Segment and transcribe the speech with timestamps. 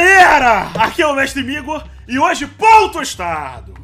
[0.00, 0.70] Galera!
[0.78, 3.74] Aqui é o Mestre Migor e hoje pão tostado!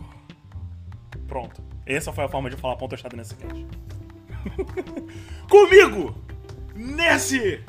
[1.29, 3.67] Pronto, essa foi a forma de falar pão tostado nesse cast.
[5.51, 6.17] Comigo,
[6.75, 7.61] nesse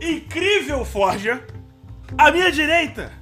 [0.00, 1.44] incrível forja,
[2.16, 3.12] à minha direita,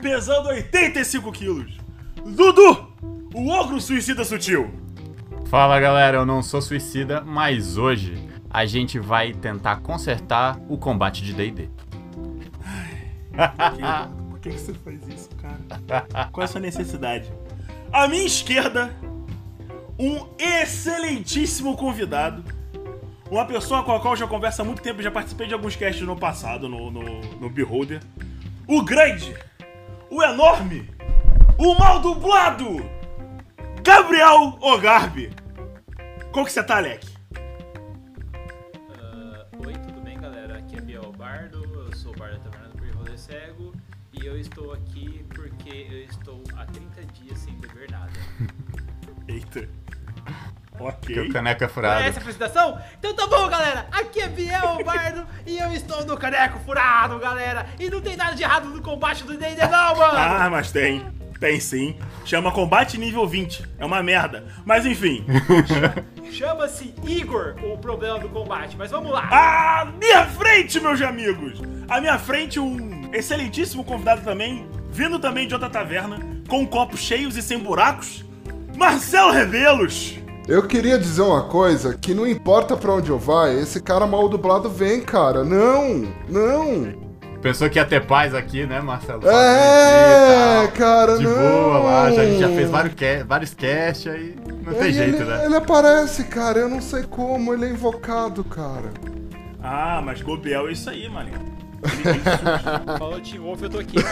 [0.00, 1.76] pesando 85 quilos,
[2.24, 2.94] Dudu,
[3.34, 4.72] o ogro suicida sutil.
[5.46, 11.22] Fala galera, eu não sou suicida, mas hoje a gente vai tentar consertar o combate
[11.22, 11.68] de D&D.
[14.42, 16.28] Que você faz isso, cara?
[16.32, 17.32] Qual é a sua necessidade?
[17.92, 18.92] À minha esquerda,
[19.96, 22.42] um excelentíssimo convidado.
[23.30, 25.76] Uma pessoa com a qual eu já converso há muito tempo, já participei de alguns
[25.76, 28.02] casts no passado, no, no, no Beholder.
[28.66, 29.32] O grande,
[30.10, 30.90] o enorme,
[31.56, 32.84] o mal dublado,
[33.82, 35.30] Gabriel Ogarbi.
[36.32, 37.11] Como que você tá, Alec?
[44.22, 48.12] E eu estou aqui porque eu estou há 30 dias sem beber nada.
[49.28, 49.68] Eita.
[51.02, 51.28] Que o Ok.
[51.32, 52.00] caneca furado.
[52.02, 52.80] Essa é a apresentação?
[52.98, 53.86] Então tá bom, galera!
[53.92, 57.66] Aqui é Biel Bardo e eu estou no Caneco Furado, galera!
[57.78, 60.18] E não tem nada de errado no combate do D&D não, mano!
[60.18, 61.04] Ah, mas tem.
[61.42, 61.96] Tem sim.
[62.24, 63.64] Chama Combate Nível 20.
[63.76, 64.44] É uma merda.
[64.64, 65.26] Mas enfim.
[66.30, 69.28] Chama-se Igor o problema do combate, mas vamos lá!
[69.28, 71.60] À minha frente, meus amigos!
[71.88, 77.36] À minha frente, um excelentíssimo convidado também, vindo também de outra taverna, com copos cheios
[77.36, 78.24] e sem buracos,
[78.76, 80.14] Marcelo Revelos!
[80.46, 84.28] Eu queria dizer uma coisa, que não importa pra onde eu vá, esse cara mal
[84.28, 85.42] dublado vem, cara.
[85.42, 87.11] Não, não.
[87.42, 89.28] Pensou que ia ter paz aqui, né, Marcelo?
[89.28, 90.68] É, tal.
[90.72, 91.34] cara, De não.
[91.34, 92.94] boa lá, já, a gente já fez vários,
[93.26, 95.44] vários cast aí, não tem Ele- jeito, ele, né?
[95.46, 98.90] Ele aparece, cara, eu não sei como, ele é invocado, cara.
[99.60, 101.30] Ah, mas Gobiel é isso aí, mano.
[101.30, 102.98] Ele tem susto.
[102.98, 103.96] Falou Team Wolf, eu tô aqui.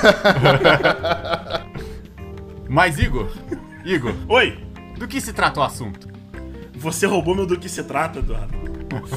[2.69, 3.29] Mas Igor,
[3.85, 4.59] Igor, Oi!
[4.97, 6.09] do que se trata o assunto?
[6.77, 8.55] Você roubou meu do que se trata, Eduardo.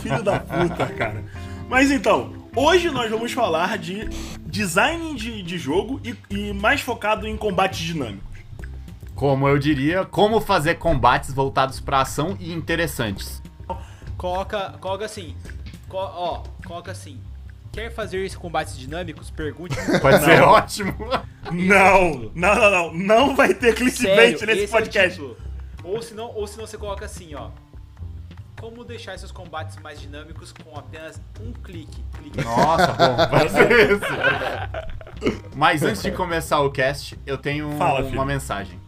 [0.02, 1.24] Filho da puta, cara.
[1.70, 4.08] Mas então, hoje nós vamos falar de
[4.46, 8.32] design de, de jogo e, e mais focado em combates dinâmicos.
[9.16, 13.42] Como eu diria, como fazer combates voltados pra ação e interessantes.
[14.18, 15.36] Coloca, coloca assim,
[15.88, 17.20] co- ó, coloca assim.
[17.72, 19.32] Quer fazer esses combates dinâmicos?
[19.32, 20.94] Pergunte Pode ser ótimo.
[21.52, 22.94] Não, não, não, não.
[22.94, 25.20] Não vai ter clickbait Sério, nesse esse é o podcast.
[25.20, 25.38] título.
[25.84, 27.50] Ou senão, ou senão você coloca assim, ó.
[28.64, 32.02] Como deixar seus combates mais dinâmicos com apenas um clique.
[32.18, 32.42] clique.
[32.46, 34.06] Nossa, bom, vai ser isso.
[35.54, 38.26] Mas antes de começar o cast, eu tenho Fala, uma filho.
[38.26, 38.80] mensagem.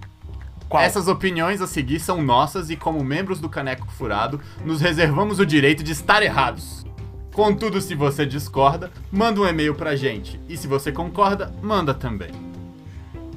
[0.69, 0.81] Qual?
[0.81, 5.45] Essas opiniões a seguir são nossas e, como membros do Caneco Furado, nos reservamos o
[5.45, 6.85] direito de estar errados.
[7.33, 10.39] Contudo, se você discorda, manda um e-mail pra gente.
[10.47, 12.31] E se você concorda, manda também.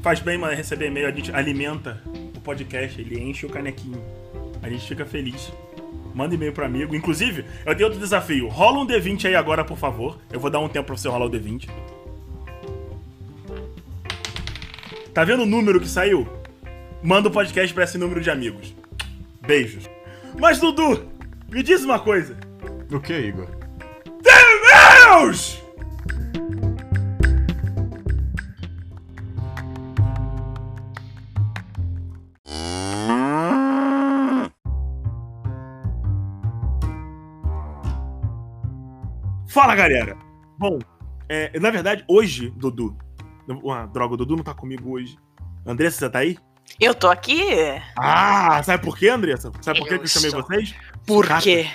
[0.02, 2.00] Faz bem, mano, receber e-mail, a gente alimenta
[2.36, 4.00] o podcast, ele enche o canequinho.
[4.62, 5.50] A gente fica feliz.
[6.18, 6.96] Manda e-mail pro amigo.
[6.96, 8.48] Inclusive, eu tenho outro desafio.
[8.48, 10.18] Rola um D20 aí agora, por favor.
[10.32, 11.68] Eu vou dar um tempo pra você rolar o D20.
[15.14, 16.26] Tá vendo o número que saiu?
[17.00, 18.74] Manda o podcast pra esse número de amigos.
[19.46, 19.88] Beijos.
[20.36, 21.08] Mas, Dudu,
[21.48, 22.36] me diz uma coisa.
[22.90, 23.46] O que, Igor?
[24.20, 25.62] Deus!
[39.58, 40.16] Fala, galera!
[40.56, 40.78] Bom,
[41.28, 42.96] é, na verdade, hoje, Dudu.
[43.68, 45.18] Ah, droga, o Dudu não tá comigo hoje.
[45.66, 46.38] Andressa, você tá aí?
[46.78, 47.42] Eu tô aqui?
[47.98, 49.50] Ah, sabe por quê, Andressa?
[49.60, 50.76] Sabe por quê que eu chamei vocês?
[51.04, 51.42] Por Sucata.
[51.42, 51.66] quê?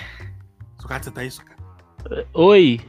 [0.80, 1.62] Sucata, você tá aí, Sucata?
[2.32, 2.80] Oi.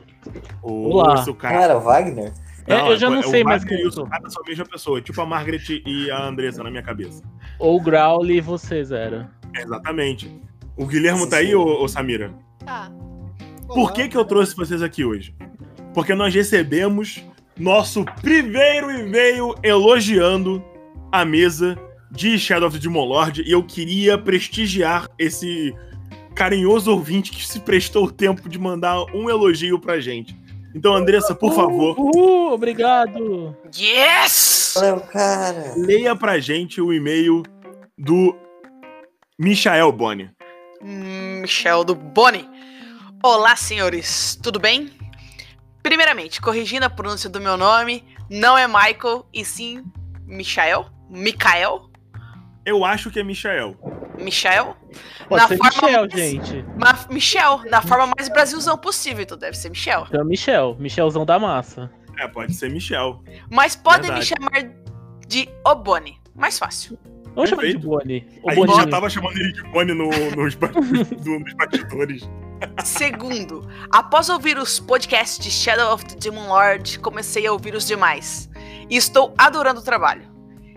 [0.64, 1.18] Ô, Olá.
[1.18, 1.68] Sucata.
[1.68, 2.34] Não o Wagner?
[2.66, 4.06] É, eu já não é sei o mais Wagner quem e eu o sou.
[4.06, 7.22] Sucata são a mesma pessoa, tipo a Margaret e a Andressa na minha cabeça.
[7.60, 9.28] Ou Growly e você, Zero.
[9.54, 10.42] Exatamente.
[10.78, 12.34] O Guilherme Sim, tá aí, ô, ô Samira?
[12.66, 12.90] Tá.
[13.68, 15.36] Por que que eu trouxe vocês aqui hoje?
[15.94, 17.24] Porque nós recebemos
[17.58, 20.64] nosso primeiro e-mail elogiando
[21.12, 21.78] a mesa
[22.12, 25.74] de Shadow of the Demon Lord e eu queria prestigiar esse
[26.34, 30.36] carinhoso ouvinte que se prestou o tempo de mandar um elogio pra gente.
[30.74, 33.56] Então, Andressa, por favor, Uhul, obrigado.
[33.78, 34.74] Yes!
[34.76, 35.74] Valeu, cara.
[35.78, 37.44] leia pra gente o e-mail
[37.98, 38.36] do
[39.40, 40.30] Michael Boni.
[40.82, 42.46] Hum, Michel do Boni.
[43.28, 44.92] Olá, senhores, tudo bem?
[45.82, 49.84] Primeiramente, corrigindo a pronúncia do meu nome, não é Michael e sim
[50.28, 50.86] Michael?
[51.10, 51.90] Michael?
[52.64, 53.76] Eu acho que é Michael.
[54.20, 54.78] Michel?
[55.28, 56.66] Pode Na ser forma Michel, mais- gente.
[56.80, 60.06] Ma- Michel, da forma mais Brasilzão possível, então deve ser Michel.
[60.08, 60.76] Então, Michel.
[60.80, 61.92] Michelzão da massa.
[62.20, 63.24] É, pode ser Michel.
[63.50, 64.20] Mas podem Verdade.
[64.20, 64.26] me
[64.62, 64.72] chamar
[65.28, 66.96] de Oboni, mais fácil.
[67.36, 67.78] Vamos chamar de.
[67.78, 68.26] Boni.
[68.42, 72.30] O A gente já tava chamando ele de Boni no, nos, do- nos bastidores.
[72.84, 77.86] Segundo, após ouvir os podcasts de Shadow of the Demon Lord, comecei a ouvir os
[77.86, 78.50] demais.
[78.90, 80.24] E estou adorando o trabalho.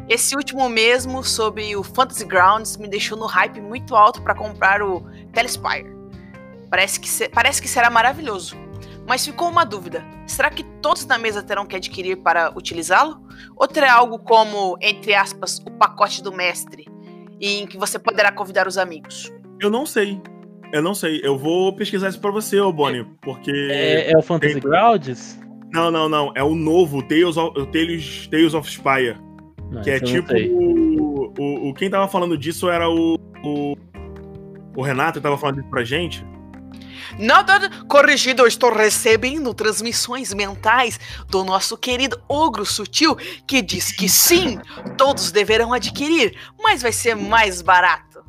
[0.08, 4.82] Esse último mesmo, sobre o Fantasy Grounds, me deixou no hype muito alto para comprar
[4.82, 5.02] o
[5.32, 5.86] Telespire.
[6.70, 8.56] Parece que, se- parece que será maravilhoso.
[9.08, 13.20] Mas ficou uma dúvida: será que todos na mesa terão que adquirir para utilizá-lo?
[13.56, 16.86] Ou terá algo como, entre aspas, o pacote do mestre,
[17.40, 19.32] em que você poderá convidar os amigos?
[19.60, 20.20] Eu não sei.
[20.72, 21.20] Eu não sei.
[21.24, 23.04] Eu vou pesquisar isso pra você, ô Boni.
[23.22, 23.50] Porque.
[23.70, 25.40] É, é o Fantasy Tem- Grounds?
[25.72, 26.32] Não, não, não.
[26.34, 29.16] É o novo Tales of, o Tales, Tales of Spire.
[29.70, 30.32] Não, Que é tipo.
[30.34, 33.16] O, o, o- quem tava falando disso era o.
[33.44, 33.74] O,
[34.76, 36.24] o Renato tava falando isso pra gente.
[37.18, 40.98] Nada corrigido, eu estou recebendo transmissões mentais
[41.28, 43.16] do nosso querido Ogro Sutil,
[43.46, 44.58] que diz que sim,
[44.96, 48.22] todos deverão adquirir, mas vai ser mais barato.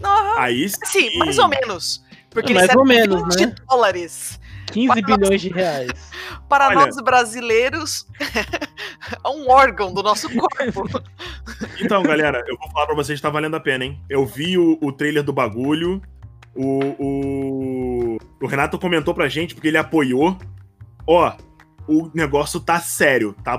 [0.00, 2.04] Não, Aí sim, mais ou menos.
[2.30, 3.54] Porque Mais ou menos, 20 né?
[3.66, 4.38] dólares.
[4.66, 5.90] 15 bilhões de reais.
[6.48, 8.06] Para Olha- nós brasileiros,
[9.24, 10.88] é um órgão do nosso corpo.
[11.80, 14.00] Então, galera, eu vou falar pra vocês, tá valendo a pena, hein?
[14.08, 16.02] Eu vi o, o trailer do bagulho.
[16.56, 20.36] O, o, o Renato comentou pra gente, porque ele apoiou.
[21.06, 21.32] Ó,
[21.88, 23.58] o negócio tá sério, tá,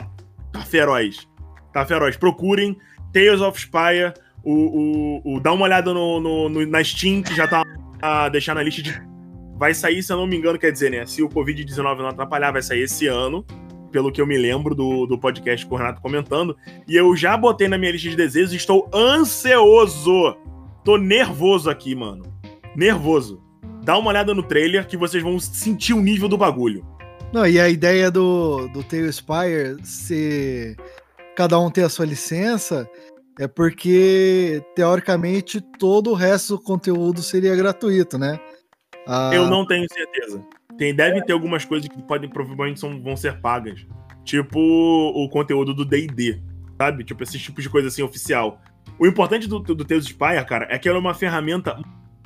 [0.52, 1.28] tá feroz.
[1.72, 2.18] Tá feroz.
[2.18, 2.78] Procurem
[3.14, 4.14] Tales of Spire.
[4.44, 7.64] O, o, o- dá uma olhada no, no- no- na Steam, que já tá
[8.02, 9.02] a deixar na lista de.
[9.58, 11.06] Vai sair, se eu não me engano, quer dizer, né?
[11.06, 13.44] Se o Covid-19 não atrapalhar, vai sair esse ano.
[13.92, 16.56] Pelo que eu me lembro do, do podcast com o Renato comentando.
[16.88, 20.36] E eu já botei na minha lista de desejos estou ansioso.
[20.84, 22.24] Tô nervoso aqui, mano.
[22.78, 23.42] Nervoso.
[23.84, 26.86] Dá uma olhada no trailer que vocês vão sentir o nível do bagulho.
[27.34, 30.78] Não, e a ideia do, do Tail Spire se
[31.36, 32.88] cada um ter a sua licença
[33.40, 38.40] é porque, teoricamente, todo o resto do conteúdo seria gratuito, né?
[39.08, 40.44] Ah, Eu não tenho certeza.
[40.78, 43.88] Tem, deve ter algumas coisas que podem provavelmente são, vão ser pagas.
[44.24, 46.42] Tipo o conteúdo do D&D,
[46.80, 47.04] sabe?
[47.04, 48.62] Tipo esse tipo de coisa assim oficial.
[49.00, 51.80] O importante do, do Tales Spire, cara, é que ela é uma ferramenta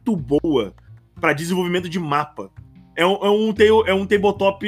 [0.05, 0.73] muito boa
[1.19, 2.49] para desenvolvimento de mapa.
[2.95, 4.65] É um, é, um, é um tabletop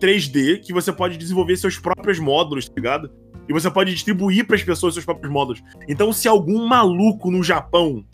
[0.00, 3.10] 3D que você pode desenvolver seus próprios módulos, tá ligado?
[3.48, 5.62] E você pode distribuir para as pessoas seus próprios módulos.
[5.88, 8.04] Então, se algum maluco no Japão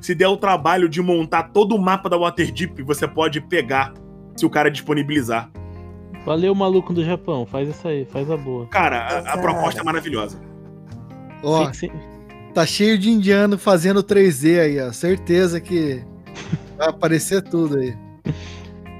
[0.00, 3.92] se der o trabalho de montar todo o mapa da Waterdeep, você pode pegar
[4.34, 5.50] se o cara disponibilizar.
[6.24, 7.46] Valeu, maluco do Japão.
[7.46, 8.66] Faz isso aí, faz a boa.
[8.66, 10.40] Cara, a, a proposta é maravilhosa.
[11.42, 11.90] Ó, Sim, sim.
[12.52, 14.92] Tá cheio de indiano fazendo 3D aí, ó.
[14.92, 16.02] Certeza que
[16.76, 17.96] vai aparecer tudo aí.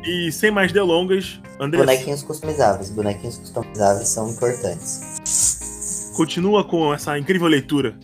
[0.04, 2.90] E sem mais delongas, André, Bonequinhos customizáveis.
[2.90, 6.12] Bonequinhos customizáveis são importantes.
[6.16, 7.98] continua com essa incrível leitura.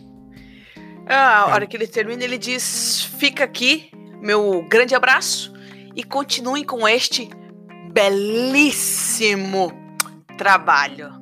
[1.07, 5.53] Ah, a hora que ele termina, ele diz: Fica aqui, meu grande abraço,
[5.95, 7.31] e continuem com este
[7.93, 9.73] belíssimo
[10.37, 11.16] trabalho.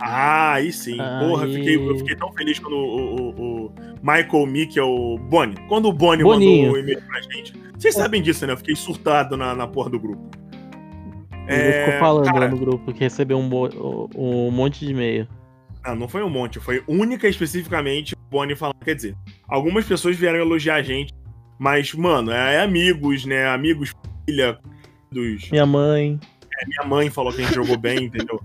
[0.00, 0.96] Ah, aí sim.
[0.96, 1.54] Porra, Aí.
[1.54, 5.56] fiquei, eu fiquei tão feliz quando o, o- o Michael Mick é o Bonnie.
[5.68, 6.66] Quando o Bonnie Boninho.
[6.66, 7.52] mandou o e-mail pra gente.
[7.76, 8.52] Vocês sabem disso, né?
[8.52, 10.22] Eu fiquei surtado na, na porra do grupo.
[11.48, 13.48] Ele ficou falando cara, lá no grupo que recebeu um,
[14.16, 15.26] um monte de e-mail.
[15.84, 18.76] Não, não foi um monte, foi única especificamente o Bonnie falando.
[18.84, 19.16] Quer dizer,
[19.48, 21.14] algumas pessoas vieram elogiar a gente,
[21.58, 23.46] mas, mano, é, é amigos, né?
[23.48, 23.92] Amigos,
[24.28, 24.58] filha,
[25.10, 25.50] dos.
[25.50, 26.20] Minha mãe.
[26.66, 28.40] Minha mãe falou que a gente jogou bem, entendeu?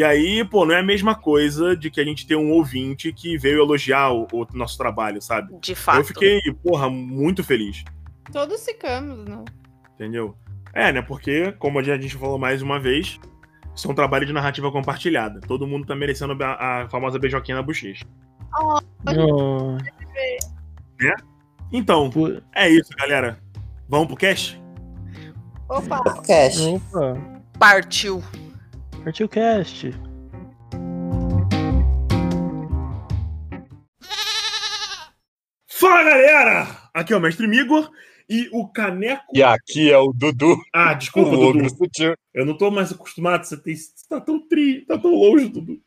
[0.00, 3.12] E aí, pô, não é a mesma coisa de que a gente ter um ouvinte
[3.12, 5.54] que veio elogiar o, o nosso trabalho, sabe?
[5.60, 5.98] De fato.
[5.98, 7.84] Eu fiquei, porra, muito feliz,
[8.32, 9.44] Todos ficamos, não.
[9.94, 10.34] entendeu?
[10.72, 11.02] É, né?
[11.02, 13.20] Porque, como a gente falou mais uma vez,
[13.76, 15.38] isso é um trabalho de narrativa compartilhada.
[15.46, 18.06] Todo mundo tá merecendo a, a famosa beijoquinha na bochecha.
[18.58, 18.78] Oh,
[21.70, 23.38] Então, pu- é isso, galera.
[23.86, 24.58] Vamos pro cast?
[25.68, 26.02] Opa!
[26.26, 26.58] Cash.
[26.60, 27.18] Opa.
[27.58, 28.22] Partiu.
[29.02, 29.90] Partiu cast.
[35.66, 36.90] Fala, galera!
[36.92, 37.90] Aqui é o Mestre Migor
[38.28, 39.24] E o caneco.
[39.32, 40.54] E aqui é o Dudu.
[40.74, 41.70] Ah, desculpa, o Dudu.
[41.70, 42.14] sutil.
[42.34, 43.44] Eu não tô mais acostumado.
[43.44, 43.74] Você, tem...
[43.74, 45.80] você tá tão tri, tá tão longe, Dudu.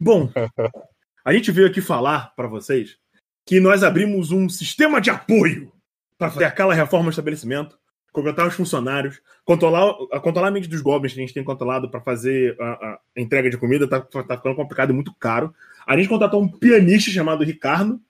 [0.00, 0.30] Bom,
[1.24, 2.96] a gente veio aqui falar pra vocês
[3.44, 5.72] que nós abrimos um sistema de apoio
[6.16, 7.76] para fazer aquela reforma do estabelecimento,
[8.18, 11.90] contratar os funcionários, controlar, a controlar a mente dos goblins que a gente tem controlado
[11.90, 15.54] para fazer a, a entrega de comida, tá, tá ficando complicado e muito caro.
[15.86, 18.00] A gente contratou um pianista chamado Ricardo.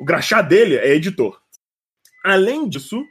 [0.00, 1.40] O graxá dele é editor.
[2.24, 3.04] Além disso,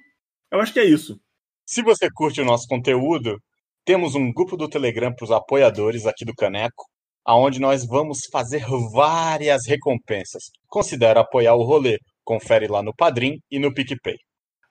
[0.51, 1.19] eu acho que é isso.
[1.65, 3.41] Se você curte o nosso conteúdo,
[3.85, 6.85] temos um grupo do Telegram para os apoiadores aqui do Caneco,
[7.25, 10.51] aonde nós vamos fazer várias recompensas.
[10.67, 11.99] Considera apoiar o rolê.
[12.23, 14.17] Confere lá no Padrim e no PicPay.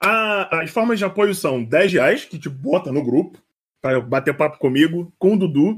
[0.01, 3.41] A- as formas de apoio são 10 reais, que te bota no grupo,
[3.81, 5.77] para bater papo comigo, com o Dudu,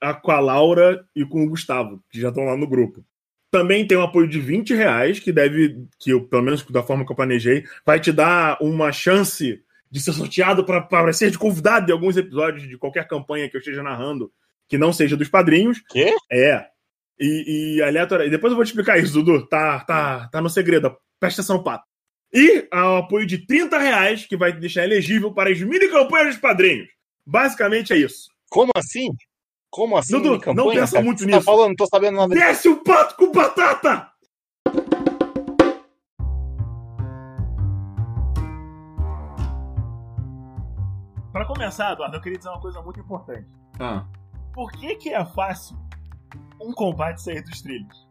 [0.00, 3.04] a- com a Laura e com o Gustavo, que já estão lá no grupo.
[3.50, 7.04] Também tem um apoio de 20 reais, que deve, que eu, pelo menos da forma
[7.04, 11.90] que eu planejei, vai te dar uma chance de ser sorteado para ser de convidado
[11.90, 14.32] em alguns episódios de qualquer campanha que eu esteja narrando,
[14.66, 15.82] que não seja dos padrinhos.
[15.90, 16.14] Quê?
[16.32, 16.66] É.
[17.20, 18.26] E, e aleatório.
[18.26, 19.46] E depois eu vou te explicar isso, Dudu.
[19.46, 20.96] Tá, tá, tá no segredo.
[21.20, 21.84] Presta atenção, pato.
[22.34, 26.28] E ao apoio de 30 reais, que vai te deixar elegível para as mini campanhas
[26.28, 26.88] dos padrinhos.
[27.26, 28.30] Basicamente é isso.
[28.50, 29.08] Como assim?
[29.70, 30.20] Como assim?
[30.20, 31.04] Dudu, não pensa cara?
[31.04, 31.38] muito Você nisso.
[31.38, 32.34] Tá falando, não tô sabendo nada.
[32.34, 34.10] Desce o pato com batata!
[41.32, 43.46] Para começar, Eduardo, eu queria dizer uma coisa muito importante.
[43.78, 44.06] Ah.
[44.54, 45.76] Por que, que é fácil
[46.60, 48.06] um combate sair dos trilhos?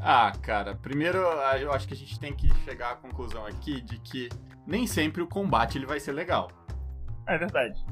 [0.00, 3.98] Ah, cara, primeiro eu acho que a gente tem que chegar à conclusão aqui de
[3.98, 4.28] que
[4.66, 6.50] nem sempre o combate ele vai ser legal.
[7.26, 7.84] É verdade.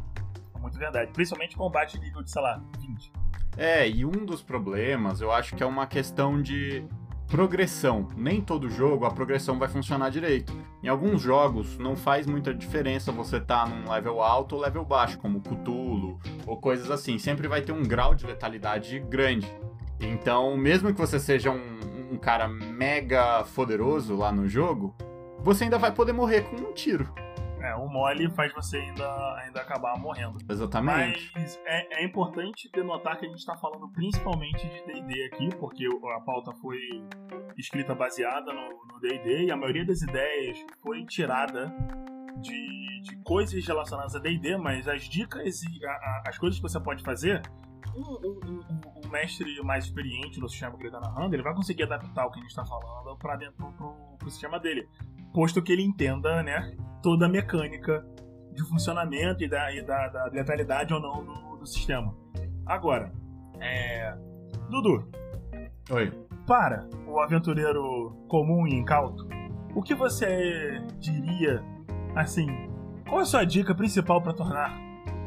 [0.55, 1.11] É muito verdade.
[1.13, 3.13] Principalmente combate nível de, sei lá, 20.
[3.57, 6.85] É, e um dos problemas eu acho que é uma questão de
[7.33, 8.09] progressão.
[8.15, 10.53] Nem todo jogo a progressão vai funcionar direito.
[10.83, 15.19] Em alguns jogos não faz muita diferença você tá num level alto ou level baixo,
[15.19, 17.19] como Cthulhu ou coisas assim.
[17.19, 19.51] Sempre vai ter um grau de letalidade grande.
[19.99, 21.79] Então, mesmo que você seja um,
[22.13, 24.95] um cara mega poderoso lá no jogo,
[25.41, 27.13] você ainda vai poder morrer com um tiro.
[27.61, 30.37] É, o mole faz você ainda, ainda acabar morrendo.
[30.51, 31.31] Exatamente.
[31.33, 35.87] Mas é, é importante denotar que a gente está falando principalmente de D&D aqui, porque
[36.17, 36.77] a pauta foi
[37.57, 41.73] escrita baseada no D&D e a maioria das ideias foi tirada
[42.41, 46.63] de, de coisas relacionadas a D&D, mas as dicas e a- a- as coisas que
[46.63, 47.43] você pode fazer,
[47.95, 48.61] um, um-
[49.07, 52.31] um- mestre mais experiente no sistema que ele está narrando, ele vai conseguir adaptar o
[52.31, 53.73] que a gente está falando para dentro
[54.19, 54.89] pro sistema dele,
[55.35, 58.05] posto que ele entenda, né, toda a mecânica
[58.55, 62.15] de funcionamento e da, e da, da letalidade ou não do, do sistema.
[62.65, 63.13] Agora,
[63.61, 64.17] é...
[64.71, 65.09] Dudu,
[65.91, 66.11] Oi.
[66.47, 69.29] para o aventureiro comum e incauto,
[69.75, 71.63] o que você diria,
[72.15, 72.47] assim,
[73.09, 74.79] qual é a sua dica principal para tornar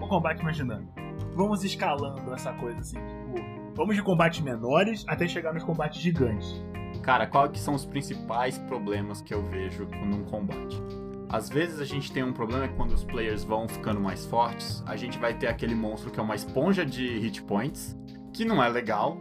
[0.01, 0.93] o combate mais dinâmico?
[1.35, 6.63] Vamos escalando essa coisa, assim, tipo, vamos de combates menores até chegar nos combates gigantes.
[7.03, 10.81] Cara, qual que são os principais problemas que eu vejo num combate?
[11.27, 14.95] Às vezes a gente tem um problema quando os players vão ficando mais fortes, a
[14.95, 17.97] gente vai ter aquele monstro que é uma esponja de hit points,
[18.31, 19.17] que não é legal.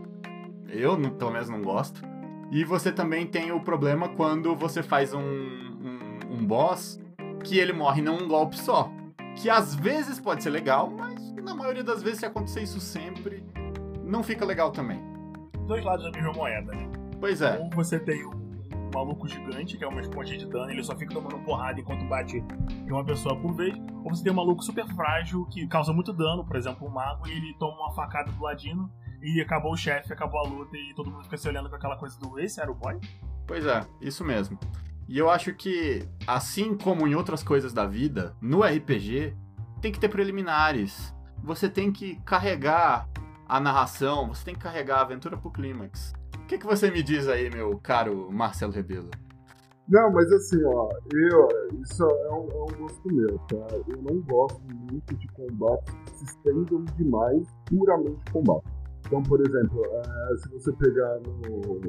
[0.68, 2.00] Eu, pelo menos, não gosto.
[2.52, 7.00] E você também tem o problema quando você faz um, um, um boss
[7.42, 8.88] que ele morre num golpe só.
[9.34, 13.44] Que às vezes pode ser legal, mas na maioria das vezes, se acontecer isso sempre,
[14.02, 15.00] não fica legal também.
[15.66, 16.90] Dois lados da mesma moeda, né?
[17.20, 17.58] Pois é.
[17.58, 21.14] Ou você tem um maluco gigante, que é uma esponja de dano, ele só fica
[21.14, 23.74] tomando porrada enquanto bate em uma pessoa por vez.
[24.04, 27.26] Ou você tem um maluco super frágil, que causa muito dano, por exemplo, um mago,
[27.26, 28.90] e ele toma uma facada do ladino,
[29.22, 31.96] e acabou o chefe, acabou a luta, e todo mundo fica se olhando com aquela
[31.96, 33.00] coisa do esse era o boy?
[33.46, 34.58] Pois é, isso mesmo.
[35.08, 39.34] E eu acho que, assim como em outras coisas da vida, no RPG
[39.80, 41.14] tem que ter preliminares.
[41.42, 43.08] Você tem que carregar
[43.46, 46.12] a narração, você tem que carregar a aventura pro clímax.
[46.36, 49.10] O que, que você me diz aí, meu caro Marcelo Rebelo?
[49.86, 51.48] Não, mas assim, ó, eu,
[51.82, 53.76] isso é um, é um gosto meu, tá?
[53.86, 58.64] Eu não gosto muito de combates que se estendam demais, puramente combate.
[59.06, 61.80] Então, por exemplo, eh, se você pegar no,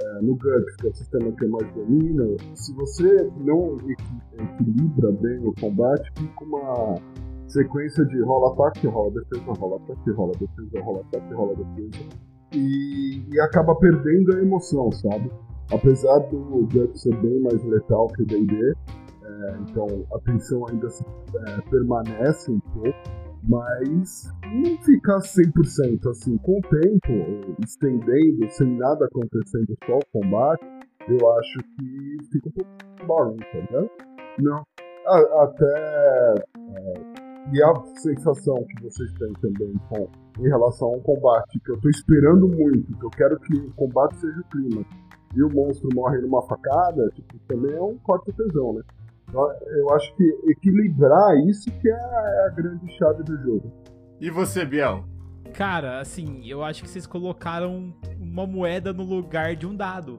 [0.00, 5.10] eh, no GURPS, que é o sistema que mais domino, se você não equi- equilibra
[5.10, 6.94] bem o combate, fica uma
[7.52, 12.04] sequência de rola ataque, rola defesa, rola ataque, rola defesa, rola ataque, rola defesa.
[12.52, 15.30] E, e acaba perdendo a emoção, sabe?
[15.72, 18.74] apesar do GURPS ser bem mais letal que o D&D,
[19.24, 22.98] é, então a tensão ainda se, é, permanece um pouco,
[23.48, 30.64] mas não ficar 100% assim, com o tempo, estendendo, sem nada acontecendo, só o combate,
[31.08, 33.90] eu acho que fica um pouco boring, entendeu?
[34.38, 34.64] Não.
[35.06, 36.44] A- até.
[36.56, 40.08] é, e a sensação que vocês têm também com,
[40.38, 44.16] em relação ao combate, que eu tô esperando muito, que eu quero que o combate
[44.16, 44.84] seja o clima,
[45.34, 48.82] e o monstro morre numa facada, tipo, também é um corte tesão, né?
[49.28, 53.72] Então, Eu acho que equilibrar isso que é a, a grande chave do jogo.
[54.20, 55.04] E você, Biel?
[55.54, 60.18] Cara, assim, eu acho que vocês colocaram uma moeda no lugar de um dado.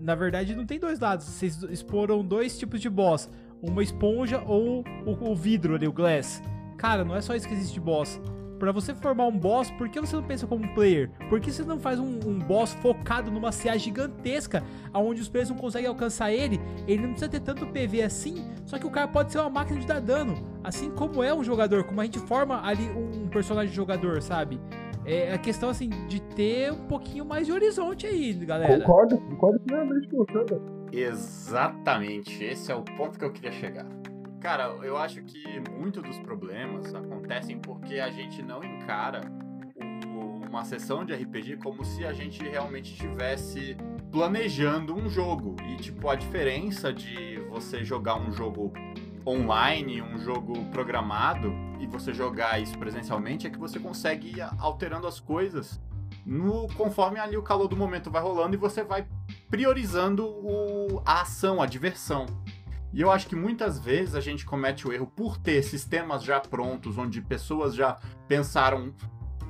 [0.00, 1.26] Na verdade, não tem dois dados.
[1.26, 6.42] Vocês exporam dois tipos de boss: uma esponja ou o, o vidro ali, o glass.
[6.80, 8.18] Cara, não é só isso que existe de boss.
[8.58, 11.10] Pra você formar um boss, por que você não pensa como um player?
[11.28, 14.62] Por que você não faz um, um boss focado numa CA gigantesca,
[14.94, 16.58] onde os players não conseguem alcançar ele?
[16.88, 19.78] Ele não precisa ter tanto PV assim, só que o cara pode ser uma máquina
[19.78, 20.34] de dar dano.
[20.64, 24.58] Assim como é um jogador, como a gente forma ali um personagem jogador, sabe?
[25.04, 28.78] É a questão assim de ter um pouquinho mais de horizonte aí, galera.
[28.80, 30.60] Concordo, concordo plenamente com você.
[30.92, 33.99] Exatamente, esse é o ponto que eu queria chegar.
[34.40, 39.20] Cara, eu acho que muito dos problemas acontecem porque a gente não encara
[40.48, 43.76] uma sessão de RPG como se a gente realmente estivesse
[44.10, 45.54] planejando um jogo.
[45.68, 48.72] E, tipo, a diferença de você jogar um jogo
[49.26, 55.06] online, um jogo programado, e você jogar isso presencialmente é que você consegue ir alterando
[55.06, 55.80] as coisas
[56.26, 59.06] no conforme ali o calor do momento vai rolando e você vai
[59.48, 62.26] priorizando o- a ação, a diversão.
[62.92, 66.40] E eu acho que muitas vezes a gente comete o erro por ter sistemas já
[66.40, 68.92] prontos, onde pessoas já pensaram,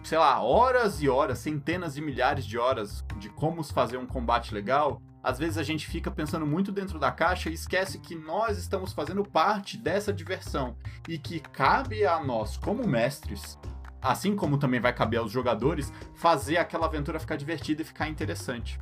[0.03, 4.53] sei lá, horas e horas, centenas e milhares de horas de como fazer um combate
[4.53, 5.01] legal.
[5.23, 8.93] Às vezes a gente fica pensando muito dentro da caixa e esquece que nós estamos
[8.93, 10.77] fazendo parte dessa diversão
[11.09, 13.59] e que cabe a nós, como mestres,
[14.03, 18.79] assim como também vai caber aos jogadores, fazer aquela aventura ficar divertida e ficar interessante.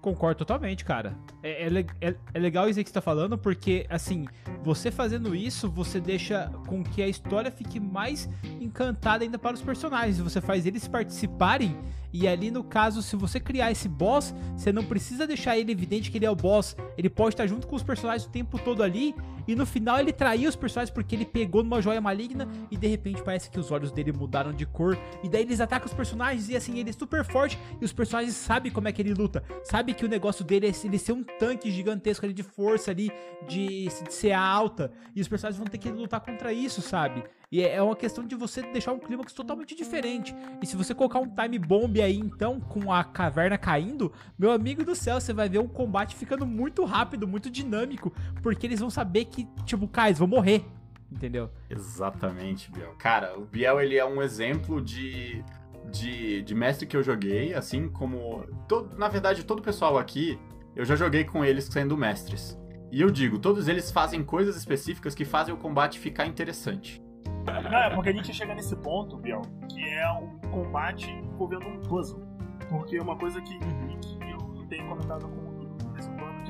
[0.00, 1.14] Concordo totalmente, cara.
[1.42, 4.26] É, é, é- é legal isso que você tá falando, porque, assim,
[4.62, 8.28] você fazendo isso, você deixa com que a história fique mais
[8.60, 10.18] encantada ainda para os personagens.
[10.18, 11.76] Você faz eles participarem,
[12.12, 16.10] e ali, no caso, se você criar esse boss, você não precisa deixar ele evidente
[16.10, 16.74] que ele é o boss.
[16.96, 19.14] Ele pode estar junto com os personagens o tempo todo ali,
[19.46, 22.86] e no final ele trair os personagens porque ele pegou numa joia maligna, e de
[22.86, 26.48] repente parece que os olhos dele mudaram de cor, e daí eles atacam os personagens,
[26.48, 29.42] e assim, ele é super forte, e os personagens sabem como é que ele luta.
[29.64, 33.10] Sabe que o negócio dele é ele ser um tanque gigantesco ali de força ali,
[33.48, 37.24] de, de ser alta, e os personagens vão ter que lutar contra isso, sabe?
[37.50, 40.34] E é é uma questão de você deixar um clímax totalmente diferente.
[40.62, 44.84] E se você colocar um time bomb aí, então, com a caverna caindo, meu amigo
[44.84, 48.90] do céu, você vai ver um combate ficando muito rápido, muito dinâmico, porque eles vão
[48.90, 50.64] saber que, tipo, Kais, vão morrer.
[51.10, 51.50] Entendeu?
[51.68, 52.94] Exatamente, Biel.
[52.96, 55.42] Cara, o Biel ele é um exemplo de,
[55.90, 58.44] de, de mestre que eu joguei, assim como.
[58.68, 60.38] Todo, na verdade, todo o pessoal aqui,
[60.74, 62.58] eu já joguei com eles sendo mestres.
[62.90, 67.00] E eu digo, todos eles fazem coisas específicas que fazem o combate ficar interessante.
[67.46, 71.80] Não, é porque a gente chega nesse ponto, Biel, que é um combate envolvendo um
[71.82, 72.20] puzzle.
[72.68, 75.49] Porque uma coisa que, que eu tenho comentado com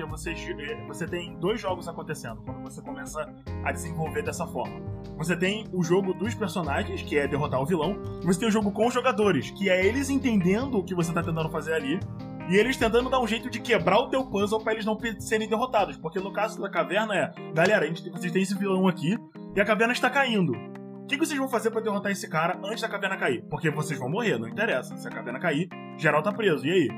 [0.04, 2.42] o Dudu de vez em quando, que é você, é, você tem dois jogos acontecendo
[2.42, 3.32] quando você começa
[3.64, 4.80] a desenvolver dessa forma.
[5.16, 8.52] Você tem o jogo dos personagens, que é derrotar o vilão, e você tem o
[8.52, 12.00] jogo com os jogadores, que é eles entendendo o que você tá tentando fazer ali,
[12.48, 15.48] e eles tentando dar um jeito de quebrar o teu puzzle pra eles não serem
[15.48, 15.96] derrotados.
[15.96, 19.16] Porque no caso da caverna é, galera, a gente, vocês têm esse vilão aqui,
[19.54, 20.52] e a caverna está caindo.
[20.52, 23.44] O que, que vocês vão fazer pra derrotar esse cara antes da caverna cair?
[23.50, 24.96] Porque vocês vão morrer, não interessa.
[24.96, 26.66] Se a caverna cair, geral tá preso.
[26.66, 26.88] E aí?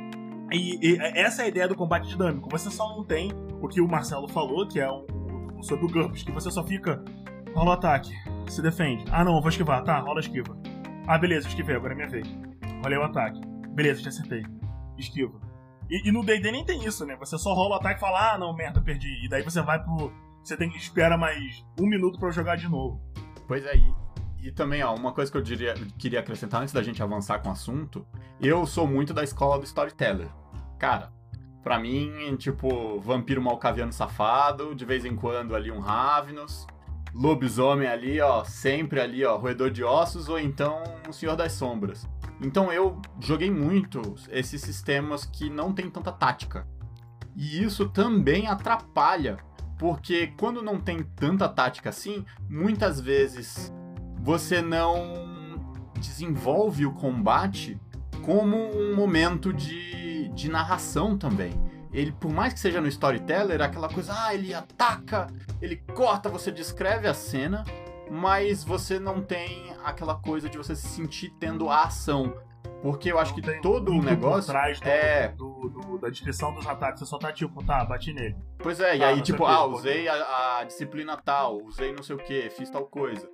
[0.53, 2.49] E, e essa é a ideia do combate dinâmico.
[2.51, 5.07] Você só não tem o que o Marcelo falou, que é o,
[5.59, 7.03] o- sobre o GURPS, que você só fica.
[7.55, 8.11] Rola o ataque,
[8.49, 9.05] se defende.
[9.13, 9.83] Ah não, vou esquivar.
[9.85, 10.57] Tá, rola esquiva.
[11.07, 12.27] Ah, beleza, esquivei, agora é minha vez.
[12.83, 13.41] Rolei o ataque.
[13.71, 14.43] Beleza, te acertei.
[14.99, 15.39] Esquiva.
[15.91, 17.17] E, e no DD nem tem isso, né?
[17.17, 19.25] Você só rola o ataque e fala, ah não, merda, perdi.
[19.25, 20.13] E daí você vai pro.
[20.43, 23.01] Você tem que esperar mais um minuto pra jogar de novo.
[23.47, 23.95] Pois é, e,
[24.49, 27.49] e também, ó, uma coisa que eu diria, queria acrescentar antes da gente avançar com
[27.49, 28.07] o assunto,
[28.41, 30.29] eu sou muito da escola do storyteller.
[30.83, 31.13] Cara,
[31.63, 36.67] pra mim, tipo, vampiro malcaviano safado, de vez em quando ali um Ravenous,
[37.15, 42.05] lobisomem ali, ó, sempre ali, ó, roedor de ossos, ou então o Senhor das Sombras.
[42.41, 46.67] Então eu joguei muito esses sistemas que não tem tanta tática.
[47.37, 49.37] E isso também atrapalha
[49.79, 53.73] porque quando não tem tanta tática assim, muitas vezes
[54.21, 55.61] você não
[56.01, 57.81] desenvolve o combate
[58.25, 60.02] como um momento de,
[60.33, 61.53] de narração também.
[61.93, 65.27] Ele, por mais que seja no storyteller, é aquela coisa, ah, ele ataca,
[65.61, 67.65] ele corta, você descreve a cena,
[68.11, 72.35] mas você não tem aquela coisa de você se sentir tendo a ação.
[72.83, 76.67] Porque eu acho que todo o negócio trás do, é do, do, da descrição dos
[76.67, 78.37] ataques, você só tá tipo, tá, bati nele.
[78.59, 82.17] Pois é, e Ah, aí tipo, ah, usei a, a disciplina tal, usei não sei
[82.17, 83.29] o que, fiz tal coisa.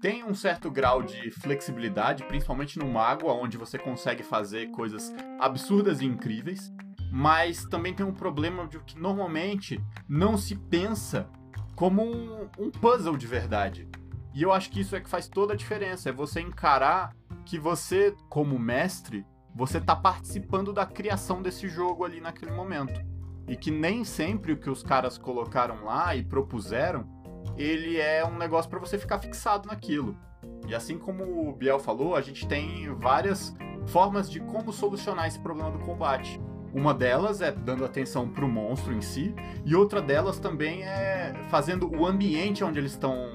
[0.00, 6.00] Tem um certo grau de flexibilidade, principalmente no mago, onde você consegue fazer coisas absurdas
[6.00, 6.72] e incríveis,
[7.10, 11.28] mas também tem um problema de que normalmente não se pensa
[11.74, 13.88] como um, um puzzle de verdade.
[14.32, 17.12] E eu acho que isso é que faz toda a diferença, é você encarar
[17.44, 23.00] que você, como mestre, você tá participando da criação desse jogo ali naquele momento.
[23.48, 27.08] E que nem sempre o que os caras colocaram lá e propuseram,
[27.58, 30.16] ele é um negócio pra você ficar fixado naquilo.
[30.66, 33.54] E assim como o Biel falou, a gente tem várias
[33.86, 36.40] formas de como solucionar esse problema do combate.
[36.74, 41.90] Uma delas é dando atenção pro monstro em si, e outra delas também é fazendo
[41.90, 43.32] o ambiente onde eles estão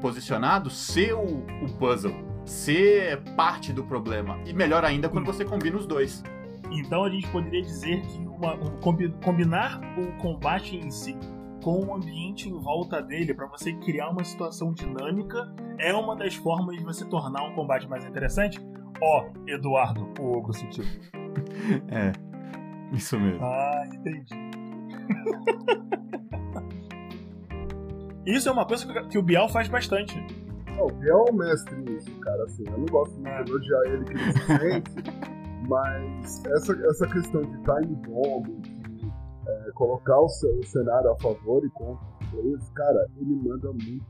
[0.00, 4.38] posicionados ser o, o puzzle, ser parte do problema.
[4.44, 6.22] E melhor ainda quando você combina os dois.
[6.70, 11.16] Então a gente poderia dizer que uma- um combi- combinar o combate em si
[11.64, 16.34] com o ambiente em volta dele para você criar uma situação dinâmica é uma das
[16.34, 18.60] formas de você tornar um combate mais interessante.
[19.02, 20.84] Ó, Eduardo, o ogro sutil.
[21.90, 22.12] É,
[22.94, 23.42] isso mesmo.
[23.42, 24.34] Ah, entendi.
[28.26, 30.14] Isso é uma coisa que- o Biel faz bastante.
[30.76, 32.44] Não, o Biel é um mestre nisso, cara.
[32.44, 34.90] Assim, eu não gosto muito de elogiar ele que ele se sente,
[35.68, 38.62] mas essa, essa questão de time bomb,
[39.46, 43.72] é, colocar o, ce- o cenário a favor e contra os players, cara, ele manda
[43.72, 44.04] muito.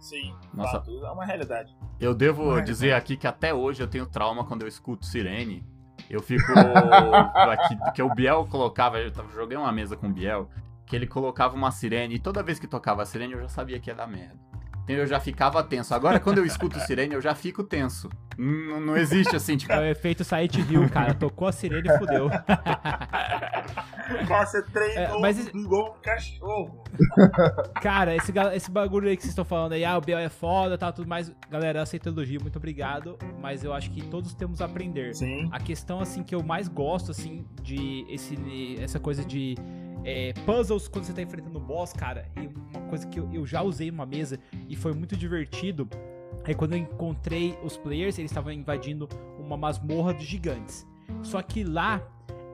[0.00, 0.72] Sim, Nossa.
[0.78, 1.76] fato, é uma realidade.
[1.98, 5.66] Eu devo dizer aqui que até hoje eu tenho trauma quando eu escuto sirene.
[6.08, 6.52] Eu fico.
[7.50, 8.98] aqui, que o Biel colocava.
[8.98, 10.48] Eu joguei uma mesa com o Biel.
[10.86, 13.78] Que ele colocava uma sirene e toda vez que tocava a sirene eu já sabia
[13.78, 14.38] que ia dar merda.
[14.84, 15.92] Então eu já ficava tenso.
[15.94, 18.08] Agora quando eu escuto sirene eu já fico tenso.
[18.38, 19.72] Não, não existe assim, tipo.
[19.72, 21.12] É o efeito Silent Hill, cara.
[21.12, 22.30] Tocou a sirene e fudeu.
[24.26, 26.82] Você treinou É, mas esse- igual um cachorro.
[27.82, 30.74] Cara, esse, esse bagulho aí que vocês estão falando aí, ah, o Biel é foda
[30.74, 31.32] e tal, tudo mais.
[31.50, 33.18] Galera, eu aceito elogio, muito obrigado.
[33.40, 35.14] Mas eu acho que todos temos a aprender.
[35.14, 35.48] Sim.
[35.52, 38.36] A questão, assim, que eu mais gosto, assim, de esse,
[38.80, 39.56] essa coisa de
[40.04, 42.46] é, puzzles quando você tá enfrentando o boss, cara, e
[42.76, 45.88] uma coisa que eu, eu já usei numa mesa e foi muito divertido.
[46.44, 50.86] É quando eu encontrei os players, eles estavam invadindo uma masmorra de gigantes.
[51.22, 52.02] Só que lá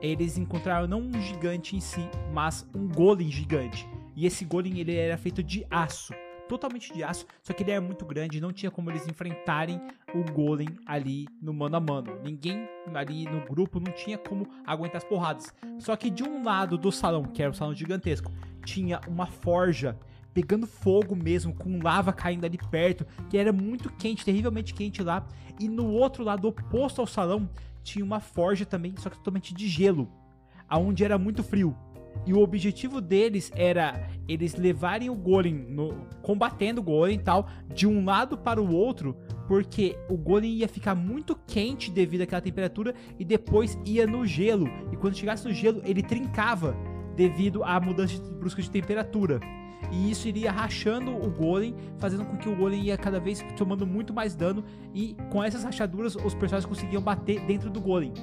[0.01, 3.87] eles encontraram não um gigante em si, mas um golem gigante.
[4.15, 6.13] E esse golem ele era feito de aço,
[6.47, 9.81] totalmente de aço, só que ele era muito grande, não tinha como eles enfrentarem
[10.13, 12.19] o golem ali no mano a mano.
[12.23, 15.53] Ninguém ali no grupo não tinha como aguentar as porradas.
[15.79, 18.31] Só que de um lado do salão, que era um salão gigantesco,
[18.63, 19.97] tinha uma forja
[20.35, 25.25] pegando fogo mesmo, com lava caindo ali perto, que era muito quente, terrivelmente quente lá.
[25.57, 27.49] E no outro lado, oposto ao salão,
[27.81, 30.11] tinha uma forja também, só que totalmente de gelo,
[30.67, 31.73] aonde era muito frio.
[32.25, 37.47] E o objetivo deles era eles levarem o golem, no- combatendo o golem e tal,
[37.73, 39.15] de um lado para o outro,
[39.47, 44.67] porque o golem ia ficar muito quente devido àquela temperatura e depois ia no gelo.
[44.91, 46.75] E quando chegasse no gelo, ele trincava
[47.15, 49.39] devido à mudança brusca de temperatura.
[49.91, 53.85] E isso iria rachando o golem, fazendo com que o golem ia cada vez tomando
[53.85, 54.63] muito mais dano.
[54.93, 58.13] E com essas rachaduras, os personagens conseguiam bater dentro do golem.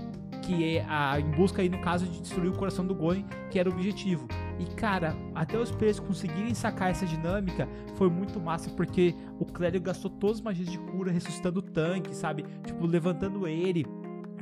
[0.43, 3.59] Que é a, em busca aí, no caso, de destruir o coração do golem, que
[3.59, 4.27] era o objetivo.
[4.59, 9.85] E cara, até os players conseguirem sacar essa dinâmica foi muito massa, porque o clérigo
[9.85, 12.45] gastou todas as magias de cura, ressuscitando o tanque, sabe?
[12.65, 13.87] Tipo, levantando ele.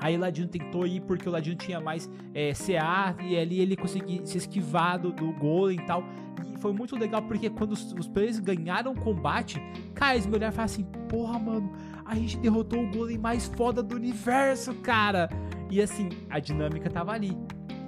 [0.00, 3.76] Aí o Ladino tentou ir porque o Ladino tinha mais é, CA e ali ele
[3.76, 6.02] conseguia se esquivar do, do golem e tal.
[6.46, 9.60] E foi muito legal porque quando os, os players ganharam o combate,
[9.94, 11.72] cara, eles me olharam e falaram assim: Porra, mano,
[12.04, 15.28] a gente derrotou o golem mais foda do universo, cara.
[15.70, 17.36] E assim, a dinâmica tava ali.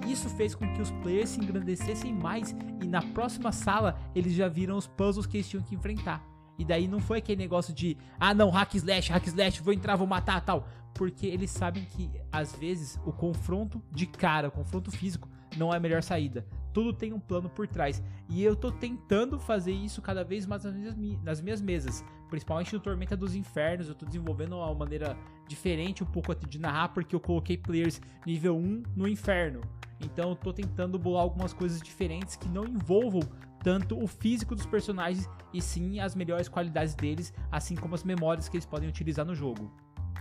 [0.07, 4.47] Isso fez com que os players se engrandecessem mais e na próxima sala eles já
[4.47, 6.23] viram os puzzles que eles tinham que enfrentar.
[6.57, 9.95] E daí não foi aquele negócio de, ah não, hack slash, hack slash, vou entrar,
[9.95, 10.67] vou matar tal.
[10.93, 15.27] Porque eles sabem que às vezes o confronto de cara, o confronto físico,
[15.57, 16.45] não é a melhor saída.
[16.71, 18.01] Tudo tem um plano por trás.
[18.29, 22.03] E eu tô tentando fazer isso cada vez mais nas minhas, mi- nas minhas mesas.
[22.29, 23.87] Principalmente no Tormenta dos Infernos.
[23.87, 25.15] Eu tô desenvolvendo uma maneira
[25.47, 29.61] diferente um pouco de narrar, porque eu coloquei players nível 1 no inferno.
[30.01, 33.21] Então eu tô tentando bolar algumas coisas diferentes que não envolvam
[33.63, 38.49] tanto o físico dos personagens e sim as melhores qualidades deles, assim como as memórias
[38.49, 39.71] que eles podem utilizar no jogo.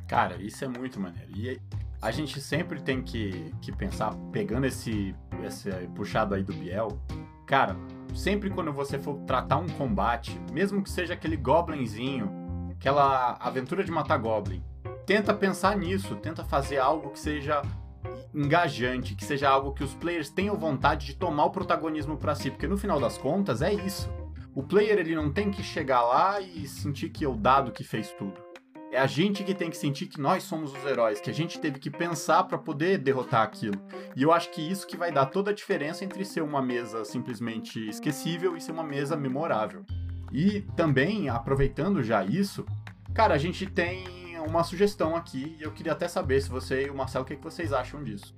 [0.07, 1.31] Cara, isso é muito maneiro.
[1.35, 1.61] E
[2.01, 6.99] a gente sempre tem que, que pensar, pegando esse, esse puxado aí do Biel,
[7.47, 7.77] cara,
[8.15, 12.31] sempre quando você for tratar um combate, mesmo que seja aquele goblinzinho,
[12.73, 14.63] aquela aventura de matar goblin,
[15.07, 17.63] tenta pensar nisso, tenta fazer algo que seja
[18.35, 22.51] engajante, que seja algo que os players tenham vontade de tomar o protagonismo pra si,
[22.51, 24.11] porque no final das contas é isso.
[24.55, 27.85] O player ele não tem que chegar lá e sentir que é o dado que
[27.85, 28.52] fez tudo.
[28.93, 31.59] É a gente que tem que sentir que nós somos os heróis, que a gente
[31.59, 33.81] teve que pensar pra poder derrotar aquilo.
[34.15, 37.03] E eu acho que isso que vai dar toda a diferença entre ser uma mesa
[37.03, 39.83] simplesmente esquecível e ser uma mesa memorável.
[40.31, 42.67] E também, aproveitando já isso,
[43.15, 46.91] cara, a gente tem uma sugestão aqui e eu queria até saber se você e
[46.91, 48.37] o Marcelo o que, que vocês acham disso.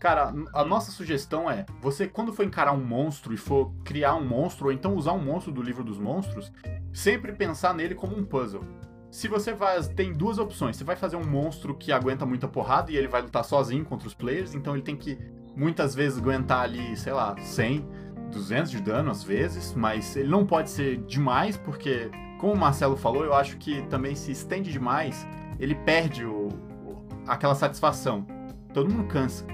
[0.00, 4.24] Cara, a nossa sugestão é: você, quando for encarar um monstro e for criar um
[4.24, 6.52] monstro, ou então usar um monstro do livro dos monstros,
[6.92, 8.64] sempre pensar nele como um puzzle.
[9.10, 9.56] Se você.
[9.96, 10.76] Tem duas opções.
[10.76, 14.06] Você vai fazer um monstro que aguenta muita porrada e ele vai lutar sozinho contra
[14.06, 15.18] os players, então ele tem que
[15.56, 17.84] muitas vezes aguentar ali, sei lá, 100,
[18.30, 22.96] 200 de dano às vezes, mas ele não pode ser demais, porque, como o Marcelo
[22.96, 25.26] falou, eu acho que também se estende demais,
[25.58, 28.24] ele perde o, o- aquela satisfação.
[28.72, 29.44] Todo mundo cansa.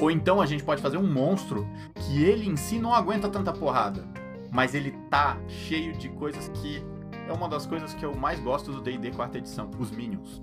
[0.00, 3.52] Ou então a gente pode fazer um monstro que ele em si não aguenta tanta
[3.52, 4.04] porrada,
[4.52, 6.84] mas ele tá cheio de coisas que
[7.28, 10.42] é uma das coisas que eu mais gosto do D&D quarta edição, os minions.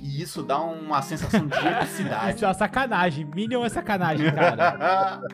[0.00, 2.34] E isso dá uma sensação de epicidade.
[2.36, 3.24] Isso é uma sacanagem.
[3.24, 5.20] Minion é sacanagem, cara.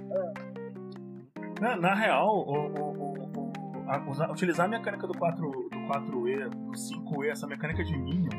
[1.60, 3.52] Na, na real, o, o- o- o-
[3.90, 8.32] a- usar- utilizar a mecânica do, 4, do 4E, do 5E, essa mecânica de Minions,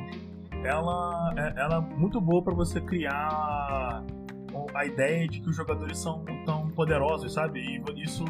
[0.63, 4.03] ela, é- ela é muito boa pra você criar
[4.73, 7.59] a ideia de que os jogadores são tão poderosos, sabe?
[7.59, 8.23] E isso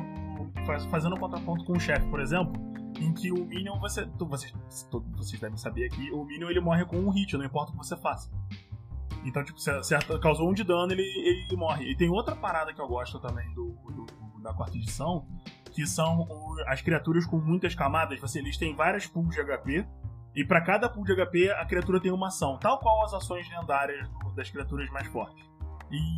[0.66, 2.54] faz- fazendo um contraponto com o chefe, por exemplo,
[3.00, 4.54] em que o Minion, você, tu- vocês,
[4.92, 7.78] todos vocês devem saber aqui, o Minion ele morre com um hit, não importa o
[7.78, 8.30] que você faça.
[9.26, 11.92] Então, tipo, se acerta, causou um de dano, ele, ele morre.
[11.92, 15.26] E tem outra parada que eu gosto também do, do- da quarta edição,
[15.72, 16.28] que são
[16.68, 18.20] as criaturas com muitas camadas.
[18.20, 19.86] Você, eles têm várias pools de HP,
[20.36, 23.50] e para cada pool de HP, a criatura tem uma ação, tal qual as ações
[23.50, 25.44] lendárias das criaturas mais fortes.
[25.92, 26.16] E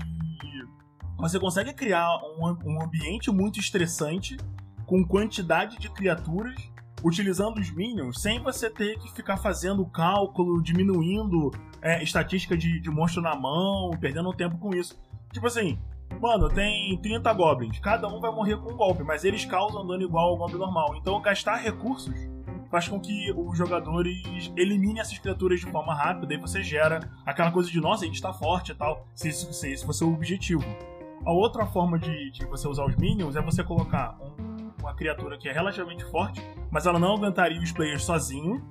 [1.17, 4.37] você consegue criar um, um ambiente muito estressante,
[4.85, 6.55] com quantidade de criaturas,
[7.03, 12.89] utilizando os minions, sem você ter que ficar fazendo cálculo, diminuindo é, estatística de, de
[12.89, 14.99] monstro na mão, perdendo tempo com isso.
[15.31, 15.79] Tipo assim,
[16.21, 20.03] mano, tem 30 goblins, cada um vai morrer com um golpe, mas eles causam dano
[20.03, 20.95] igual ao goblin normal.
[20.95, 22.13] Então gastar recursos
[22.69, 27.51] faz com que os jogadores eliminem essas criaturas de forma rápida e você gera aquela
[27.51, 30.13] coisa de nossa, a gente tá forte e tal, se esse, se esse fosse o
[30.13, 30.63] objetivo.
[31.25, 34.50] A outra forma de, de você usar os minions é você colocar um-
[34.91, 38.61] uma criatura que é relativamente forte, mas ela não aguentaria os players sozinho,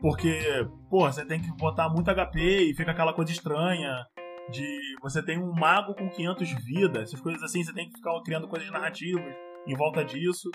[0.00, 4.04] porque, pô, você tem que botar muito HP e fica aquela coisa estranha
[4.50, 8.18] de você tem um mago com 500 vidas, essas coisas assim, você tem que ficar
[8.22, 9.34] criando coisas narrativas
[9.66, 10.50] em volta disso.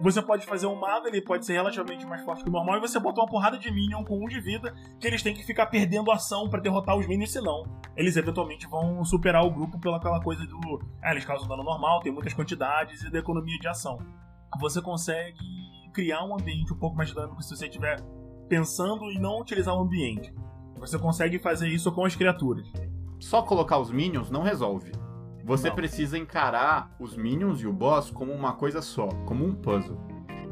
[0.00, 2.80] Você pode fazer um mago, ele pode ser relativamente mais forte que o normal, e
[2.80, 5.66] você bota uma porrada de minion com um de vida, que eles têm que ficar
[5.66, 7.64] perdendo ação pra derrotar os minions, senão
[7.96, 10.80] eles eventualmente vão superar o grupo pela aquela coisa do.
[11.02, 13.98] Ah, eles causam dano normal, tem muitas quantidades e da economia de ação.
[14.60, 15.38] Você consegue
[15.92, 18.00] criar um ambiente um pouco mais dinâmico se você estiver
[18.48, 20.32] pensando em não utilizar o ambiente.
[20.78, 22.70] Você consegue fazer isso com as criaturas.
[23.20, 24.92] Só colocar os minions não resolve.
[25.44, 25.76] Você Não.
[25.76, 29.98] precisa encarar os minions e o boss como uma coisa só, como um puzzle.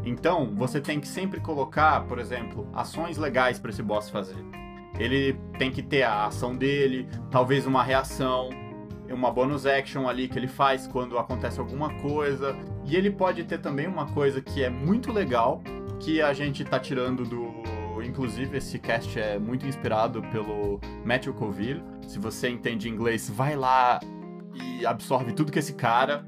[0.05, 4.43] Então, você tem que sempre colocar, por exemplo, ações legais para esse boss fazer.
[4.99, 8.49] Ele tem que ter a ação dele, talvez uma reação,
[9.11, 12.57] uma bonus action ali que ele faz quando acontece alguma coisa.
[12.85, 15.63] E ele pode ter também uma coisa que é muito legal,
[16.01, 17.61] que a gente tá tirando do.
[18.03, 21.83] Inclusive, esse cast é muito inspirado pelo Matthew Colville.
[22.07, 24.01] Se você entende inglês, vai lá
[24.55, 26.27] e absorve tudo que esse cara.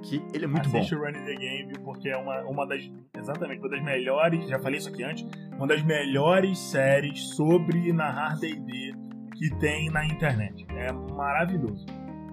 [0.00, 1.00] Que ele é muito Assiste bom.
[1.00, 2.88] o Running the Game, porque é uma, uma das.
[3.16, 4.48] Exatamente, uma das melhores.
[4.48, 5.26] Já falei isso aqui antes.
[5.56, 8.94] Uma das melhores séries sobre narrar DD
[9.34, 10.64] que tem na internet.
[10.70, 11.84] É maravilhoso.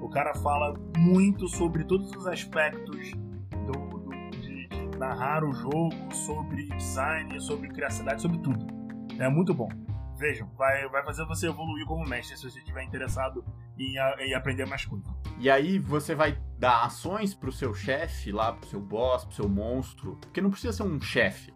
[0.06, 3.12] O cara fala muito sobre todos os aspectos
[3.66, 8.66] do, do- de, de narrar o jogo, sobre design, sobre criacidade, sobre tudo.
[9.20, 9.68] É muito bom.
[10.18, 13.44] Vejam, vai, vai fazer você evoluir como mestre se você estiver interessado
[13.80, 15.08] em, em aprender mais coisas.
[15.40, 19.50] E aí você vai dar ações pro seu chefe lá, pro seu boss, pro seu
[19.50, 20.18] monstro.
[20.22, 21.52] Porque não precisa ser um chefe.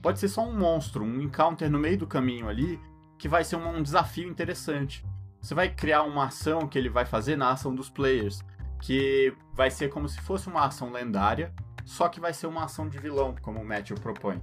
[0.00, 2.80] Pode ser só um monstro, um encounter no meio do caminho ali,
[3.18, 5.04] que vai ser um, um desafio interessante.
[5.40, 8.40] Você vai criar uma ação que ele vai fazer na ação dos players,
[8.80, 11.52] que vai ser como se fosse uma ação lendária,
[11.84, 14.40] só que vai ser uma ação de vilão, como o Matthew propõe.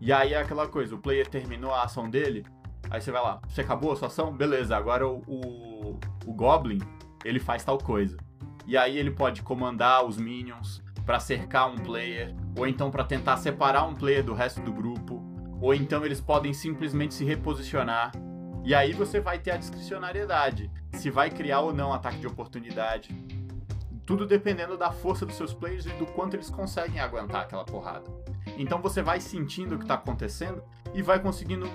[0.00, 2.44] E aí é aquela coisa, o player terminou a ação dele,
[2.90, 4.32] aí você vai lá, você acabou a sua ação?
[4.32, 6.80] Beleza, agora o, o, o Goblin,
[7.24, 8.16] ele faz tal coisa.
[8.66, 13.36] E aí ele pode comandar os minions pra cercar um player, ou então pra tentar
[13.36, 15.22] separar um player do resto do grupo,
[15.60, 18.12] ou então eles podem simplesmente se reposicionar
[18.64, 20.70] E aí você vai ter a discricionariedade.
[20.92, 23.14] Se vai criar ou não ataque de oportunidade.
[24.06, 28.10] Tudo dependendo da força dos seus players e do quanto eles conseguem aguentar aquela porrada.
[28.58, 31.66] Então você vai sentindo o que tá acontecendo e vai conseguindo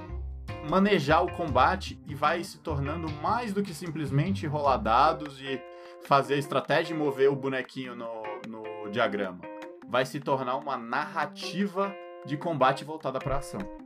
[0.69, 5.61] manejar o combate e vai se tornando mais do que simplesmente rolar dados e
[6.05, 9.39] fazer estratégia e mover o bonequinho no, no diagrama.
[9.87, 11.95] Vai se tornar uma narrativa
[12.25, 13.84] de combate voltada pra ação.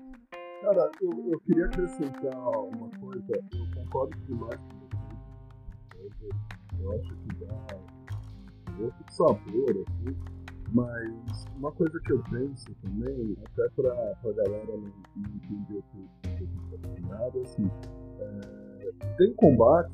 [0.61, 3.25] Cara, eu, eu queria acrescentar uma coisa.
[3.53, 4.79] Eu concordo demais com
[6.01, 6.29] você.
[6.81, 10.17] Eu acho que dá outro sabor, assim.
[10.71, 13.91] Mas uma coisa que eu penso também, até pra,
[14.21, 16.77] pra galera não, não entender o que que a gente tá
[17.09, 17.71] falando, é assim,
[18.19, 19.91] é, tem combate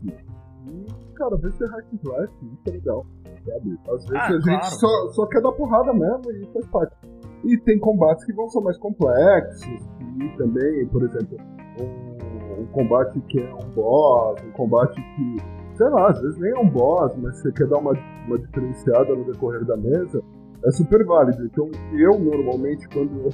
[0.67, 3.05] e, cara, vai ser hack and slash, isso é legal,
[3.45, 3.79] sabe?
[3.87, 4.75] Às vezes Ah, a gente claro.
[4.75, 6.95] só, só quer dar porrada mesmo e faz parte.
[7.43, 9.87] E tem combates que vão ser mais complexos,
[10.19, 11.37] e também, por exemplo,
[11.79, 15.37] um, um combate que é um boss, um combate que,
[15.77, 17.93] sei lá, às vezes nem é um boss, mas você quer dar uma,
[18.27, 20.23] uma diferenciada no decorrer da mesa,
[20.65, 21.45] é super válido.
[21.45, 23.29] Então, eu normalmente, quando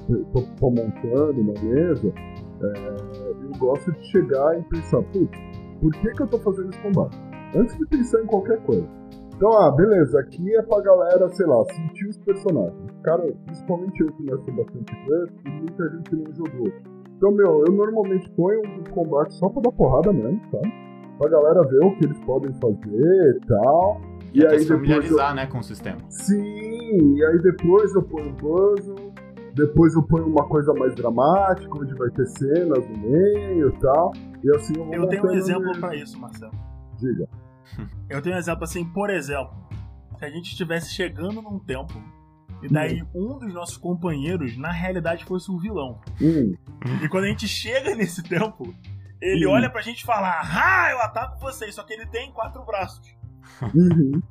[0.60, 2.14] tô montando uma mesa,
[2.62, 2.96] é,
[3.46, 5.38] eu gosto de chegar e pensar, putz,
[5.80, 7.18] por que, que eu tô fazendo esse combate?
[7.56, 9.01] Antes de pensar em qualquer coisa.
[9.42, 12.92] Então, ah, beleza, aqui é pra galera, sei lá, sentir os personagens.
[13.02, 16.72] Cara, principalmente eu que gosto bastante Crush, e muita gente não jogou.
[17.18, 20.60] Então, meu, eu normalmente ponho um combate só pra dar porrada mesmo, tá?
[21.18, 24.00] Pra galera ver o que eles podem fazer e tal.
[24.32, 25.98] E, até se depois eu- familiarizar, né, com o sistema.
[26.08, 29.12] Sim, e aí depois eu ponho um puzzle,
[29.56, 34.12] depois eu ponho uma coisa mais dramática, onde vai ter cenas no meio e tal.
[34.44, 35.80] E assim eu vou Eu tenho um exemplo mesmo.
[35.82, 36.54] pra isso, Marcelo.
[37.00, 37.28] Diga.
[38.10, 39.54] Eu tenho um exemplo assim, por exemplo,
[40.17, 42.02] se a gente estivesse chegando num templo
[42.62, 46.00] e daí um dos nossos companheiros, na realidade, fosse um vilão.
[46.21, 46.54] Hum,
[47.04, 48.74] E quando a gente chega nesse templo,
[49.21, 49.52] ele Hum.
[49.52, 53.08] olha pra gente e fala: Ah, eu ataco vocês, só que ele tem quatro braços.
[53.74, 54.21] uhum,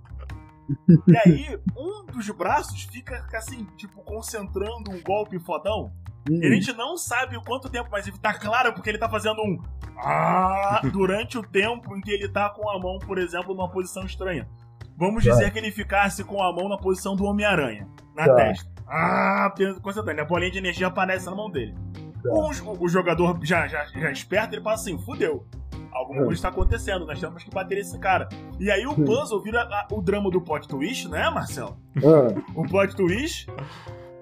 [1.08, 5.92] E aí, um dos braços fica assim, tipo, concentrando um golpe fodão.
[6.28, 6.40] Hum.
[6.42, 9.08] E a gente não sabe o quanto tempo, mas ele tá claro porque ele tá
[9.08, 9.58] fazendo um
[9.96, 14.04] ah durante o tempo em que ele tá com a mão, por exemplo, numa posição
[14.04, 14.48] estranha.
[14.96, 15.30] Vamos Tá.
[15.30, 18.34] dizer que ele ficasse com a mão na posição do Homem-Aranha, na Tá.
[18.34, 18.70] testa.
[18.86, 19.52] Ah,
[19.82, 20.20] concentrando.
[20.20, 21.74] A bolinha de energia aparece na mão dele.
[22.22, 22.28] Tá.
[22.30, 25.46] O, o jogador já, já, já esperto, ele fala assim: fudeu.
[25.92, 26.24] Alguma Hum.
[26.26, 28.28] coisa está acontecendo, nós temos que bater esse cara.
[28.60, 29.04] E aí o Hum.
[29.04, 31.76] puzzle vira a- o drama do plot twist, né, Marcelo?
[31.96, 33.48] Ah, o plot twist.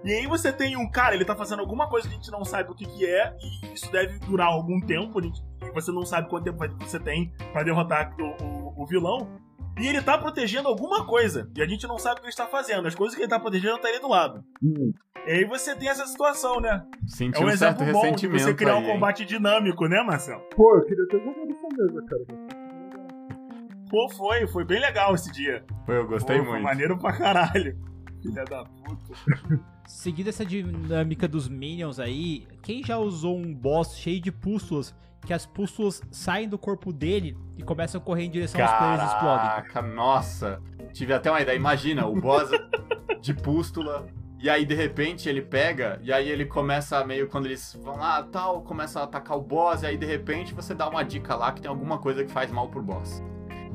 [0.04, 2.44] E aí você tem um cara, ele tá fazendo alguma coisa que a gente não
[2.44, 5.90] sabe o que, que é, e isso deve durar algum tempo, a gente- e você
[5.90, 9.28] não sabe quanto tempo você tem pra derrotar o, o- o vilão.
[9.80, 12.46] E ele tá protegendo alguma coisa, e a gente não sabe o que ele está
[12.46, 12.86] fazendo.
[12.88, 14.42] As coisas que ele tá protegendo estão ali do lado.
[14.62, 14.92] hum.
[15.26, 16.82] E aí você tem essa situação, né?
[17.06, 18.92] Senti É um um certo exemplo bom de você criar aí, um hein?
[18.94, 20.40] combate dinâmico, né, Marcelo?
[20.56, 22.88] Pô, eu queria ter jogado essa mesa, cara.
[23.90, 25.64] Pô, foi, foi bem legal esse dia.
[25.86, 26.64] Pô, eu gostei Pô, Foi muito.
[26.64, 27.76] maneiro pra caralho.
[28.22, 29.14] Filha da puta.
[29.86, 35.32] Seguindo essa dinâmica dos minions aí, quem já usou um boss cheio de pústulas, que
[35.32, 39.06] as pústulas saem do corpo dele e começam a correr em direção aos players e
[39.06, 39.46] explodem?
[39.46, 40.62] Caraca, nossa.
[40.92, 41.56] Tive até uma ideia.
[41.56, 42.50] Imagina, o boss
[43.20, 44.06] de pústula.
[44.40, 48.22] E aí, de repente, ele pega, e aí ele começa meio, quando eles vão lá
[48.22, 51.50] tal, começa a atacar o boss, e aí, de repente, você dá uma dica lá
[51.50, 53.20] que tem alguma coisa que faz mal pro boss.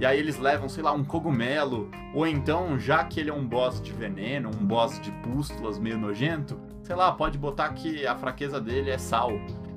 [0.03, 3.47] E aí eles levam, sei lá, um cogumelo, ou então, já que ele é um
[3.47, 8.13] boss de veneno, um boss de pústulas meio nojento, sei lá, pode botar que a
[8.13, 9.31] fraqueza dele é sal.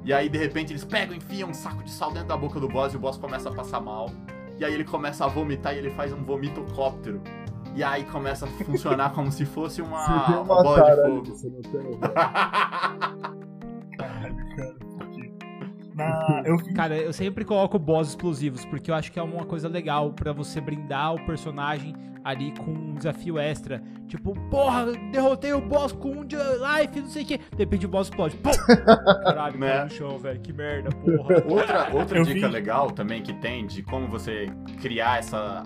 [0.05, 2.67] E aí, de repente, eles pegam, enfiam um saco de sal dentro da boca do
[2.67, 4.11] boss e o boss começa a passar mal.
[4.59, 7.23] E aí ele começa a vomitar e ele faz um vomitocóptero.
[7.77, 11.25] E aí começa a funcionar como se fosse uma, uma bola de fogo.
[11.25, 12.01] você não tem.
[15.97, 19.69] Na, eu Cara, eu sempre coloco boss explosivos, porque eu acho que é uma coisa
[19.69, 23.83] legal pra você brindar o personagem ali com um desafio extra.
[24.09, 27.39] Tipo, porra, derrotei o boss com um de life, não sei o que.
[27.39, 28.37] De repente o boss explode.
[28.37, 28.51] Pum!
[29.25, 29.69] Caralho, Né?
[29.71, 30.41] caiu no chão, velho.
[30.41, 31.43] Que merda, porra.
[31.49, 34.47] Outra, outra Eu dica vi- legal também que tem de como você
[34.83, 35.63] criar essa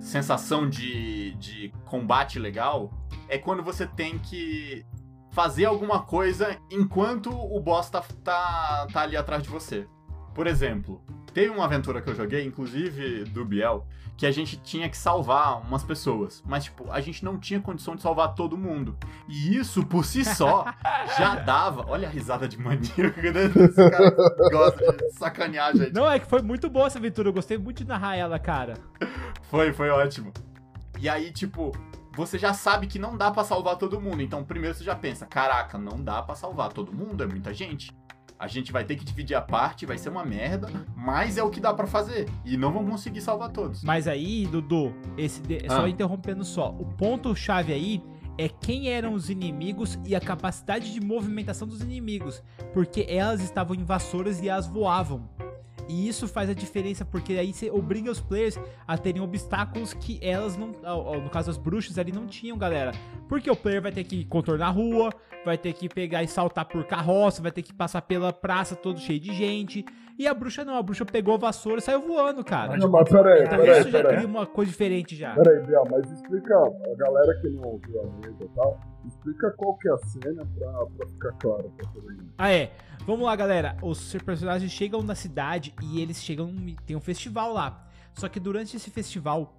[0.00, 2.90] sensação de, de combate legal
[3.28, 4.84] é quando você tem que
[5.34, 9.84] fazer alguma coisa enquanto o boss tá, tá, tá ali atrás de você.
[10.32, 13.84] Por exemplo, teve uma aventura que eu joguei, inclusive do Biel,
[14.16, 16.40] que a gente tinha que salvar umas pessoas.
[16.46, 18.96] Mas, tipo, a gente não tinha condição de salvar todo mundo.
[19.28, 20.66] E isso, por si só,
[21.18, 21.84] já dava.
[21.88, 23.64] Olha a risada de maníaco, né?
[23.64, 24.10] Esse cara
[24.50, 25.92] gosta de sacanear gente.
[25.92, 27.28] Não, é que foi muito boa essa aventura.
[27.28, 28.74] Eu gostei muito de narrar ela, cara.
[29.50, 30.32] Foi, foi ótimo.
[31.00, 31.72] E aí, tipo,
[32.16, 34.22] você já sabe que não dá pra salvar todo mundo.
[34.22, 37.92] Então, primeiro você já pensa, caraca, não dá pra salvar todo mundo, é muita gente.
[38.38, 41.48] A gente vai ter que dividir a parte, vai ser uma merda, mas é o
[41.50, 42.28] que dá pra fazer.
[42.44, 43.82] E não vão conseguir salvar todos.
[43.84, 45.88] Mas aí, Dudu, esse de- só Ah.
[45.88, 48.02] interrompendo só, o ponto-chave aí
[48.36, 52.42] é quem eram os inimigos e a capacidade de movimentação dos inimigos.
[52.72, 55.28] Porque elas estavam invasoras e elas voavam.
[55.88, 60.18] E isso faz a diferença, porque aí você obriga os players a terem obstáculos que
[60.22, 60.68] elas não.
[61.20, 62.92] No caso, as bruxas ali não tinham, galera.
[63.28, 65.10] Porque o player vai ter que contornar a rua,
[65.44, 68.98] vai ter que pegar e saltar por carroça, vai ter que passar pela praça todo
[68.98, 69.84] cheio de gente.
[70.16, 72.76] E a bruxa não, a bruxa pegou a vassoura e saiu voando, cara.
[72.76, 74.16] Não, mas peraí, então peraí, isso já peraí.
[74.16, 75.34] cria uma coisa diferente já.
[75.34, 79.76] Peraí, Biel, mas explica, a galera que não ouviu a mesa e tal, explica qual
[79.76, 82.32] que é a cena pra, pra ficar claro pra todo mundo.
[82.38, 82.70] Ah, é.
[83.06, 83.76] Vamos lá, galera.
[83.82, 86.54] Os personagens chegam na cidade e eles chegam.
[86.86, 87.86] Tem um festival lá.
[88.14, 89.54] Só que durante esse festival,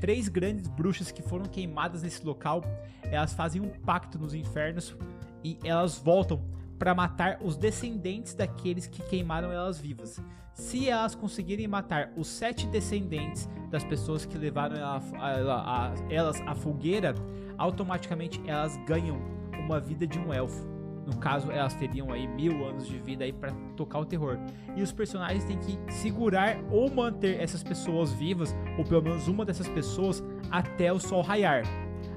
[0.00, 2.62] três grandes bruxas que foram queimadas nesse local,
[3.02, 4.96] elas fazem um pacto nos infernos
[5.42, 6.44] e elas voltam
[6.78, 10.20] para matar os descendentes daqueles que queimaram elas vivas.
[10.52, 15.94] Se elas conseguirem matar os sete descendentes das pessoas que levaram ela- a- ela- a-
[16.12, 17.14] elas à fogueira,
[17.58, 19.20] automaticamente elas ganham
[19.58, 20.73] uma vida de um elfo.
[21.06, 24.38] No caso, elas teriam aí mil anos de vida aí para tocar o terror.
[24.74, 29.44] E os personagens têm que segurar ou manter essas pessoas vivas, ou pelo menos uma
[29.44, 31.62] dessas pessoas, até o sol raiar.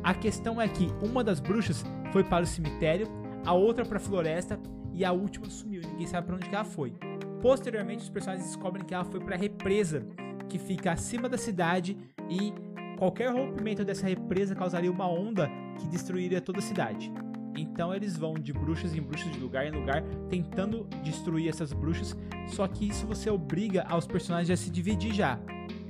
[0.03, 3.07] A questão é que uma das bruxas foi para o cemitério,
[3.45, 4.59] a outra para a floresta
[4.93, 5.81] e a última sumiu.
[5.81, 6.93] Ninguém sabe para onde ela foi.
[7.41, 10.05] Posteriormente, os personagens descobrem que ela foi para a represa,
[10.49, 11.97] que fica acima da cidade
[12.29, 12.53] e
[12.97, 17.11] qualquer rompimento dessa represa causaria uma onda que destruiria toda a cidade.
[17.55, 22.15] Então eles vão de bruxas em bruxas, de lugar em lugar, tentando destruir essas bruxas.
[22.47, 25.39] Só que isso você obriga aos personagens a se dividir já,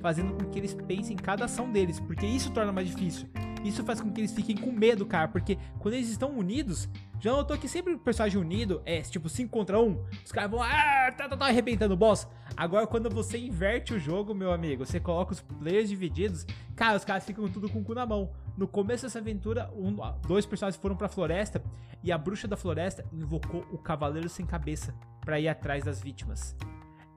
[0.02, 3.28] fazendo com que eles pensem em cada ação deles, porque isso torna mais difícil.
[3.64, 6.88] Isso faz com que eles fiquem com medo, cara, porque quando eles estão unidos,
[7.20, 10.62] já notou que sempre o personagem unido é tipo 5 contra 1, os caras vão
[10.62, 12.28] ah, tá, tá, tá, arrebentando o boss.
[12.56, 16.46] Agora quando você inverte o jogo, meu amigo, você coloca os players divididos,
[16.76, 18.32] cara, os caras ficam tudo com o cu na mão.
[18.58, 19.96] No começo dessa aventura, um-
[20.28, 21.64] dois personagens foram pra floresta
[22.04, 26.56] e a bruxa da floresta invocou o cavaleiro sem cabeça pra ir atrás das vítimas.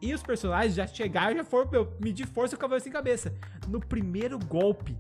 [0.02, 3.34] E os personagens já chegaram, já foram meu, medir força o cavaleiro sem cabeça.
[3.68, 4.96] No primeiro golpe,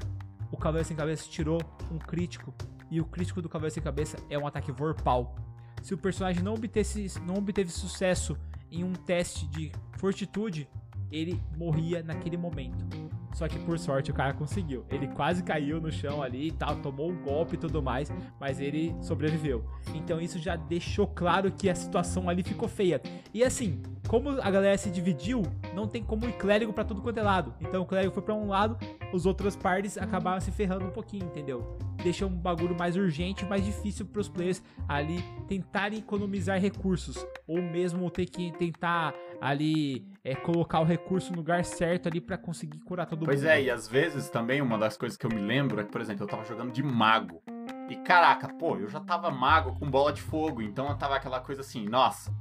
[0.50, 1.60] o cavaleiro sem cabeça tirou
[1.90, 2.54] um crítico
[2.90, 5.36] e o crítico do cavaleiro sem cabeça é um ataque vorpal.
[5.82, 8.36] Se o personagem não obtesse, não obteve sucesso
[8.70, 10.68] em um teste de fortitude,
[11.10, 12.84] ele morria naquele momento.
[13.32, 14.84] Só que por sorte o cara conseguiu.
[14.90, 18.60] Ele quase caiu no chão ali e tal, tomou um golpe e tudo mais, mas
[18.60, 19.64] ele sobreviveu.
[19.94, 23.00] Então isso já deixou claro que a situação ali ficou feia.
[23.32, 25.42] E assim, como a galera se dividiu,
[25.74, 27.54] não tem como ir clérigo pra tudo quanto é lado.
[27.60, 28.76] Então o clérigo foi pra um lado,
[29.12, 31.78] os outras partes acabaram se ferrando um pouquinho, entendeu?
[32.02, 37.24] Deixa um bagulho mais urgente, mais difícil pros players ali tentarem economizar recursos.
[37.46, 42.36] Ou mesmo ter que tentar ali é, colocar o recurso no lugar certo ali pra
[42.36, 43.50] conseguir curar todo Pois mundo.
[43.50, 46.00] é, e às vezes também uma das coisas que eu me lembro é que, por
[46.00, 47.42] exemplo, eu tava jogando de mago.
[47.88, 51.40] E caraca, pô, eu já tava mago com bola de fogo, então eu tava aquela
[51.40, 52.32] coisa assim, nossa,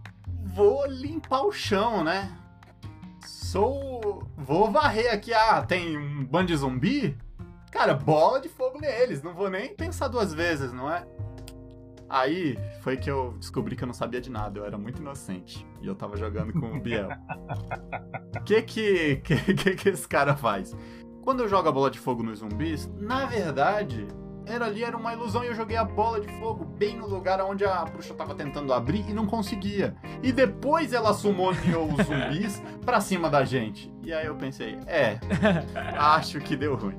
[0.44, 2.38] vou limpar o chão, né?
[3.26, 4.24] Sou.
[4.38, 7.18] Vou varrer aqui, ah, tem um bando de zumbi?
[7.72, 11.06] Cara, bola de fogo neles, não vou nem pensar duas vezes, não é?
[12.10, 15.66] Aí foi que eu descobri que eu não sabia de nada, eu era muito inocente.
[15.82, 17.10] E eu tava jogando com o Biel.
[18.36, 20.76] O que que, que que que esse cara faz?
[21.22, 24.08] Quando eu jogo a bola de fogo nos zumbis, na verdade,
[24.50, 27.40] era ali era uma ilusão e eu joguei a bola de fogo bem no lugar
[27.42, 29.96] onde a bruxa tava tentando abrir e não conseguia.
[30.24, 33.94] E depois ela summoneou os zumbis pra cima da gente.
[34.02, 35.20] E aí eu pensei, é,
[35.96, 36.98] acho que deu ruim.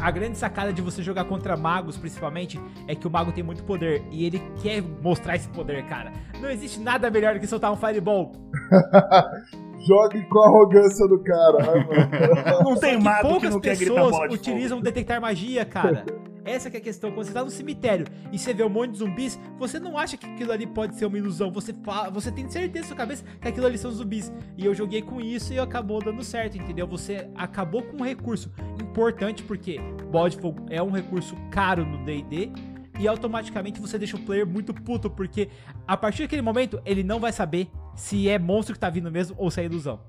[0.00, 3.64] A grande sacada de você jogar contra magos, principalmente, é que o mago tem muito
[3.64, 6.12] poder e ele quer mostrar esse poder, cara.
[6.40, 8.32] Não existe nada melhor do que soltar um fireball.
[9.86, 12.60] Jogue com a arrogância do cara, né?
[12.64, 16.04] Não tem mago que poucas não quer gritar pessoas bola de utilizam detectar magia, cara.
[16.48, 17.12] Essa que é a questão.
[17.12, 20.16] Quando você tá no cemitério e você vê um monte de zumbis, você não acha
[20.16, 21.50] que aquilo ali pode ser uma ilusão.
[21.52, 24.32] Você fala, você tem certeza na sua cabeça que aquilo ali são zumbis.
[24.56, 26.86] E eu joguei com isso e acabou dando certo, entendeu?
[26.86, 29.78] Você acabou com um recurso importante, porque
[30.10, 32.50] bola de fogo é um recurso caro no D&D.
[32.98, 35.48] E automaticamente você deixa o player muito puto, porque
[35.86, 39.36] a partir daquele momento ele não vai saber se é monstro que tá vindo mesmo
[39.38, 40.00] ou se é ilusão.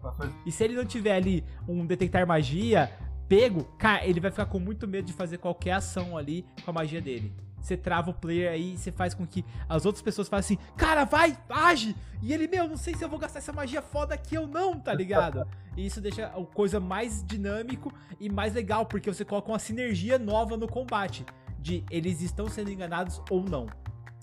[0.46, 2.90] E se ele não tiver ali um detectar magia
[3.30, 6.73] pego, cara, ele vai ficar com muito medo de fazer qualquer ação ali com a
[6.73, 7.32] magia dele.
[7.61, 11.03] Você trava o player aí, você faz com que as outras pessoas façam assim, cara,
[11.03, 11.95] vai, age!
[12.21, 14.80] E ele, meu, não sei se eu vou gastar essa magia foda aqui ou não,
[14.80, 15.47] tá ligado?
[15.77, 20.19] E isso deixa a coisa mais dinâmico e mais legal, porque você coloca uma sinergia
[20.19, 21.25] nova no combate.
[21.57, 23.67] De eles estão sendo enganados ou não.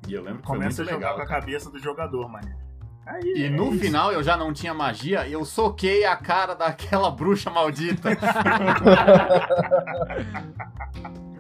[0.07, 1.16] E eu lembro que foi Começa a jogar legal.
[1.16, 2.66] com a cabeça do jogador, mano.
[3.07, 3.78] Aí, E é no isso.
[3.84, 8.11] final eu já não tinha magia e eu soquei a cara daquela bruxa maldita.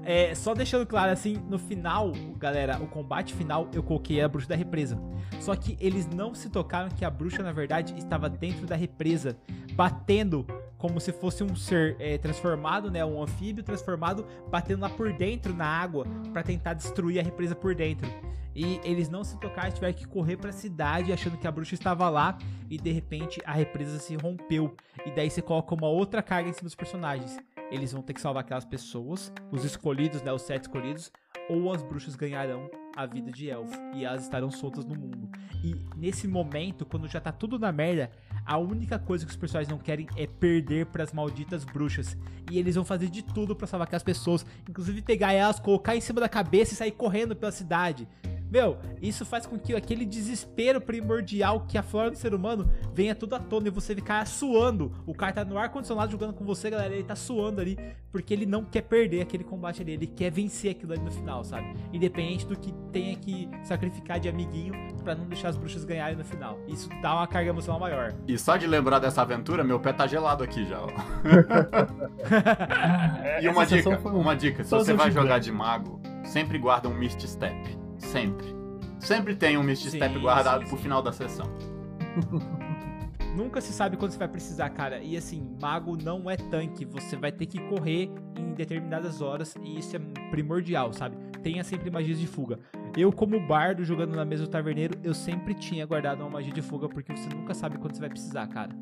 [0.08, 4.46] É, só deixando claro, assim, no final, galera, o combate final, eu coloquei a bruxa
[4.48, 4.96] da represa.
[5.40, 9.36] Só que eles não se tocaram que a bruxa, na verdade, estava dentro da represa,
[9.72, 10.46] batendo
[10.78, 13.04] como se fosse um ser é, transformado, né?
[13.04, 17.74] Um anfíbio transformado, batendo lá por dentro na água pra tentar destruir a represa por
[17.74, 18.08] dentro.
[18.56, 22.08] E eles não se tocaram, tiveram que correr pra cidade achando que a bruxa estava
[22.08, 22.38] lá
[22.70, 24.74] e de repente a represa se rompeu.
[25.04, 27.38] E daí você coloca uma outra carga em cima dos personagens.
[27.70, 31.12] Eles vão ter que salvar aquelas pessoas, os escolhidos, né, os sete escolhidos,
[31.50, 35.28] ou as bruxas ganharão a vida de elfo e elas estarão soltas no mundo.
[35.62, 38.10] E nesse momento, quando já tá tudo na merda,
[38.46, 42.16] a única coisa que os personagens não querem é perder pras malditas bruxas.
[42.50, 46.00] E eles vão fazer de tudo pra salvar aquelas pessoas, inclusive pegar elas, colocar em
[46.00, 48.08] cima da cabeça e sair correndo pela cidade.
[48.50, 53.34] Meu, isso faz com que aquele desespero primordial que aflora no ser humano venha tudo
[53.34, 54.92] à tona e você ficar suando.
[55.06, 57.78] O cara tá no ar-condicionado jogando com você, galera, ele tá suando ali,
[58.12, 61.44] porque ele não quer perder aquele combate ali, ele quer vencer aquilo ali no final,
[61.44, 61.74] sabe?
[61.92, 66.24] Independente do que tenha que sacrificar de amiguinho pra não deixar as bruxas ganharem no
[66.24, 66.58] final.
[66.68, 68.14] Isso dá uma carga emocional maior.
[68.26, 70.82] E só de lembrar dessa aventura, meu pé tá gelado aqui já.
[70.82, 70.88] ó.
[73.40, 76.88] e uma dica, foi um uma dica, se você vai jogar de mago, sempre guarda
[76.88, 77.85] um Mist Step.
[78.06, 78.54] Sempre.
[78.98, 80.82] Sempre tem um Mist Sim, Step guardado sim, pro sim.
[80.82, 81.46] final da sessão.
[83.36, 85.02] Nunca se sabe quando você vai precisar, cara.
[85.02, 86.86] E assim, mago não é tanque.
[86.86, 89.98] Você vai ter que correr em determinadas horas e isso é
[90.30, 91.16] primordial, sabe?
[91.42, 92.58] Tenha sempre magias de fuga.
[92.96, 96.62] Eu, como bardo, jogando na mesa do taverneiro, eu sempre tinha guardado uma magia de
[96.62, 98.74] fuga porque você nunca sabe quando você vai precisar, cara.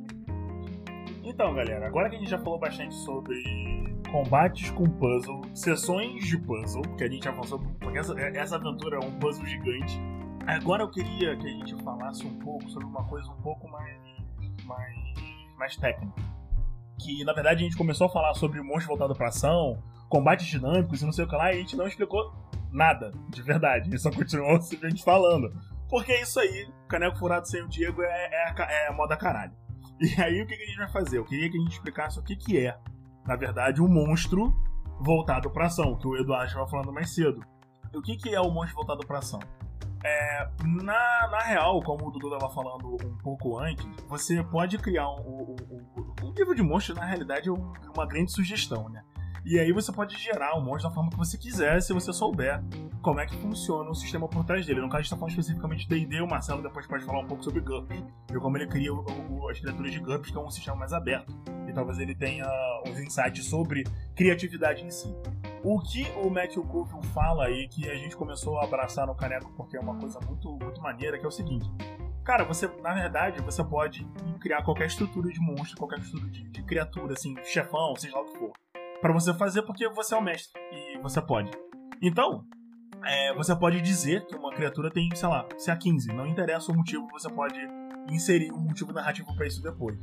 [1.35, 3.43] Então, galera, agora que a gente já falou bastante sobre
[4.09, 9.05] combates com puzzle, sessões de puzzle, que a gente sobre, porque essa, essa aventura é
[9.05, 10.01] um puzzle gigante.
[10.47, 13.99] Agora eu queria que a gente falasse um pouco sobre uma coisa um pouco mais,
[14.64, 14.95] mais,
[15.59, 16.22] mais técnica.
[17.01, 21.03] Que na verdade a gente começou a falar sobre monstro voltado pra ação, combates dinâmicos
[21.03, 22.32] e não sei o que lá, e a gente não explicou
[22.70, 23.89] nada, de verdade.
[23.89, 25.53] A gente só continuou simplesmente falando.
[25.91, 29.64] Porque é isso aí, Caneco Furado sem o Diego é, é, é moda caralho.
[30.05, 31.19] E aí o que, a gente vai fazer?
[31.19, 32.77] Eu queria que a gente explicasse o que, que é,
[33.27, 34.55] na verdade, um monstro
[35.01, 37.45] voltado pra ação, que o Eduardo estava falando mais cedo.
[37.95, 39.41] O que, que é o monstro voltado pra ação?
[40.05, 45.09] É, na, na real, como o Dudu estava falando um pouco antes, você pode criar
[45.09, 45.57] um, um,
[45.97, 49.03] um, um livro de monstros, na realidade, é um- uma grande sugestão, né?
[49.45, 52.63] E aí você pode gerar o monstro da forma que você quiser, se você souber
[53.03, 54.81] como é que funciona o sistema por trás dele.
[54.81, 57.27] No caso, a gente tá falando especificamente de D&D, o Marcelo depois pode falar um
[57.27, 58.03] pouco sobre GURPS.
[58.31, 60.95] E como ele cria o- o- as criaturas de GURPS, que é um sistema mais
[60.95, 61.31] aberto.
[61.69, 62.47] E talvez ele tenha
[62.87, 63.85] uns insights sobre
[64.17, 65.15] criatividade em si.
[65.63, 69.53] O que o Matthew Colville fala aí, que a gente começou a abraçar no Caneco
[69.57, 71.71] porque é uma coisa muito, muito maneira, que é o seguinte.
[72.25, 74.07] Cara, você, na verdade, você pode
[74.41, 78.25] criar qualquer estrutura de monstro, qualquer estrutura de, de criatura, assim, chefão, seja lá o
[78.25, 78.53] que for.
[79.01, 81.51] Pra você fazer porque você é o mestre e você pode.
[82.01, 82.45] Então,
[83.05, 86.13] é, você pode dizer que uma criatura tem, sei lá, se a 15.
[86.13, 87.59] Não interessa o motivo, você pode
[88.09, 89.99] inserir um motivo narrativo pra isso depois.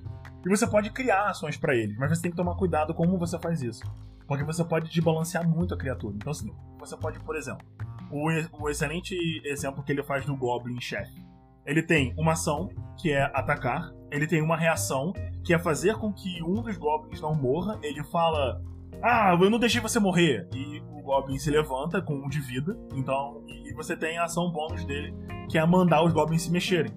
[0.45, 3.39] E você pode criar ações pra eles, mas você tem que tomar cuidado como você
[3.39, 3.81] faz isso.
[4.27, 6.15] Porque você pode desbalancear muito a criatura.
[6.15, 7.65] Então, assim, você pode, por exemplo,
[8.09, 8.29] o,
[8.63, 9.15] o excelente
[9.45, 11.25] exemplo que ele faz do Goblin Chefe.
[11.65, 13.91] Ele tem uma ação, que é atacar.
[14.11, 15.13] Ele tem uma reação,
[15.43, 17.79] que é fazer com que um dos Goblins não morra.
[17.83, 18.61] Ele fala:
[19.01, 20.47] Ah, eu não deixei você morrer.
[20.53, 22.77] E o Goblin se levanta com um de vida.
[22.95, 25.13] Então, e você tem a ação bônus dele,
[25.49, 26.91] que é mandar os Goblins se mexerem.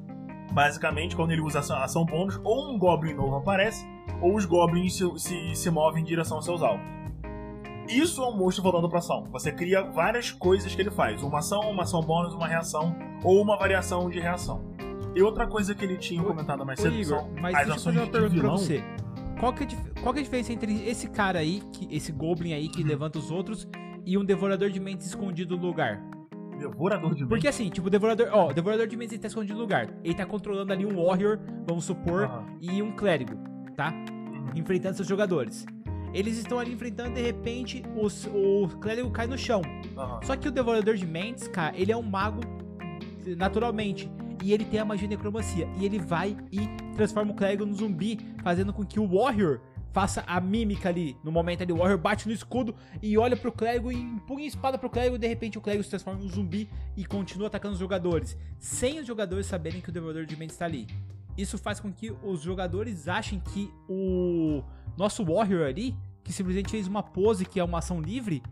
[0.53, 3.87] Basicamente, quando ele usa essa ação bônus, ou um Goblin novo aparece,
[4.21, 6.95] ou os Goblins se, se, se movem em direção aos seus alvos.
[7.89, 9.25] Isso é um monstro voltado pra ação.
[9.31, 13.43] Você cria várias coisas que ele faz: uma ação, uma ação bônus, uma reação, ou
[13.43, 14.63] uma variação de reação.
[15.15, 18.29] E outra coisa que ele tinha comentado mais cedo Igor, são mas as ações de
[18.29, 18.59] vilão.
[19.45, 19.67] Qual que, é,
[20.01, 22.73] qual que é a diferença entre esse cara aí, que, esse Goblin aí Uhum.
[22.73, 23.69] que levanta os outros,
[24.07, 26.03] e um Devorador de Mentes escondido no lugar?
[26.59, 28.29] Devorador de Porque assim, tipo, o Devorador.
[28.33, 29.93] Ó, o Devorador de Mentes ele tá escondido no lugar.
[30.03, 32.47] Ele tá controlando ali um Warrior, vamos supor, Aham.
[32.59, 33.37] e um Clérigo,
[33.77, 33.93] tá?
[33.93, 34.51] Uhum.
[34.55, 35.67] Enfrentando seus jogadores.
[36.15, 39.61] Eles estão ali enfrentando, de repente, os, o Clérigo cai no chão.
[39.95, 40.21] Aham.
[40.23, 42.41] Só que o Devorador de Mentes, cara, ele é um mago
[43.37, 44.11] naturalmente.
[44.45, 45.67] E ele tem a magia de necromancia.
[45.79, 49.59] E ele vai e transforma o clérigo no zumbi, fazendo com que o Warrior
[49.91, 51.17] faça a mímica ali.
[51.25, 54.49] No momento ali, o Warrior bate no escudo e olha pro clérigo e empunha a
[54.49, 55.17] espada pro clérigo.
[55.17, 58.37] E de repente o clérigo se transforma em um zumbi e continua atacando os jogadores.
[58.59, 60.89] Sem os jogadores saberem que o Devorador de Mentes está ali.
[61.39, 64.63] Isso faz com que os jogadores achem que o
[64.95, 68.43] nosso Warrior ali, que simplesmente fez uma pose que é uma ação livre,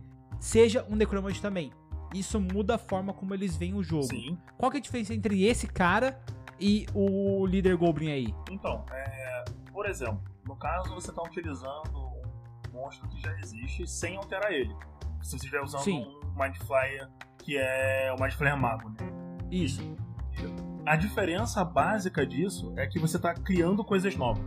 [0.40, 1.70] seja um necromante também.
[2.14, 4.04] Isso muda a forma como eles veem o jogo.
[4.04, 4.38] Sim.
[4.58, 6.20] Qual que é a diferença entre esse cara
[6.60, 8.34] e o líder Goblin aí?
[8.50, 14.16] Então, é, por exemplo, no caso você está utilizando um monstro que já existe sem
[14.16, 14.74] alterar ele.
[15.22, 16.04] Se você estiver usando Sim.
[16.04, 17.08] um Mind Flayer
[17.38, 18.96] que é o Mind Flayer Mago, né?
[19.50, 19.82] Isso.
[20.86, 24.44] A diferença básica disso é que você tá criando coisas novas.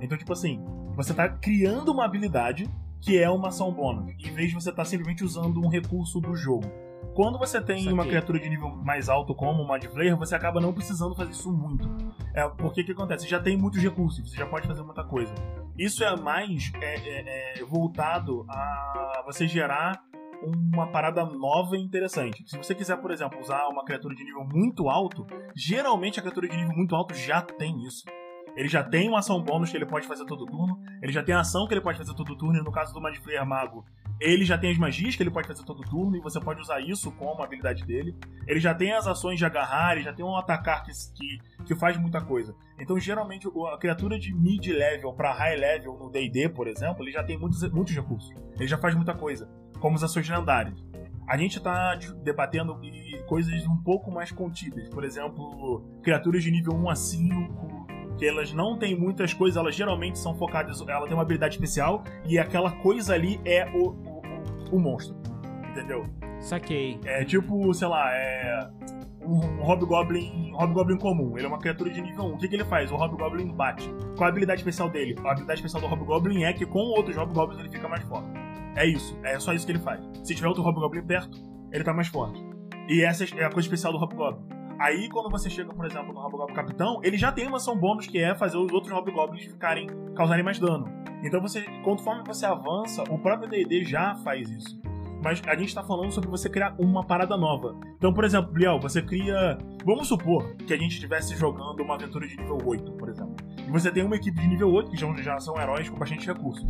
[0.00, 0.62] Então, tipo assim,
[0.94, 2.68] você tá criando uma habilidade
[3.00, 6.34] que é uma ação bônus, em vez de você estar simplesmente usando um recurso do
[6.34, 6.66] jogo.
[7.14, 10.60] Quando você tem uma criatura de nível mais alto como o Mind Flayer, você acaba
[10.60, 11.88] não precisando fazer isso muito.
[12.34, 13.24] É, porque o que acontece?
[13.24, 15.32] Você já tem muitos recursos, você já pode fazer muita coisa.
[15.78, 20.02] Isso é mais é, é, é, voltado a você gerar
[20.42, 22.42] uma parada nova e interessante.
[22.48, 26.48] Se você quiser, por exemplo, usar uma criatura de nível muito alto, geralmente a criatura
[26.48, 28.04] de nível muito alto já tem isso.
[28.56, 31.34] Ele já tem uma ação bônus que ele pode fazer todo turno, ele já tem
[31.34, 33.84] ação que ele pode fazer todo turno, e no caso do Mind Flayer Mago,
[34.20, 36.80] ele já tem as magias que ele pode fazer todo turno, e você pode usar
[36.80, 38.16] isso como habilidade dele.
[38.46, 41.74] Ele já tem as ações de agarrar, ele já tem um atacar que, que, que
[41.74, 42.54] faz muita coisa.
[42.78, 47.22] Então, geralmente, a criatura de mid-level pra high level no D&D, por exemplo, ele já
[47.22, 48.30] tem muitos, muitos recursos.
[48.58, 49.48] Ele já faz muita coisa,
[49.80, 50.82] como as ações lendárias.
[51.26, 52.78] A gente tá de- debatendo
[53.26, 54.88] coisas um pouco mais contidas.
[54.90, 57.83] Por exemplo, criaturas de nível 1 a 5,
[58.18, 60.80] que elas não têm muitas coisas, elas geralmente são focadas.
[60.86, 64.22] Ela tem uma habilidade especial e aquela coisa ali é o, o,
[64.72, 65.16] o- o monstro.
[65.70, 66.06] Entendeu?
[66.40, 66.98] Saquei.
[67.04, 68.68] É tipo, sei lá, é.
[69.26, 71.36] Um Hobgoblin, um Hobgoblin comum.
[71.38, 72.34] Ele é uma criatura de nível 1.
[72.34, 72.92] O que, que ele faz?
[72.92, 73.88] O Hobgoblin bate.
[74.16, 75.14] Qual a habilidade especial dele?
[75.24, 78.28] A habilidade especial do Hobgoblin é que com outros Hobgoblins ele fica mais forte.
[78.76, 79.18] É isso.
[79.22, 80.00] É só isso que ele faz.
[80.22, 81.38] Se tiver outro Hobgoblin perto,
[81.72, 82.38] ele tá mais forte.
[82.86, 84.44] E essa é a coisa especial do Hobgoblin.
[84.78, 88.06] Aí, quando você chega, por exemplo, no Hobgoblin Capitão, ele já tem uma ação bônus
[88.06, 90.86] que é fazer os outros Hobgoblins ficarem, causarem mais dano.
[91.22, 94.80] Então, você, conforme você avança, o próprio D&D já faz isso.
[95.22, 97.74] Mas a gente tá falando sobre você criar uma parada nova.
[97.96, 99.56] Então, por exemplo, Biel, você cria.
[99.82, 103.34] Vamos supor que a gente estivesse jogando uma aventura de nível 8, por exemplo.
[103.66, 106.26] E você tem uma equipe de nível 8, que já, já são heróis com bastante
[106.26, 106.66] recursos.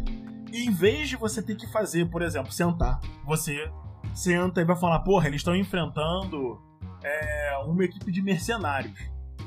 [0.53, 3.69] E em vez de você ter que fazer, por exemplo, sentar, você
[4.15, 6.63] senta e vai falar, porra, eles estão enfrentando
[7.05, 8.99] é, uma equipe de mercenários.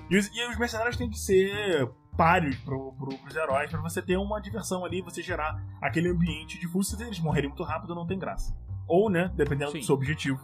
[0.10, 4.02] E os, e os mercenários têm que ser páreos pro, pro, pros heróis pra você
[4.02, 6.68] ter uma diversão ali, você gerar aquele ambiente de.
[6.84, 8.56] Se eles morrerem muito rápido, não tem graça.
[8.88, 9.80] Ou, né, dependendo Sim.
[9.80, 10.40] do seu objetivo.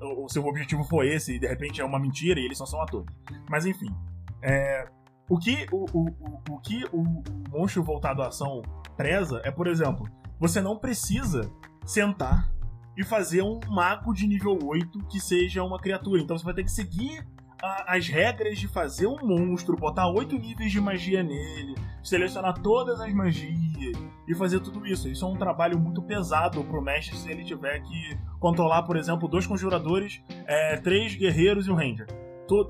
[0.00, 2.66] O, o seu objetivo foi esse e de repente é uma mentira e eles só
[2.66, 3.14] são atores.
[3.48, 3.94] Mas enfim.
[4.42, 4.88] é,
[5.28, 8.62] o que o, o, o, o que o monstro voltado à ação
[8.96, 10.08] preza é, por exemplo,
[10.38, 11.50] você não precisa
[11.84, 12.50] sentar
[12.96, 16.20] e fazer um mago de nível 8 que seja uma criatura.
[16.20, 17.26] Então você vai ter que seguir
[17.62, 23.00] a- as regras de fazer um monstro, botar oito níveis de magia nele, selecionar todas
[23.00, 25.08] as magias e fazer tudo isso.
[25.08, 29.28] Isso é um trabalho muito pesado pro mestre se ele tiver que controlar, por exemplo,
[29.28, 32.06] dois conjuradores, é, três guerreiros e um ranger.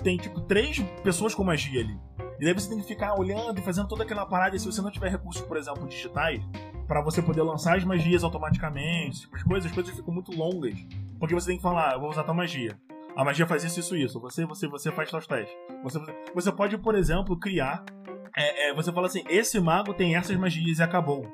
[0.02, 1.98] Tem tipo três pessoas com magia ali.
[2.40, 4.56] E daí você tem que ficar olhando e fazendo toda aquela parada.
[4.56, 6.42] E se você não tiver recursos, por exemplo, digitais,
[6.88, 10.74] pra você poder lançar as magias automaticamente, as coisas, as coisas ficam muito longas.
[11.18, 12.76] Porque você tem que falar, "Ah, eu vou usar tua magia.
[13.16, 14.20] A magia faz isso, isso, isso.
[14.20, 15.54] Você, você, você faz seus testes.
[15.84, 17.84] Você, você, você pode, por exemplo, criar.
[18.36, 21.26] é, é, você fala assim: esse mago tem essas magias e acabou.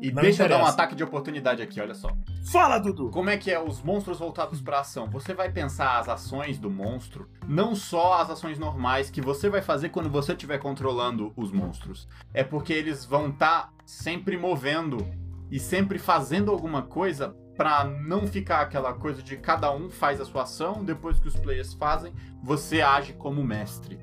[0.00, 0.74] E Não deixa eu dar um interessa.
[0.74, 2.10] ataque de oportunidade aqui, olha só.
[2.52, 3.10] Fala, Dudu!
[3.10, 5.08] Como é que é os monstros voltados pra ação?
[5.10, 9.62] Você vai pensar as ações do monstro, não só as ações normais que você vai
[9.62, 12.06] fazer quando você estiver controlando os monstros.
[12.34, 14.98] É porque eles vão estar sempre movendo
[15.50, 20.24] e sempre fazendo alguma coisa pra não ficar aquela coisa de cada um faz a
[20.26, 23.98] sua ação, depois que os players fazem, você age como mestre.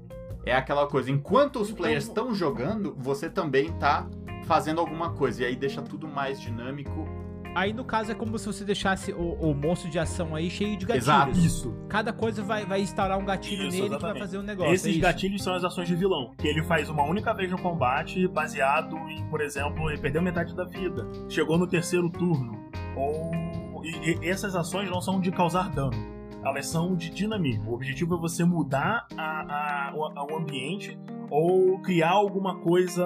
[0.46, 4.08] É aquela coisa, enquanto os players estão jogando, você também tá
[4.44, 7.08] fazendo alguma coisa e aí deixa tudo mais dinâmico
[7.56, 10.76] Aí no caso é como se você deixasse o, o monstro de ação aí cheio
[10.76, 11.06] de gatilhos.
[11.08, 11.32] Exato.
[11.38, 11.72] Isso.
[11.88, 14.20] Cada coisa vai, vai instaurar um gatilho Isso, nele que vai exatamente.
[14.22, 14.72] fazer um negócio.
[14.72, 15.00] é Esses isso?
[15.02, 18.98] gatilhos são as ações de vilão, que ele faz uma única vez no combate, baseado
[19.08, 22.58] em, por exemplo, ele perdeu metade da vida, chegou no terceiro turno,
[22.98, 23.30] ou
[23.84, 26.12] e, e essas ações não são de causar dano.
[26.44, 27.70] Elas são de dinamismo.
[27.70, 30.98] O objetivo é você mudar a, a- o, o ambiente
[31.30, 33.06] ou criar alguma coisa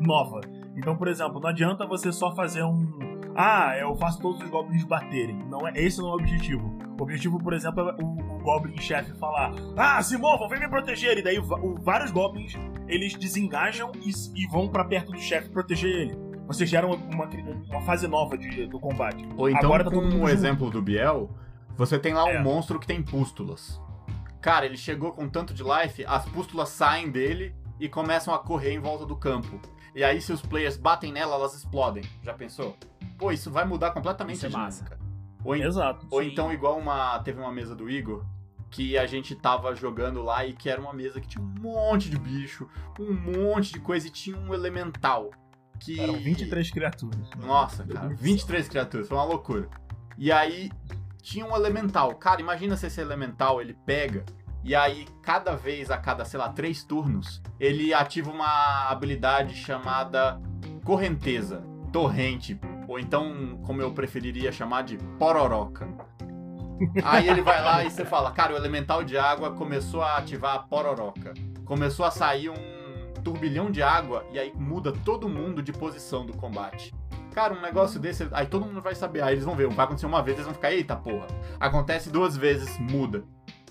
[0.00, 0.40] nova.
[0.80, 2.88] Então, por exemplo, não adianta você só fazer um.
[3.36, 5.36] Ah, eu faço todos os goblins baterem.
[5.48, 6.76] Não é, esse não é o objetivo.
[6.98, 10.68] O objetivo, por exemplo, é o, o goblin chefe falar: Ah, se movam, vem me
[10.68, 11.18] proteger.
[11.18, 12.54] E daí o- vários goblins
[12.88, 14.10] eles desengajam e,
[14.42, 16.18] e vão pra perto do chefe proteger ele.
[16.48, 17.28] Você gera uma, uma,
[17.70, 19.24] uma fase nova de, do combate.
[19.36, 20.28] Ou então, Agora tá mundo o junto.
[20.28, 21.30] exemplo do Biel,
[21.76, 22.42] você tem lá um É.
[22.42, 23.80] monstro que tem pústulas.
[24.40, 28.72] Cara, ele chegou com tanto de life, as pústulas saem dele e começam a correr
[28.72, 29.60] em volta do campo.
[29.94, 32.04] E aí, se os players batem nela, elas explodem.
[32.22, 32.76] Já pensou?
[33.18, 34.84] Pô, isso vai mudar completamente Isso é a massa.
[34.84, 35.10] dinâmica.
[35.44, 36.06] Ou, en- Exato.
[36.10, 36.28] ou Sim.
[36.28, 37.18] então, igual uma.
[37.20, 38.24] Teve uma mesa do Igor,
[38.70, 42.08] que a gente tava jogando lá e que era uma mesa que tinha um monte
[42.08, 42.68] de bicho,
[42.98, 45.30] um monte de coisa e tinha um elemental.
[45.80, 45.98] Que...
[45.98, 47.30] Eram 23 criaturas.
[47.38, 49.68] Nossa, cara, 23 criaturas, foi uma loucura.
[50.18, 50.70] E aí
[51.22, 52.14] tinha um elemental.
[52.16, 54.24] Cara, imagina se esse elemental ele pega
[54.64, 60.40] e aí cada vez a cada, sei lá, três turnos, ele ativa uma habilidade chamada
[60.84, 62.58] correnteza, torrente,
[62.88, 65.88] ou então, como eu preferiria chamar de pororoca.
[67.04, 70.56] Aí ele vai lá e você fala, cara, o elemental de água começou a ativar
[70.56, 71.34] a pororoca.
[71.64, 76.32] Começou a sair um turbilhão de água e aí muda todo mundo de posição do
[76.32, 76.94] combate.
[77.32, 79.22] Cara, um negócio desse, aí todo mundo vai saber.
[79.22, 81.26] Aí eles vão ver, vai acontecer uma vez, eles vão ficar, eita porra.
[81.60, 83.24] Acontece duas vezes, muda.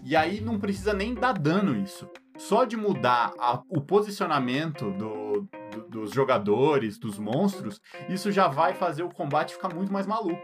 [0.04, 2.10] E aí não precisa nem dar dano isso.
[2.38, 8.74] Só de mudar a- o posicionamento do- do- dos jogadores, dos monstros, isso já vai
[8.74, 10.42] fazer o combate ficar muito mais maluco.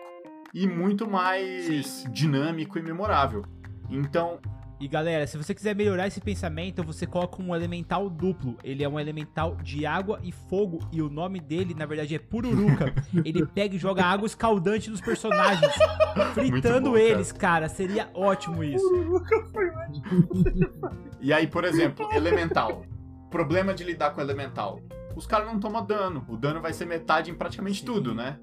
[0.54, 3.44] E muito mais dinâmico e memorável.
[3.90, 4.40] Então,
[4.80, 8.58] E galera, se você quiser melhorar esse pensamento, você coloca um elemental duplo.
[8.64, 10.80] Ele é um elemental de água e fogo.
[10.92, 12.94] E o nome dele, na verdade, é Pururuca.
[13.24, 15.72] Ele pega e joga água escaldante nos personagens,
[16.34, 17.04] fritando bom, cara.
[17.04, 17.70] eles, cara.
[17.70, 18.86] Seria ótimo isso.
[21.22, 22.86] E aí, por exemplo, elemental.
[23.32, 24.80] Problema de lidar com elemental.
[25.16, 26.24] Os caras não tomam dano.
[26.28, 28.38] O dano vai ser metade em praticamente tudo, né?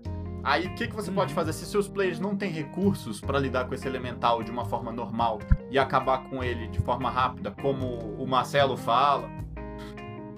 [0.45, 3.67] Aí o que, que você pode fazer se seus players não têm recursos pra lidar
[3.67, 5.39] com esse elemental de uma forma normal
[5.71, 7.87] e acabar com ele de forma rápida, como
[8.19, 9.31] o Marcelo fala?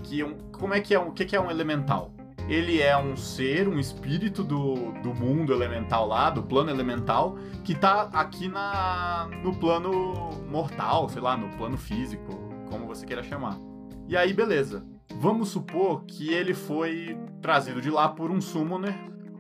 [0.02, 2.12] Que um, como é que é um, o que, que é um elemental?
[2.46, 7.74] Ele é um ser, um espírito do, do mundo elemental lá, do plano elemental, que
[7.74, 12.38] tá aqui na no plano mortal, sei lá, no plano físico,
[12.70, 13.59] como você queira chamar.
[14.07, 14.84] E aí, beleza.
[15.18, 18.94] Vamos supor que ele foi trazido de lá por um summoner.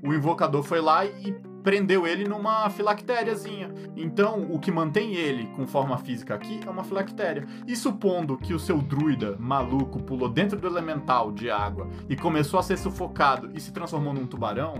[0.04, 1.32] O invocador foi lá e
[1.62, 3.72] prendeu ele numa filactériazinha.
[3.96, 7.46] Então, o que mantém ele com forma física aqui é uma filactéria.
[7.66, 12.60] E supondo que o seu druida maluco pulou dentro do elemental de água e começou
[12.60, 14.74] a ser sufocado e se transformou num tubarão,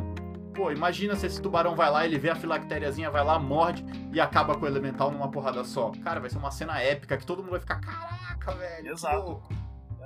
[0.55, 4.21] Pô, imagina se esse tubarão vai lá, ele vê a filactériazinha, vai lá, morde e
[4.21, 5.91] acaba com o elemental numa porrada só.
[6.05, 8.93] Cara, vai ser uma cena épica que todo mundo vai ficar, caraca, velho.
[8.93, 9.43] Exato.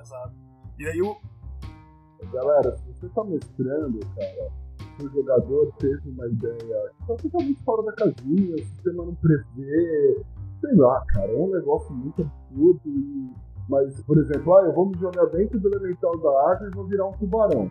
[0.01, 0.33] Exato.
[0.79, 1.21] E aí o.
[2.33, 4.51] Galera, se você tá mestrando, cara,
[5.05, 10.23] o jogador teve uma ideia que tá totalmente fora da casinha, o sistema não prevê,
[10.61, 13.31] sei lá, cara, é um negócio muito absurdo e.
[13.69, 16.87] Mas, por exemplo, ah, eu vou me jogar dentro do elemental da água e vou
[16.87, 17.71] virar um tubarão.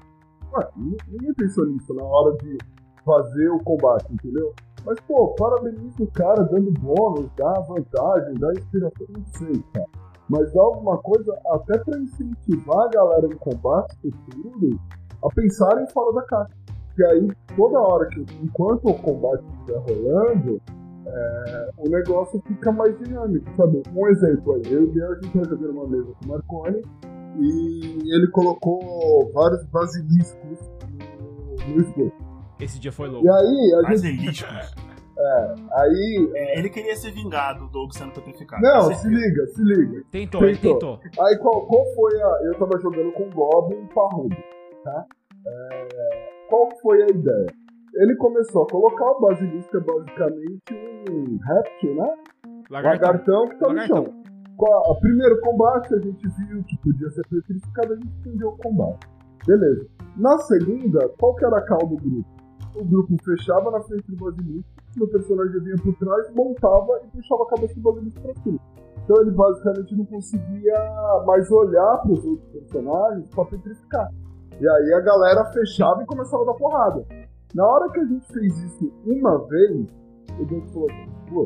[0.54, 2.56] Ué, ninguém- pensou nisso na hora de
[3.04, 4.54] fazer o combate, entendeu?
[4.86, 9.88] Mas, pô, parabeniza o cara dando bônus, dá vantagem, dá inspiração, não sei, cara.
[10.30, 14.80] Mas dá alguma coisa até pra incentivar a galera no combate futuro
[15.24, 16.54] a pensarem fora da caixa.
[16.98, 20.60] Que aí, toda hora que, enquanto o combate estiver rolando,
[21.06, 23.84] é, o negócio fica mais dinâmico, sabe?
[23.96, 26.82] Um exemplo aí, eu e o a gente jogando uma mesa com o Marconi
[27.40, 32.14] e ele colocou vários basiliscos no, no esgoto.
[32.60, 33.28] Esse dia foi louco.
[33.28, 33.92] E aí, a gente.
[33.92, 34.76] Basiliscos.
[35.20, 36.32] É, aí.
[36.58, 38.62] Ele queria ser vingado, o Doug sendo petrificado.
[38.62, 40.04] Não, se liga, se liga.
[40.12, 41.00] Tentou, ele tentou.
[41.20, 42.40] Aí qual, qual foi a.
[42.44, 44.38] Eu tava jogando com Goblin e Parrudo,
[44.84, 45.06] tá?
[45.48, 47.48] É, qual foi a ideia?
[47.96, 50.74] Ele começou a colocar o basilisco é basicamente
[51.10, 52.14] um réptil, né?
[52.70, 53.08] Lagartão.
[53.08, 54.04] Lagartão que tá Lagartão.
[54.04, 54.24] no chão.
[54.60, 59.08] O primeiro combate a gente viu que podia ser petrificado, a gente entendeu o combate.
[59.46, 59.88] Beleza.
[60.18, 62.26] Na segunda, qual que era a cal do grupo?
[62.76, 67.44] O grupo fechava na frente do basilisco, meu personagem vinha por trás, montava e puxava
[67.44, 68.60] a cabeça do basilisco pra cima.
[69.04, 74.12] Então ele basicamente não conseguia mais olhar para os outros personagens pra petrificar.
[74.60, 77.06] E aí a galera fechava e começava a dar porrada.
[77.54, 79.88] Na hora que a gente fez isso uma vez,
[80.40, 80.88] o Doug falou,
[81.30, 81.46] pô,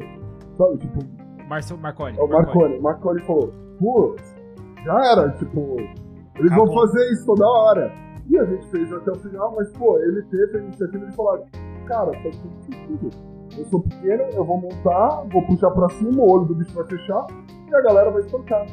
[0.57, 0.99] sabe, tipo,
[1.47, 2.17] Marcel Marconi.
[2.17, 4.15] o Marconi, Marconi falou, pô,
[4.85, 5.75] já era, tipo,
[6.35, 6.87] eles vão Acabou.
[6.87, 7.91] fazer isso toda hora.
[8.29, 11.41] E a gente fez até o final, mas pô, ele teve a iniciativa de falar,
[11.85, 13.09] cara, faz tudo sentido.
[13.57, 16.85] Eu sou pequeno, eu vou montar, vou puxar pra cima, o olho do bicho vai
[16.85, 17.27] fechar
[17.69, 18.65] e a galera vai espancar.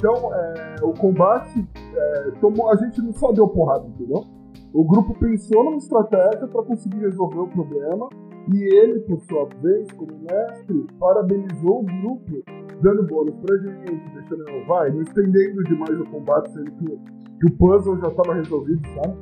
[0.00, 1.62] Então, é, o combate,
[1.94, 4.24] é, tomou, a gente não só deu porrada, entendeu?
[4.72, 8.08] O grupo pensou numa estratégia para conseguir resolver o problema
[8.50, 12.42] e ele, por sua vez, como mestre, parabenizou o grupo,
[12.80, 17.98] dando bônus pra gente, deixando, vai, não estendendo demais o combate, sendo que, o puzzle
[17.98, 19.16] já estava resolvido, sabe?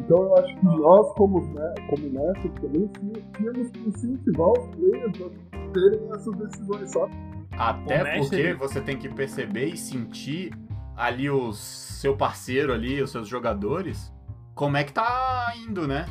[0.00, 2.90] Então eu acho que nós, como, né, como mestres, também
[3.36, 7.12] tínhamos que incentivar os players a terem essas decisões, sabe?
[7.58, 10.52] Até mestre- porque você tem que perceber e sentir
[10.96, 14.12] ali o seu parceiro ali, os seus jogadores,
[14.54, 16.06] como é que tá indo, né?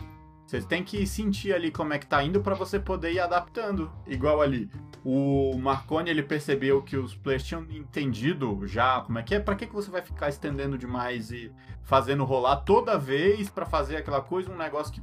[0.46, 3.92] Você tem que sentir ali como é que tá indo pra você poder ir adaptando.
[4.06, 4.70] Igual ali,
[5.04, 9.40] o Marconi ele percebeu que os players tinham entendido já como é que é.
[9.40, 13.96] Pra que, que você vai ficar estendendo demais e fazendo rolar toda vez pra fazer
[13.98, 15.02] aquela coisa, um negócio que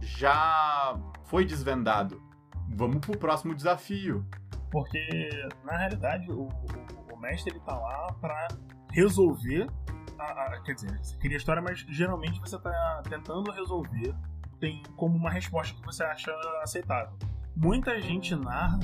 [0.00, 2.22] já foi desvendado.
[2.68, 4.24] Vamos pro próximo desafio.
[4.72, 5.30] Porque,
[5.64, 8.48] na realidade, o, o- mestre ele tá lá pra
[8.90, 9.68] resolver.
[10.18, 14.12] A, a- quer dizer, você cria história, mas geralmente você tá tentando resolver.
[14.58, 17.16] Tem como uma resposta que você acha aceitável.
[17.54, 18.80] Muita gente narra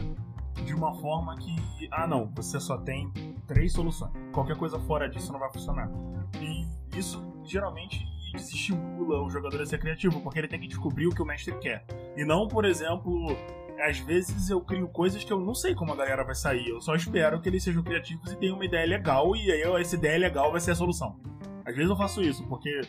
[0.64, 3.10] de uma forma que, ah, não, você só tem
[3.46, 4.12] três soluções.
[4.32, 5.88] Qualquer coisa fora disso não vai funcionar.
[6.40, 6.64] E
[6.96, 11.22] isso geralmente desestimula o jogador a ser criativo, porque ele tem que descobrir o que
[11.22, 11.84] o mestre quer.
[12.16, 13.26] E não, por exemplo,
[13.80, 16.68] às vezes eu crio coisas que eu não sei como a galera vai sair.
[16.68, 19.94] Eu só espero que eles sejam criativos e tenham uma ideia legal, e aí essa
[19.94, 21.18] ideia legal vai ser a solução.
[21.64, 22.80] Às vezes eu faço isso, porque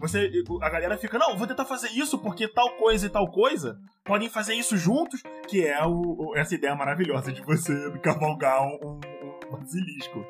[0.00, 0.30] você,
[0.60, 4.28] a galera fica, não, vou tentar fazer isso porque tal coisa e tal coisa podem
[4.28, 7.72] fazer isso juntos, que é o, essa ideia maravilhosa de você
[8.02, 10.24] cavalgar um, um, basilisco.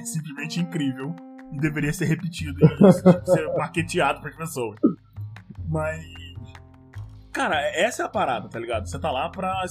[0.00, 1.14] É simplesmente incrível
[1.52, 2.92] e deveria ser repetido e
[3.30, 4.80] ser marketeado para as pessoas.
[5.68, 6.02] Mas
[7.32, 8.86] Cara, essa é a parada, tá ligado?
[8.86, 9.62] Você tá lá pra.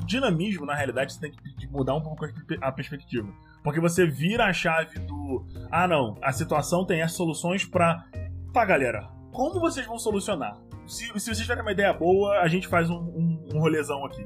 [0.00, 3.28] O dinamismo, na realidade, você tem que mudar um pouco a perspe- a perspectiva.
[3.64, 5.44] Porque você vira a chave do.
[5.70, 8.04] Ah, não, a situação tem essas soluções pra.
[8.52, 10.56] Tá, galera, como vocês vão solucionar?
[10.86, 14.24] Se, se vocês tiverem uma ideia boa, a gente faz um, um, um rolezão aqui.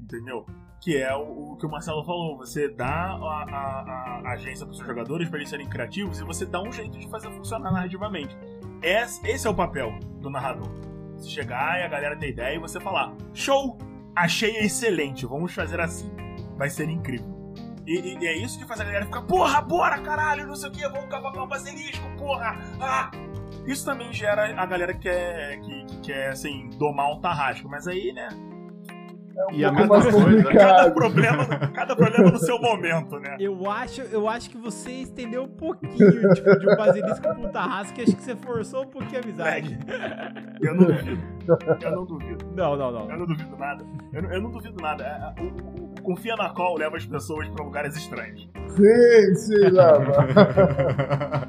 [0.00, 0.46] Entendeu?
[0.80, 2.38] Que é o, o que o Marcelo falou.
[2.38, 6.46] Você dá a, a- a agência pros seus jogadores pra eles serem criativos e você
[6.46, 8.34] dá um jeito de fazer funcionar narrativamente.
[8.80, 10.70] Esse, esse é o papel do narrador.
[11.18, 13.76] Você chegar e a galera ter ideia e você falar: Show!
[14.16, 16.10] Achei excelente, vamos fazer assim.
[16.56, 17.36] Vai ser incrível.
[17.86, 20.68] E, e- e é isso que faz a galera ficar: Porra, bora, caralho, não sei
[20.68, 22.56] o que, vamos cavalgar um basilisco, porra!
[22.80, 23.10] Ah!
[23.66, 27.68] Isso também gera a galera que quer, que, que quer assim, domar um tarrasco.
[27.68, 28.28] Mas aí, né?
[29.52, 30.18] E a mesma mais coisa.
[30.26, 30.52] complicado.
[30.58, 33.36] Cada problema, cada problema no seu momento, né?
[33.40, 38.02] Eu acho, eu acho que você estendeu um pouquinho, tipo, de um basilisco um tarrasque,
[38.02, 39.78] acho que você forçou um pouquinho a amizade.
[40.60, 41.22] Eu não duvido.
[41.82, 42.46] Eu não duvido.
[42.54, 43.10] Não, não, não.
[43.10, 43.84] Eu não duvido nada.
[44.12, 45.04] Eu não, eu não duvido nada.
[45.04, 48.48] É, é, O, o- o confia na qual leva as pessoas pra lugares estranhos.
[48.68, 51.48] Sim, sim, leva.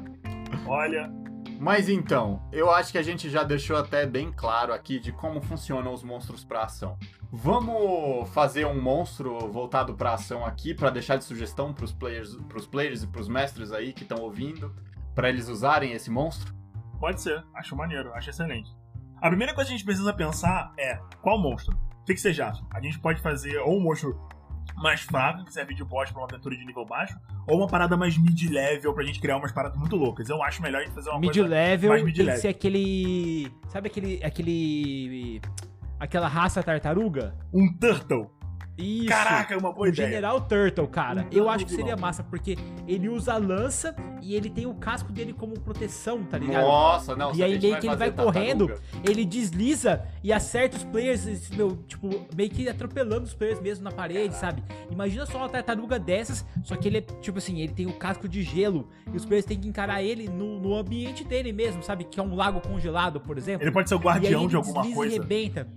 [0.66, 1.10] Olha,
[1.58, 5.40] Mas então, eu acho que a gente já deixou até bem claro aqui de como
[5.40, 6.96] funcionam os monstros pra ação.
[7.32, 12.66] Vamos fazer um monstro voltado pra ação aqui pra deixar de sugestão pros players, pros
[12.66, 14.74] players e pros mestres aí que estão ouvindo,
[15.14, 16.54] pra eles usarem esse monstro?
[16.98, 17.42] pode ser.
[17.54, 18.70] Acho maneiro, acho excelente.
[19.22, 21.74] A primeira coisa que a gente precisa pensar é qual monstro?
[22.02, 22.66] O que, que vocês acham?
[22.70, 24.20] A gente pode fazer ou um monstro
[24.76, 27.96] mais fraco, que serve de boss pra uma aventura de nível baixo, ou uma parada
[27.96, 30.28] mais mid-level pra gente criar umas paradas muito loucas.
[30.28, 32.40] Eu acho melhor a gente fazer uma coisa Mid-level mais tem que mid-level.
[32.42, 33.52] ser aquele.
[33.68, 34.22] Sabe aquele.
[34.22, 35.40] aquele.
[36.00, 37.34] Aquela raça tartaruga?
[37.52, 38.28] Um turtle.
[38.78, 39.08] Isso.
[39.08, 40.08] Caraca, é uma boa o ideia.
[40.08, 41.26] General Turtle, cara.
[41.30, 42.56] Um eu acho que seria massa, porque
[42.88, 46.62] ele usa a lança e ele tem o casco dele como proteção, tá ligado?
[46.62, 50.78] Nossa, não, E aí meio vai que ele vai correndo, tartaruga- ele desliza e acerta
[50.78, 54.62] os players, meu, tipo, meio que atropelando os players mesmo na parede, sabe?
[54.90, 58.26] Imagina só uma tartaruga dessas, só que ele é, tipo assim, ele tem o casco
[58.26, 62.04] de gelo e os players têm que encarar ele no, no ambiente dele mesmo, sabe?
[62.04, 63.62] Que é um lago congelado, por exemplo.
[63.62, 65.14] Ele pode ser o E aí guardião ele de alguma desliza coisa.
[65.14, 65.68] E rebenta.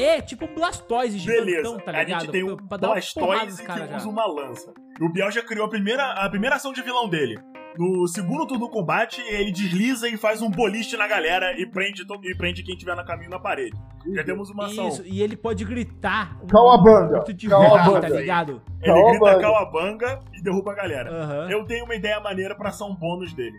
[0.00, 2.20] É, tipo um Blastoise gigantão, Beleza, tá a ligado?
[2.20, 3.96] gente tem um Pra- pra Blastoise que caras já.
[3.96, 4.72] usa uma lança.
[5.00, 7.36] E o Biel já criou a primeira, a primeira ação de vilão dele.
[7.76, 12.02] No segundo turno do combate, ele desliza e faz um boliche na galera e prende,
[12.24, 13.76] e prende quem tiver no caminho na parede.
[14.14, 14.88] Já temos uma ação.
[14.88, 17.18] Isso, e ele pode gritar um cauabanga.
[17.18, 18.62] rock, tá ligado?
[18.82, 19.18] Ele Calabanga.
[19.18, 21.10] grita calabanga e derruba a galera.
[21.12, 21.50] Aham.
[21.50, 23.58] Eu tenho uma ideia maneira pra ação bônus dele.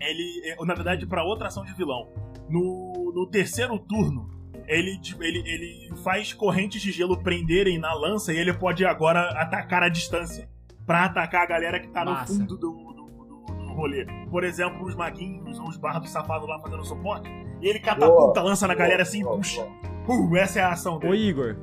[0.00, 2.08] Ele, na verdade, pra outra ação de vilão.
[2.48, 4.28] No, no terceiro turno,
[4.66, 9.20] ele, tipo, ele, ele faz correntes de gelo prenderem na lança e ele pode agora
[9.40, 10.48] atacar à distância.
[10.86, 12.32] Pra atacar a galera que tá Massa.
[12.32, 14.06] no fundo do, do, do- do rolê.
[14.30, 17.28] Por exemplo, os maguinhos ou os bardos safados lá fazendo suporte.
[17.62, 19.62] E ele catapulta, lança na galera assim, Boa, puxa.
[20.06, 20.20] boa.
[20.20, 21.16] Uh, essa é a ação Ô dele.
[21.28, 21.56] Igor,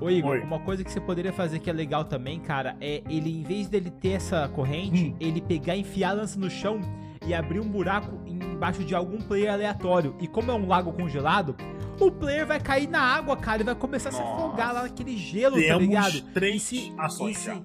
[0.00, 0.40] ô Igor, Oi.
[0.42, 3.68] uma coisa que você poderia fazer que é legal também, cara, é ele, em vez
[3.68, 5.16] dele ter essa corrente, Hum.
[5.18, 6.80] ele pegar, enfiar a lança no chão
[7.26, 10.14] e abrir um buraco embaixo de algum player aleatório.
[10.20, 11.56] E como é um lago congelado,
[12.00, 14.32] o player vai cair na água, cara, e vai começar a se Nossa.
[14.44, 16.14] afogar lá naquele gelo, tá Temos ligado?
[16.16, 17.62] E três se, ações e se-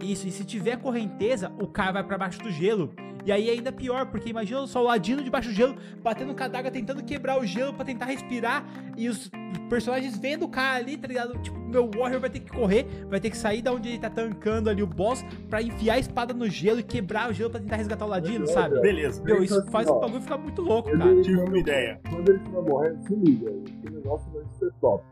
[0.00, 2.92] isso, e se tiver correnteza, o cara vai pra baixo do gelo
[3.24, 6.42] E aí é ainda pior, porque imagina só o ladino debaixo do gelo, batendo com
[6.42, 8.64] a tentando quebrar o gelo pra tentar respirar,
[8.96, 9.30] e os
[9.68, 11.38] personagens vendo o cara ali, tá ligado?
[11.38, 14.10] Tipo, meu Warrior vai ter que correr, vai ter que sair da onde ele tá
[14.10, 17.60] tancando ali o boss pra enfiar a espada no gelo e quebrar o gelo pra
[17.60, 18.80] tentar resgatar o ladino, sabe?
[18.80, 19.22] Beleza.
[19.22, 21.22] Meu, isso faz o bagulho ficar muito louco, Ele- cara.
[21.22, 22.00] Tive uma ideia.
[22.10, 25.04] Quando ele estiver morrendo, se liga, esse negócio vai ser top.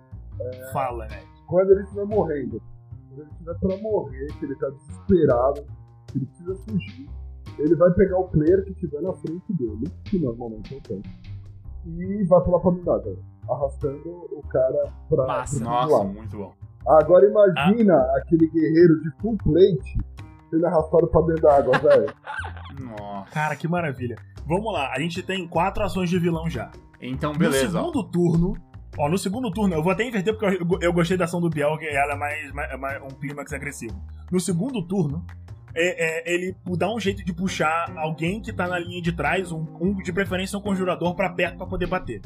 [0.72, 1.20] Fala, né?
[1.46, 2.62] Quando ele estiver morrendo,
[3.08, 5.66] quando ele estiver pra morrer, que ele tá desesperado,
[6.06, 7.08] que ele precisa fugir,
[7.60, 11.10] ele vai pegar o player que estiver na frente dele, que normalmente é o tanque,
[11.86, 13.16] e vai pular pra minada,
[13.48, 15.56] arrastando o cara pra, Massa.
[15.56, 16.08] pro Nossa, lado.
[16.08, 16.52] muito bom.
[16.86, 19.98] Agora imagina aquele guerreiro de full plate
[20.50, 22.12] sendo arrastado pra dentro da água, velho.
[22.98, 23.30] Nossa.
[23.30, 24.16] Cara, que maravilha.
[24.46, 26.70] Vamos lá, a gente tem quatro ações de vilão já.
[27.00, 27.78] Então, No beleza.
[27.78, 27.82] ó.
[27.82, 28.54] segundo turno.
[28.98, 31.48] Ó, no segundo turno, eu vou até inverter porque eu, eu gostei da ação do
[31.48, 33.94] Biel, que ela é mais, mais- é mais- um clímax agressivo.
[34.32, 35.24] No segundo turno,
[35.74, 39.52] é, é, ele dá um jeito de puxar alguém que tá na linha de trás,
[39.52, 42.20] um, um de preferência um conjurador, pra perto pra poder bater.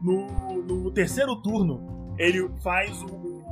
[0.00, 3.44] No, no terceiro turno, ele faz o,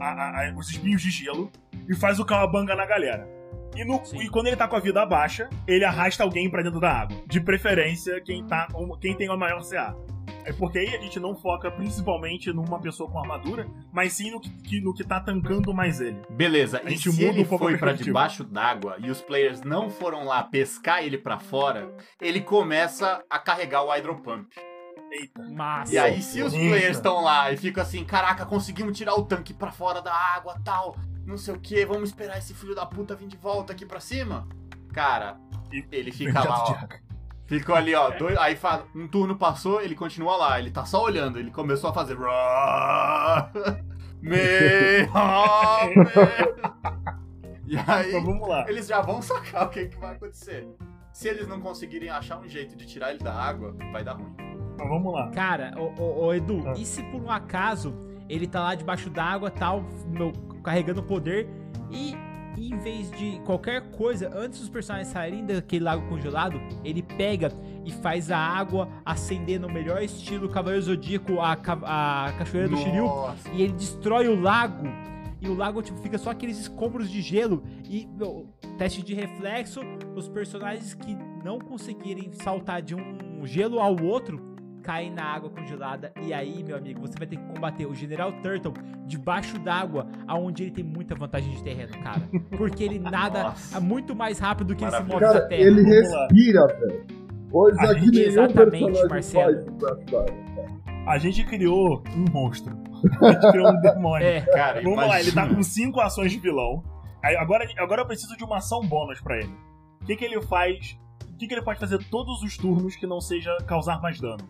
[0.00, 1.50] a- a- os espinhos de gelo
[1.88, 3.28] e faz o calabanga na galera.
[3.76, 6.80] E, no- e quando ele tá com a vida baixa, ele arrasta alguém pra dentro
[6.80, 7.16] da água.
[7.26, 8.68] De preferência, quem, tá,
[9.00, 9.94] quem tem a maior CA.
[10.46, 14.38] É porque aí a gente não foca principalmente numa pessoa com armadura, mas sim no
[14.40, 16.20] que, que- no que tá tancando mais ele.
[16.28, 18.04] Beleza, A e gente se muda ele um pouco foi pra perspectiva.
[18.10, 23.38] debaixo d'água e os players não foram lá pescar ele pra fora, ele começa a
[23.38, 24.46] carregar o Hydropump.
[25.10, 25.42] Eita.
[25.50, 25.94] Massa.
[25.94, 29.54] E aí, se os players estão lá e ficam assim, caraca, conseguimos tirar o tanque
[29.54, 30.96] pra fora da água, tal,
[31.26, 34.00] não sei o que, vamos esperar esse filho da puta vir de volta aqui pra
[34.00, 34.46] cima?
[34.92, 35.36] Cara,
[35.72, 36.76] E- ele fica lá, ó.
[37.46, 38.10] Ficou ali, ó.
[38.10, 38.56] dois- aí
[38.94, 40.58] um turno passou, ele continua lá.
[40.58, 41.38] Ele tá só olhando.
[41.38, 42.16] Ele começou a fazer.
[44.22, 44.36] Me,
[47.66, 48.64] E aí, Então vamos lá.
[48.68, 50.66] eles já vão sacar o que, que vai acontecer.
[51.12, 54.34] Se eles não conseguirem achar um jeito de tirar ele da água, vai dar ruim.
[54.74, 55.30] Então vamos lá.
[55.30, 56.72] Cara, ô, ô, ô, Edu, Ah.
[56.76, 57.94] e se por um acaso
[58.28, 61.48] ele tá lá debaixo d'água, tal, meu, carregando poder,
[61.90, 62.14] e
[62.56, 67.52] em vez de qualquer coisa, antes dos personagens saírem daquele lago congelado, ele pega
[67.84, 73.04] e faz a água acender no melhor estilo Cavaleiro Zodíaco, a, a Cachoeira do Shiryu,
[73.04, 73.48] Nossa.
[73.52, 74.86] e ele destrói o lago.
[75.40, 77.62] E o lago, tipo, fica só aqueles escombros de gelo.
[77.84, 78.48] E, meu,
[78.78, 79.80] teste de reflexo,
[80.16, 81.14] os personagens que
[81.44, 84.53] não conseguirem saltar de um gelo ao outro
[84.84, 86.12] caem na água congelada.
[86.22, 88.72] E aí, meu amigo, você vai ter que combater o General Turtle
[89.06, 92.20] debaixo d'água, aonde ele tem muita vantagem de terreno, cara.
[92.56, 93.80] Porque ele nada Nossa.
[93.80, 95.14] muito mais rápido do que ele se Maravilha.
[95.14, 95.62] move Cara, na terra.
[95.62, 97.06] ele respira, velho.
[97.50, 99.60] Coisa A que nenhum exatamente, Marcelo.
[101.06, 102.76] A gente criou um monstro.
[103.22, 104.26] A gente criou um demônio.
[104.26, 105.56] É, Cara, Vamos lá, ele tá imagina.
[105.56, 106.82] com cinco ações de vilão.
[107.38, 109.54] Agora, agora eu preciso de uma ação bônus pra ele.
[110.02, 110.98] O que, que ele faz?
[111.32, 114.44] O que, que ele pode fazer todos os turnos que não seja causar mais dano?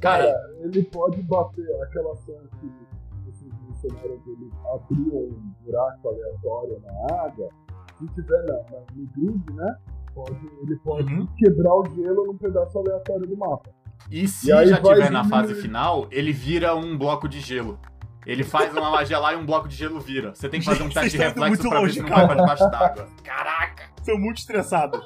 [0.00, 2.70] Cara, Ele pode bater aquela cena que
[3.26, 7.48] vocês mencionaram que ele abriu um buraco aleatório na água.
[7.98, 9.76] Se tiver na, na, no grid, né?
[10.14, 11.26] Pode, ele pode Uhum.
[11.36, 13.70] quebrar o gelo num pedaço aleatório do mapa.
[14.10, 17.78] e se E já tiver na fase final, ele vira um bloco de gelo.
[18.26, 20.34] Ele faz uma magia lá e um bloco de gelo vira.
[20.34, 22.70] Você tem que fazer um teste estão reflexo pra ver se não vai pra debaixo
[22.70, 23.08] d'água.
[23.24, 23.82] Caraca!
[24.04, 25.00] Tô muito estressado.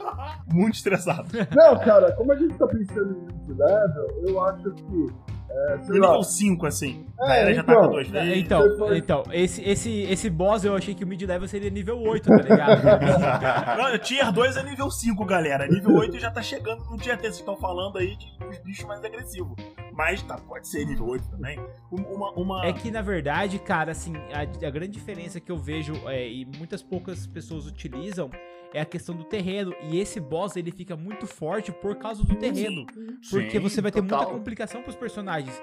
[0.52, 1.28] Muito estressado.
[1.54, 5.34] Não, cara, como a gente tá pensando em mid level, eu acho que.
[5.50, 7.06] É, sei nível 5, assim.
[7.20, 7.84] É, a galera já tá então.
[7.84, 8.38] com duas vezes.
[8.38, 12.36] Então, então esse, esse, esse boss eu achei que o mid-level seria nível 8, tá
[12.42, 13.78] ligado?
[13.78, 15.68] Não, tier 2 é nível 5, galera.
[15.68, 17.34] Nível 8 já tá chegando no tier 3.
[17.34, 19.54] Vocês estão falando aí de os bichos mais agressivos.
[19.92, 21.60] Mas tá, pode ser nível 8 também.
[21.92, 22.32] Um- Uma.
[22.32, 22.66] uma...
[22.66, 26.44] É que, na verdade, cara, assim, a, a grande diferença que eu vejo é, e
[26.58, 28.28] muitas poucas pessoas utilizam
[28.74, 29.72] é a questão do terreno.
[29.82, 32.84] E esse boss, ele fica muito forte por causa do terreno.
[33.30, 34.32] Porque Sim, você vai ter muita total.
[34.32, 35.54] complicação pros personagens.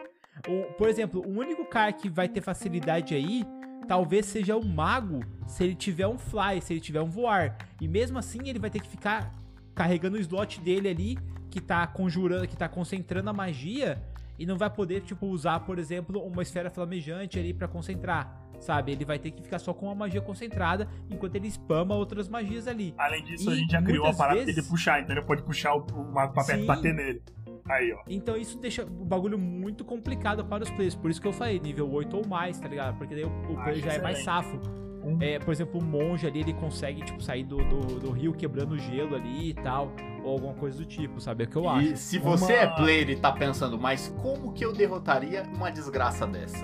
[0.48, 3.44] O- por exemplo, o único cara que vai ter facilidade aí,
[3.88, 7.58] talvez seja o mago, se ele tiver um fly, se ele tiver um voar.
[7.80, 9.32] E mesmo assim, ele vai ter que ficar
[9.76, 11.18] carregando o slot dele ali,
[11.50, 14.02] que tá conjurando, que tá concentrando a magia,
[14.40, 18.41] e não vai poder, tipo, usar, por exemplo, uma esfera flamejante ali pra concentrar.
[18.62, 18.92] Sabe?
[18.94, 22.68] Ele vai ter que ficar só com a magia concentrada, enquanto ele spama outras magias
[22.68, 22.94] ali.
[22.98, 25.42] Além disso, a E gente já criou a parada vezes- dele puxar, então ele pode
[25.44, 27.22] puxar o, o mago pra perto e bater nele.
[27.70, 28.00] Aí, ó.
[28.08, 30.96] Então isso deixa o bagulho muito complicado para os players.
[30.96, 32.98] Por isso que eu falei, nível 8 ou mais, tá ligado?
[32.98, 34.60] Porque daí o, o Ah, player já é mais safo.
[35.04, 35.18] Hum.
[35.20, 38.74] É, por exemplo, o monge ali, ele consegue, tipo, sair do, do, do rio quebrando
[38.74, 39.92] o gelo ali e tal.
[40.24, 41.44] Ou alguma coisa do tipo, sabe?
[41.44, 41.88] É o que eu acho.
[41.88, 45.72] E se você Uma- é player e tá pensando, mas como que eu derrotaria uma
[45.72, 46.64] desgraça dessa?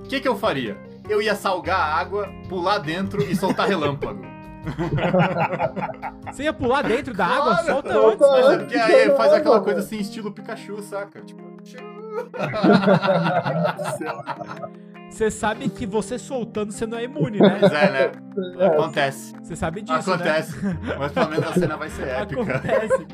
[0.00, 0.76] O que, que eu faria?
[1.08, 4.24] Eu ia salgar a água, pular dentro e soltar relâmpago.
[6.32, 7.56] Você ia pular dentro da água?
[7.56, 8.30] Claro, Solta solta antes.
[8.30, 8.64] Mas é antes.
[8.64, 11.20] porque aí faz Não, aquela não, coisa assim, estilo Pikachu, saca?
[11.20, 11.44] Tipo,
[15.14, 17.58] Você sabe que você soltando você não é imune, né?
[17.62, 18.66] Mas é, né?
[18.66, 19.32] Acontece.
[19.40, 20.56] Você sabe disso, Acontece.
[20.98, 22.20] Mas pelo menos a cena vai ser né?
[22.22, 22.42] épica.
[22.42, 23.06] Acontece.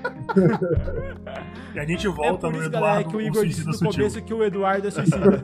[1.75, 3.75] E a gente É volta por no isso, galera, Eduardo que o Igor disse no
[3.75, 3.91] sutil.
[3.93, 5.43] começo que o Eduardo é suicida.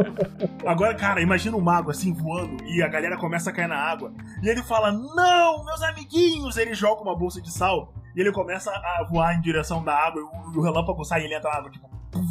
[0.66, 4.10] Agora, cara, imagina um mago assim voando e a galera começa a cair na água.
[4.42, 6.56] E ele fala: Não, meus amiguinhos!
[6.56, 10.22] Ele joga uma bolsa de sal e ele começa a voar em direção da água.
[10.22, 11.86] E o, e o relâmpago sai e ele entra na água, tipo.
[12.10, 12.24] pum.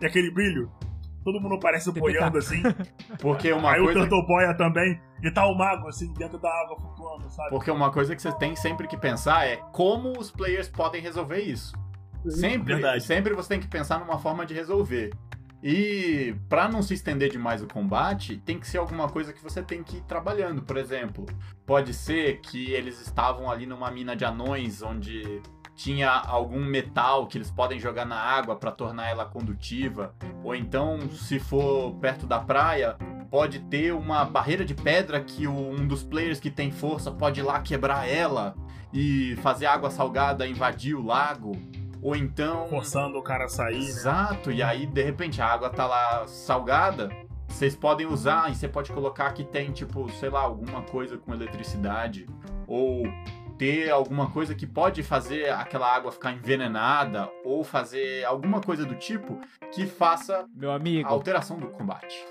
[0.00, 0.68] E aquele brilho.
[1.28, 2.62] Todo mundo parece boiando assim.
[3.20, 4.00] Porque uma Aí o coisa.
[4.00, 4.98] Turtle boia também.
[5.22, 7.50] E tá o mago assim dentro da água flutuando, sabe?
[7.50, 11.40] Porque uma coisa que você tem sempre que pensar é como os players podem resolver
[11.40, 11.74] isso.
[12.30, 13.04] Sempre, Verdade.
[13.04, 15.10] sempre você tem que pensar numa forma de resolver.
[15.62, 19.62] E pra não se estender demais o combate, tem que ser alguma coisa que você
[19.62, 20.62] tem que ir trabalhando.
[20.62, 21.26] Por exemplo,
[21.66, 25.42] pode ser que eles estavam ali numa mina de anões onde
[25.78, 30.12] tinha algum metal que eles podem jogar na água pra tornar ela condutiva,
[30.42, 32.96] ou então, se for perto da praia,
[33.30, 37.44] pode ter uma barreira de pedra que um dos players que tem força pode ir
[37.44, 38.56] lá quebrar ela
[38.92, 41.52] e fazer a água salgada invadir o lago.
[42.02, 42.66] Ou então.
[42.66, 43.84] Forçando o cara a sair, né?
[43.84, 47.08] Exato, e aí de repente a água tá lá salgada.
[47.46, 51.32] Vocês podem usar e você pode colocar que tem, tipo, sei lá, alguma coisa com
[51.32, 52.26] eletricidade.
[52.66, 53.04] Ou
[53.58, 57.28] ter alguma coisa que pode fazer aquela água ficar envenenada.
[57.44, 59.38] Ou fazer alguma coisa do tipo
[59.72, 62.24] que faça Meu a amigo, alteração do combate.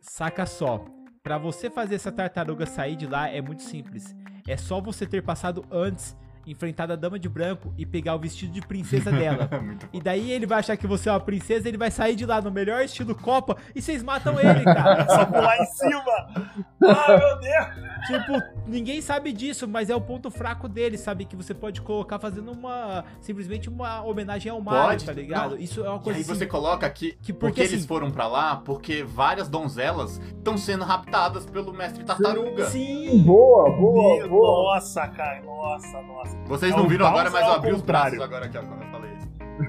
[0.00, 0.84] saca só.
[1.22, 4.14] Pra você fazer essa tartaruga sair de lá é muito simples.
[4.46, 6.16] É só você ter passado antes,
[6.46, 9.48] enfrentado a dama de branco e pegar o vestido de princesa dela.
[9.92, 12.40] E daí ele vai achar que você é uma princesa, ele vai sair de lá
[12.40, 15.06] no melhor estilo Copa e vocês matam ele, cara.
[15.08, 16.46] Só pular em cima!
[16.84, 17.96] Ah, meu Deus!
[18.06, 21.24] Tipo, ninguém sabe disso, mas é o ponto fraco dele, sabe?
[21.24, 23.04] Que você pode colocar fazendo uma.
[23.20, 25.50] Simplesmente uma homenagem ao Mario, Pode, tá ligado?
[25.52, 25.58] não.
[25.58, 27.86] Isso é uma E coisa aí assim, você coloca que, que porque, porque, eles assim-
[27.86, 32.66] foram pra lá, porque várias donzelas estão sendo raptadas pelo mestre tartaruga.
[32.66, 33.18] Sim!
[33.24, 34.74] Boa, boa, Meu, boa.
[34.74, 36.35] Nossa, cara, nossa, nossa.
[36.46, 38.82] Vocês É não o viram agora, mas eu abri os braços agora aqui, ó, quando
[38.82, 39.26] eu falei isso.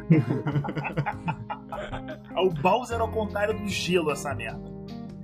[2.35, 4.61] É o Bowser ao contrário do gelo, essa merda.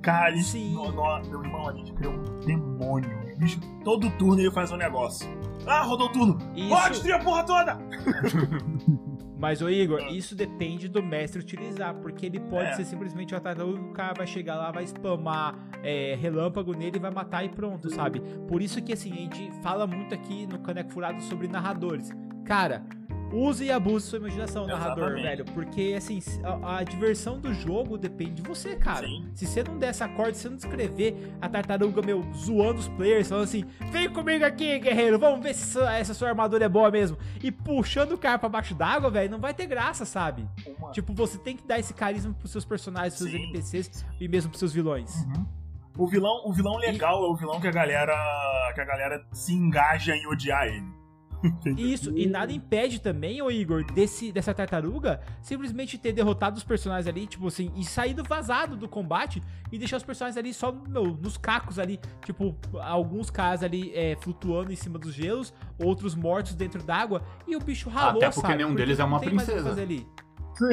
[0.02, 0.74] Cara, Sim.
[0.74, 3.33] no- no- meu irmão, a gente criou um demônio.
[3.44, 5.28] O bicho, todo turno ele faz um negócio.
[5.68, 6.38] Ah, rodou o turno.
[6.56, 7.78] Isso- Pode destruir a porra toda!
[9.38, 12.74] Mas, ô Igor, isso depende do mestre utilizar, porque ele pode É.
[12.76, 17.12] ser simplesmente uma tartaruga, o cara vai chegar lá, vai spamar é, relâmpago nele, vai
[17.12, 18.22] matar e pronto, sabe?
[18.48, 22.10] Por isso que, assim, a gente fala muito aqui no Caneco Furado sobre narradores.
[22.46, 22.84] Cara,
[23.34, 25.24] use e abuse sua imaginação, narrador, Exatamente.
[25.24, 29.08] velho, porque, assim, a, a diversão do jogo depende de você, cara.
[29.08, 29.30] Sim.
[29.34, 32.88] Se você não der essa corda, se você não descrever a tartaruga, meu, zoando os
[32.90, 36.70] players, falando assim: vem comigo aqui, guerreiro, vamos ver se essa, essa sua armadura é
[36.70, 37.18] boa mesmo.
[37.44, 40.48] E puxando o cara pra baixo d'água, velho, não vai ter graça, sabe?
[40.78, 43.48] Uma- Tipo, você tem que dar esse carisma pros seus personagens, pros seus Sim.
[43.50, 45.14] NPCs e mesmo pros seus vilões.
[45.98, 48.14] O vilão, o vilão legal é o vilão que a galera
[48.74, 50.84] que a galera se engaja em odiar ele.
[51.66, 56.64] E Isso, e nada impede também, ô Igor, desse, dessa tartaruga simplesmente ter derrotado os
[56.64, 59.42] personagens ali, tipo assim, e saído vazado do combate
[59.72, 64.16] e deixar os personagens ali só meu, nos cacos ali, tipo, alguns caras ali é,
[64.22, 68.42] flutuando em cima dos gelos, outros mortos dentro d'água, e o bicho ralou, Até porque
[68.48, 68.64] sabe?
[68.64, 69.76] nenhum deles é uma princesa.
[69.76, 70.06] Sim.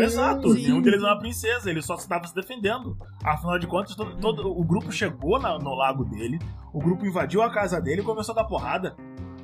[0.03, 0.63] Exato, Sim.
[0.63, 2.99] nenhum deles é uma princesa, ele só estava se defendendo.
[3.25, 6.39] Afinal de contas, todo, todo- o grupo chegou na- no lago dele,
[6.73, 8.95] o grupo invadiu a casa dele e começou a dar porrada.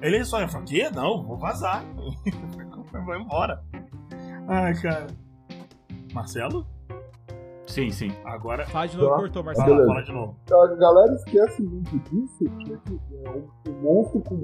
[0.03, 0.89] Ele só falou, quê?
[0.95, 1.85] Não, vou vazar.
[3.07, 3.61] Vai embora.
[4.49, 5.07] Ai, cara.
[6.15, 6.67] Marcelo?
[7.67, 8.13] Sim, sim.
[8.25, 8.65] Agora.
[8.67, 9.17] Fala de novo, Tá.
[9.17, 9.77] cortou, Fala, Marcelo.
[9.77, 9.87] Beleza.
[9.93, 10.37] fala de novo.
[10.53, 14.41] A galera esquece muito disso, que esse, é, monstro com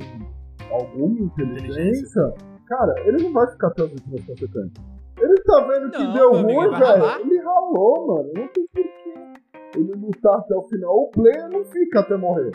[0.74, 2.34] alguma inteligência,
[2.66, 4.72] cara, ele não vai ficar até as últimas consequências.
[5.18, 7.20] Ele tá vendo que Não, deu ruim, velho.
[7.20, 8.32] Ele ralou, mano.
[8.34, 9.14] Não tem porquê
[9.76, 10.94] ele lutar até o final.
[11.04, 12.50] O player não fica até morrer.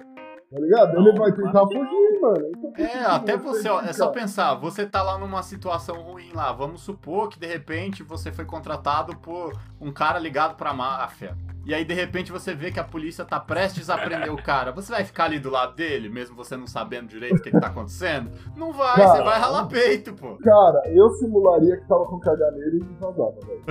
[0.50, 0.94] Tá ligado?
[0.94, 2.74] Não, ele vai tentar fugir, mano.
[2.78, 6.82] É, até você, ó, é só pensar, você tá lá numa situação ruim lá, vamos
[6.82, 11.36] supor que de repente você foi contratado por um cara ligado pra máfia.
[11.66, 14.72] E aí de repente você vê que a polícia tá prestes a prender o cara.
[14.72, 17.60] Você vai ficar ali do lado dele, mesmo você não sabendo direito o que, que
[17.60, 18.32] tá acontecendo?
[18.56, 20.38] Não vai, Cara, você vai ralar peito, pô.
[20.38, 23.68] Cara, eu simularia que tava com caganeira e vazava, velho.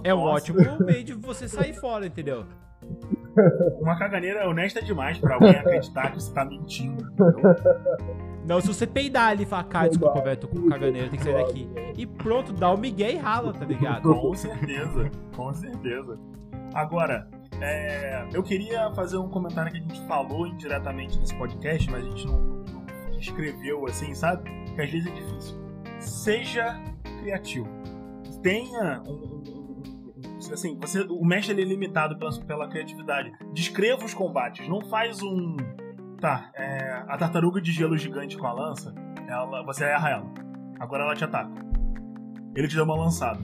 [0.02, 2.44] É um ótimo meio de você sair fora, entendeu?
[3.80, 7.06] Uma caganeira honesta demais pra alguém acreditar que você tá mentindo.
[8.46, 11.24] Não, se você peidar ali e falar, cara, desculpa, velho, tô com caganeira, tem que
[11.24, 11.68] sair daqui.
[11.96, 14.02] E pronto, dá o migué e rala, tá ligado?
[14.02, 16.18] Com certeza, com certeza.
[16.74, 17.28] Agora,
[17.62, 22.08] É, eu queria fazer um comentário que a gente falou indiretamente nesse podcast, mas a
[22.08, 24.50] gente não, não escreveu assim, sabe?
[24.74, 25.58] Que às vezes é difícil.
[25.98, 26.80] Seja
[27.20, 27.68] criativo.
[28.42, 29.39] Tenha um.
[30.50, 33.32] Um- assim, você, o mestre ele é limitado pela, pela criatividade.
[33.52, 34.68] Descreva os combates.
[34.68, 35.56] Não faz um.
[36.20, 38.94] Tá, é, a tartaruga de gelo gigante com a lança,
[39.26, 40.30] ela, você erra ela.
[40.78, 41.50] Agora ela te ataca.
[42.54, 43.40] Ele te dá uma lançada.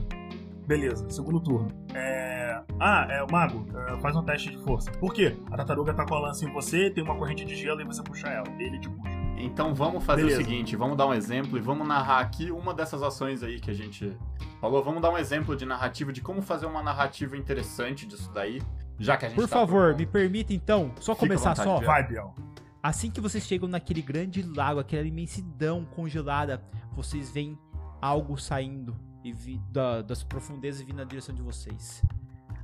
[0.67, 1.69] Beleza, segundo turno.
[1.95, 2.61] É...
[2.79, 4.91] Ah, é o mago, é, faz um teste de força.
[4.91, 5.35] Por quê?
[5.51, 8.03] A tartaruga tá com a lança em você, tem uma corrente de gelo e você
[8.03, 8.45] puxa ela.
[8.59, 9.16] Ele te puxa.
[9.39, 10.41] Então vamos fazer Beleza.
[10.41, 13.69] o seguinte, vamos dar um exemplo e vamos narrar aqui uma dessas ações aí que
[13.69, 14.17] a gente
[14.59, 14.83] falou.
[14.83, 18.61] Vamos dar um exemplo de narrativa, de como fazer uma narrativa interessante disso daí,
[18.99, 21.79] já que a gente Por tá favor, me permita então, só Fica começar vontade, só.
[21.85, 22.33] Vai, Biel.
[22.81, 27.57] Assim que vocês chegam naquele grande lago, aquela imensidão congelada, vocês veem
[28.01, 32.01] algo saindo e vi- da- das profundezas vindo na direção de vocês.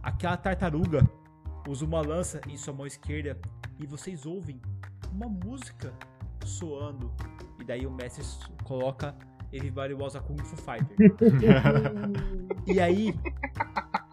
[0.01, 1.07] Aquela tartaruga
[1.67, 3.37] usa uma lança em sua mão esquerda
[3.79, 4.59] e vocês ouvem
[5.11, 5.93] uma música
[6.47, 7.11] soando.
[7.59, 8.23] E daí o mestre
[8.63, 9.15] coloca
[9.53, 10.97] Everybody was a Kung Fu Fighter.
[12.65, 13.13] e aí,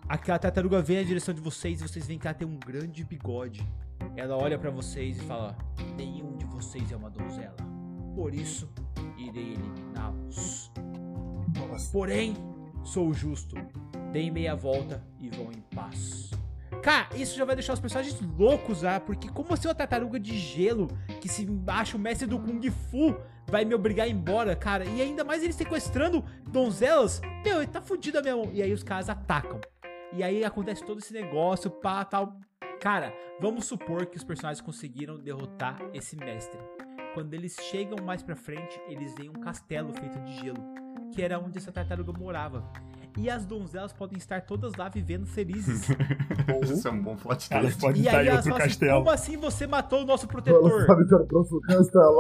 [0.06, 3.02] aquela tartaruga vem na direção de vocês e vocês veem que ela tem um grande
[3.04, 3.66] bigode.
[4.16, 5.56] Ela olha pra vocês e fala:
[5.96, 7.56] Nenhum de vocês é uma donzela.
[8.14, 8.68] Por isso,
[9.16, 10.70] irei eliminá-los.
[11.90, 12.34] Porém,
[12.84, 13.56] sou justo.
[14.12, 16.30] Deem meia volta e vão em paz.
[16.82, 20.36] Cara, isso já vai deixar os personagens loucos, ah, porque como assim uma tartaruga de
[20.38, 20.88] gelo
[21.20, 23.14] que se acha o mestre do Kung Fu
[23.46, 24.84] vai me obrigar a ir embora, cara?
[24.84, 27.20] E ainda mais eles sequestrando donzelas?
[27.44, 28.50] Meu, ele tá fudido mesmo.
[28.52, 29.60] E aí os caras atacam.
[30.12, 32.40] E aí acontece todo esse negócio, pá, tal.
[32.80, 36.58] Cara, vamos supor que os personagens conseguiram derrotar esse mestre.
[37.12, 40.62] Quando eles chegam mais pra frente, eles veem um castelo feito de gelo,
[41.12, 42.72] que era onde essa tartaruga morava.
[43.18, 45.88] E as donzelas podem estar todas lá vivendo felizes.
[46.62, 47.80] Isso é um bom plot Elas twist.
[47.80, 48.98] podem e estar aí em elas outro falam assim, castelo.
[48.98, 50.86] como assim você matou o nosso protetor?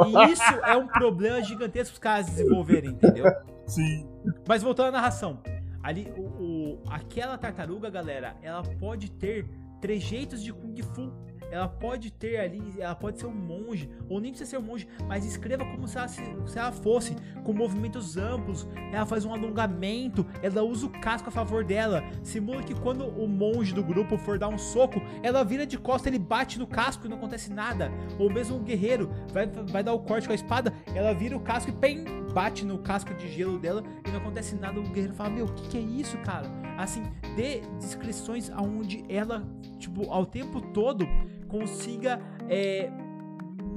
[0.06, 3.24] E isso é um problema gigantesco os caras desenvolverem, entendeu?
[3.66, 4.08] Sim.
[4.48, 5.40] Mas voltando à narração.
[5.82, 9.46] Ali, o, o- aquela tartaruga, galera, ela pode ter
[9.80, 11.12] trejeitos de Kung Fu.
[11.50, 14.86] Ela pode ter ali, ela pode ser um monge, ou nem precisa ser um monge,
[15.06, 18.68] mas escreva como se ela, se, se ela fosse, com movimentos amplos.
[18.92, 22.04] Ela faz um alongamento, ela usa o casco a favor dela.
[22.22, 26.08] Simula que quando o monge do grupo for dar um soco, ela vira de costa,
[26.08, 27.90] ele bate no casco e não acontece nada.
[28.18, 31.40] Ou mesmo o guerreiro vai, vai dar o corte com a espada, ela vira o
[31.40, 34.78] casco e pem, bate no casco de gelo dela e não acontece nada.
[34.80, 36.48] O guerreiro fala: Meu, o que, que é isso, cara?
[36.78, 37.02] Assim,
[37.36, 39.46] dê descrições aonde ela,
[39.78, 41.06] tipo, ao tempo todo
[41.48, 42.20] consiga.
[42.48, 42.90] É,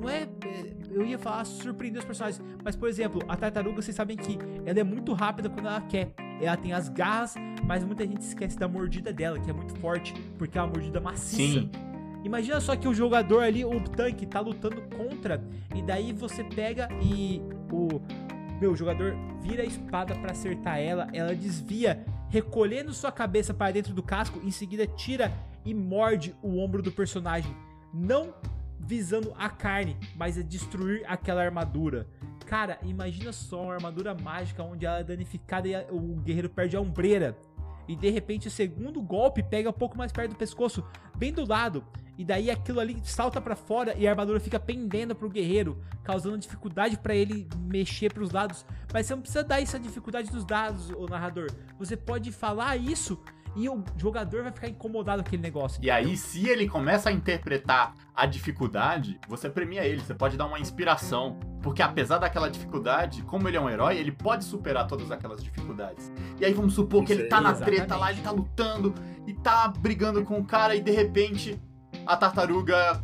[0.01, 3.95] não é, é, Eu ia falar surpreender os personagens, mas por exemplo, a tartaruga, vocês
[3.95, 6.13] sabem que ela é muito rápida quando ela quer.
[6.41, 7.35] Ela tem as garras,
[7.65, 10.99] mas muita gente esquece da mordida dela, que é muito forte, porque é uma mordida
[10.99, 11.61] maciça.
[11.61, 11.71] Sim.
[12.23, 15.43] Imagina só que o jogador ali, o tanque, tá lutando contra,
[15.75, 18.01] e daí você pega e o
[18.63, 23.73] meu o jogador vira a espada pra acertar ela, ela desvia, recolhendo sua cabeça para
[23.73, 25.33] dentro do casco, em seguida tira
[25.65, 27.53] e morde o ombro do personagem,
[27.93, 28.33] não
[28.79, 32.07] visando a carne, mas é destruir aquela armadura.
[32.45, 36.77] Cara, imagina só uma armadura mágica onde ela é danificada e a- o guerreiro perde
[36.77, 37.37] a ombreira.
[37.85, 40.85] E de repente o segundo golpe pega um pouco mais perto do pescoço,
[41.17, 41.83] bem do lado.
[42.17, 46.37] E daí aquilo ali salta pra fora e a armadura fica pendendo pro guerreiro, causando
[46.37, 48.65] dificuldade pra ele mexer pros lados.
[48.93, 51.47] Mas você não precisa dar essa dificuldade dos dados, o narrador.
[51.79, 53.19] Você pode falar isso
[53.55, 55.79] e o jogador vai ficar incomodado com aquele negócio.
[55.83, 60.45] E aí, se ele começa a interpretar a dificuldade, você premia ele, você pode dar
[60.45, 61.39] uma inspiração.
[61.61, 66.11] Porque apesar daquela dificuldade, como ele é um herói, ele pode superar todas aquelas dificuldades.
[66.39, 68.93] E aí vamos supor que ele tá na treta lá, ele tá lutando
[69.25, 71.59] e tá brigando com o cara e de repente
[72.05, 73.03] a tartaruga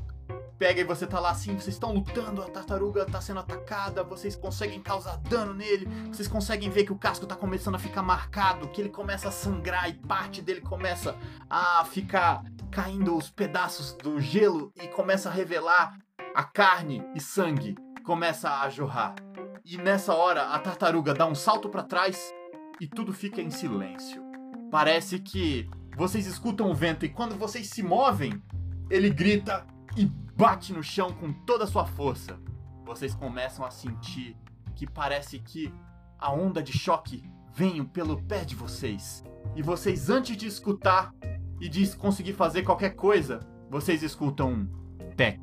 [0.57, 4.35] pega e você tá lá assim, vocês estão lutando, a tartaruga tá sendo atacada, vocês
[4.35, 8.67] conseguem causar dano nele, vocês conseguem ver que o casco tá começando a ficar marcado,
[8.67, 11.15] que ele começa a sangrar e parte dele começa
[11.49, 15.97] a ficar caindo os pedaços do gelo e começa a revelar
[16.35, 19.15] a carne e sangue começa a jorrar.
[19.63, 22.33] E nessa hora a tartaruga dá um salto pra trás
[22.81, 24.21] e tudo fica em silêncio.
[24.69, 28.41] Parece que vocês escutam o vento e quando vocês se movem,
[28.89, 32.39] ele grita e bate no chão com toda a sua força.
[32.83, 34.35] Vocês começam a sentir
[34.75, 35.73] que parece que
[36.17, 39.23] a onda de choque vem pelo pé de vocês.
[39.55, 41.13] E vocês, antes de escutar
[41.59, 43.39] e de conseguir fazer qualquer coisa,
[43.69, 44.67] vocês escutam um
[45.15, 45.39] tec,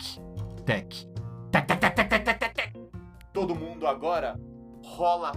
[0.64, 1.06] tec,
[1.52, 2.90] tec, tec, tec, tec, tec, tec.
[3.32, 4.40] Todo mundo agora
[4.82, 5.32] rola.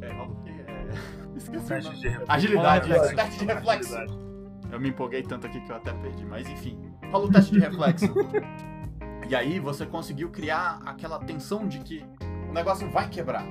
[0.00, 0.50] É, rola o quê?
[0.50, 1.36] É...
[1.36, 2.24] Esqueci reflexo.
[2.28, 3.94] Agilidade, isso, teste de reflexo.
[3.94, 4.22] Agilidade.
[4.70, 6.91] Eu me empolguei tanto aqui que eu até perdi, mas enfim.
[7.12, 8.06] Rola o teste de reflexo.
[9.28, 12.02] e aí você conseguiu criar aquela tensão de que
[12.48, 13.46] o negócio vai quebrar.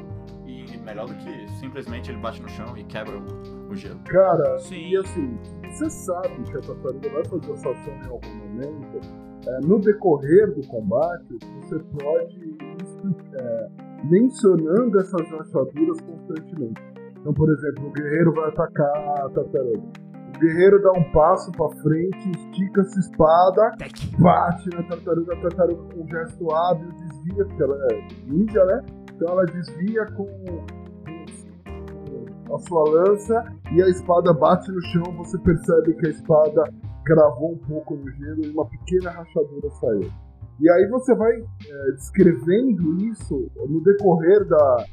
[0.47, 3.99] E melhor do que simplesmente ele bate no chão e quebra o, o gelo.
[4.05, 4.89] Cara, Sim.
[4.89, 5.38] e assim,
[5.69, 8.99] você sabe que a tartaruga vai fazer essa ação em algum momento.
[9.47, 12.57] É, no decorrer do combate, você pode ir
[13.35, 13.69] é,
[14.03, 16.81] mencionando essas rachaduras constantemente.
[17.19, 20.01] Então, por exemplo, o guerreiro vai atacar a tartaruga.
[20.35, 23.75] O guerreiro dá um passo pra frente, estica essa espada,
[24.17, 28.83] bate na tartaruga, a tartaruga com um gesto hábil desvia, porque ela é ninja, né?
[29.13, 30.27] Então ela desvia com,
[32.47, 36.63] com a sua lança e a espada bate no chão, você percebe que a espada
[37.05, 40.11] cravou um pouco no gelo e uma pequena rachadura saiu.
[40.59, 44.85] E aí você vai é, descrevendo isso no decorrer da,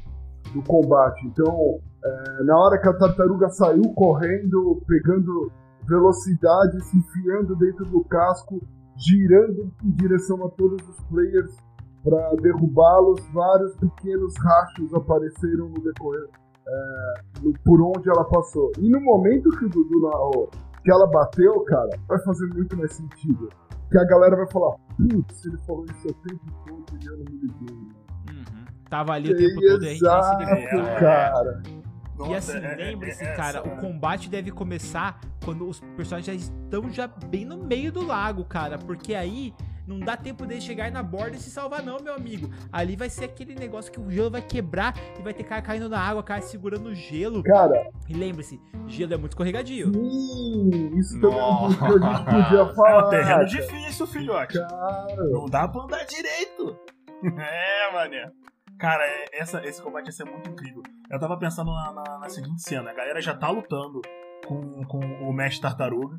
[0.53, 1.27] do combate.
[1.27, 5.51] Então, é, na hora que a tartaruga saiu correndo, pegando
[5.87, 8.61] velocidade, se enfiando dentro do casco,
[8.95, 11.55] girando em direção a todos os players
[12.03, 16.27] para derrubá-los, vários pequenos rachos apareceram no decorrer
[16.67, 18.71] é, no- por onde ela passou.
[18.77, 20.49] E no momento que o Dudu narrou
[20.83, 23.49] que ela bateu, cara, vai fazer muito mais sentido.
[23.91, 27.25] Que a galera vai falar, putz, ele falou isso o tempo todo e eu não
[27.25, 27.75] me liguei.
[27.75, 28.65] Uhum.
[28.89, 30.85] Tava ali o tempo todo e a gente nem se ligou.
[30.99, 31.61] cara.
[31.67, 31.78] E
[32.19, 36.25] Nossa, assim, é- é- lembre-se, é- cara, essa- o combate deve começar quando os personagens
[36.25, 39.53] já estão já bem no meio do lago, cara, porque aí
[39.87, 42.47] não dá tempo deles chegar na borda e se salvar não, meu amigo.
[42.71, 45.89] Ali vai ser aquele negócio que o gelo vai quebrar e vai ter cara caindo
[45.89, 47.41] na água, cara segurando o gelo.
[47.41, 49.91] Cara, E lembre-se, gelo é muito escorregadio.
[49.91, 51.77] sim, isso também é um Nossa.
[51.77, 53.07] ponto que a gente podia É falar.
[53.07, 53.45] um terreno cara.
[53.45, 54.59] difícil, filhote.
[54.59, 56.77] Cara, Não dá pra andar direito.
[57.21, 58.31] É, mané.
[58.79, 60.81] Cara, é- essa, esse combate ia ser muito incrível.
[61.11, 64.01] Eu tava pensando na, na- na seguinte cena: a galera já tá lutando
[64.47, 66.17] com, com o Mestre Tartaruga.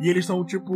[0.00, 0.72] E eles estão, tipo,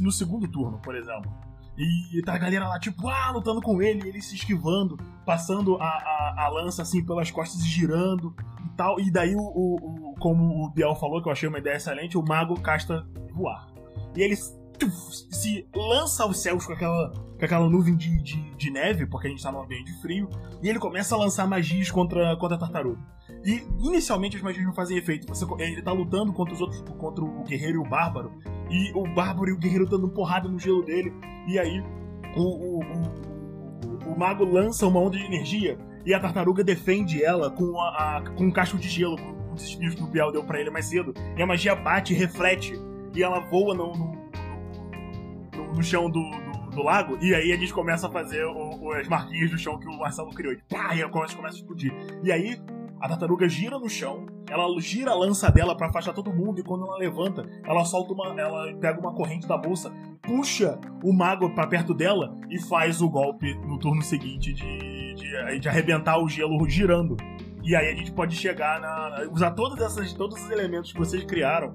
[0.00, 1.30] no segundo turno, por exemplo.
[1.78, 5.86] E tá a galera lá, tipo, ah, lutando com ele, ele se esquivando, passando a,
[5.86, 8.34] a, a lança assim pelas costas e girando
[8.66, 9.00] e tal.
[9.00, 12.16] E daí, o, o, o- como o Biel falou, que eu achei uma ideia excelente,
[12.18, 13.66] o mago casta voar.
[14.16, 14.52] E ele tuf,
[14.90, 19.30] se lança aos céus com aquela, com aquela nuvem de, de, de neve, porque a
[19.30, 20.28] gente tá num ambiente frio,
[20.62, 22.98] e ele começa a lançar magias contra, contra a tartaruga.
[23.44, 25.26] E inicialmente as magias não fazem efeito.
[25.26, 28.32] Você, ele tá lutando contra os outros, contra o guerreiro e o bárbaro,
[28.70, 31.12] e o bárbaro e o guerreiro dando porrada no gelo dele,
[31.48, 31.80] e aí
[32.36, 37.50] o, o, o, o mago lança uma onda de energia e a tartaruga defende ela
[37.50, 40.42] com, a, a- com um cacho de gelo, com os espinhos que o Biel deu
[40.44, 41.12] pra ele mais cedo.
[41.36, 42.74] E a magia bate reflete,
[43.14, 44.21] e ela voa no, no,
[45.56, 48.92] no- chão do, do, do lago, e aí a gente começa a fazer o- o-
[48.92, 50.52] as marquinhas do chão que o Marcelo criou.
[50.52, 51.92] E pá, e a coisa começa a explodir.
[52.22, 52.58] E aí
[53.00, 56.62] a tartaruga gira no chão, ela gira a lança dela pra afastar todo mundo, e
[56.62, 58.28] quando ela levanta, ela solta uma.
[58.40, 59.92] Ela pega uma corrente da bolsa,
[60.22, 65.58] puxa o mago pra perto dela e faz o golpe no turno seguinte de, de,
[65.58, 67.16] de arrebentar o gelo girando.
[67.64, 69.28] E aí a gente pode chegar na.
[69.32, 71.72] usar todas essas, todos os elementos que vocês criaram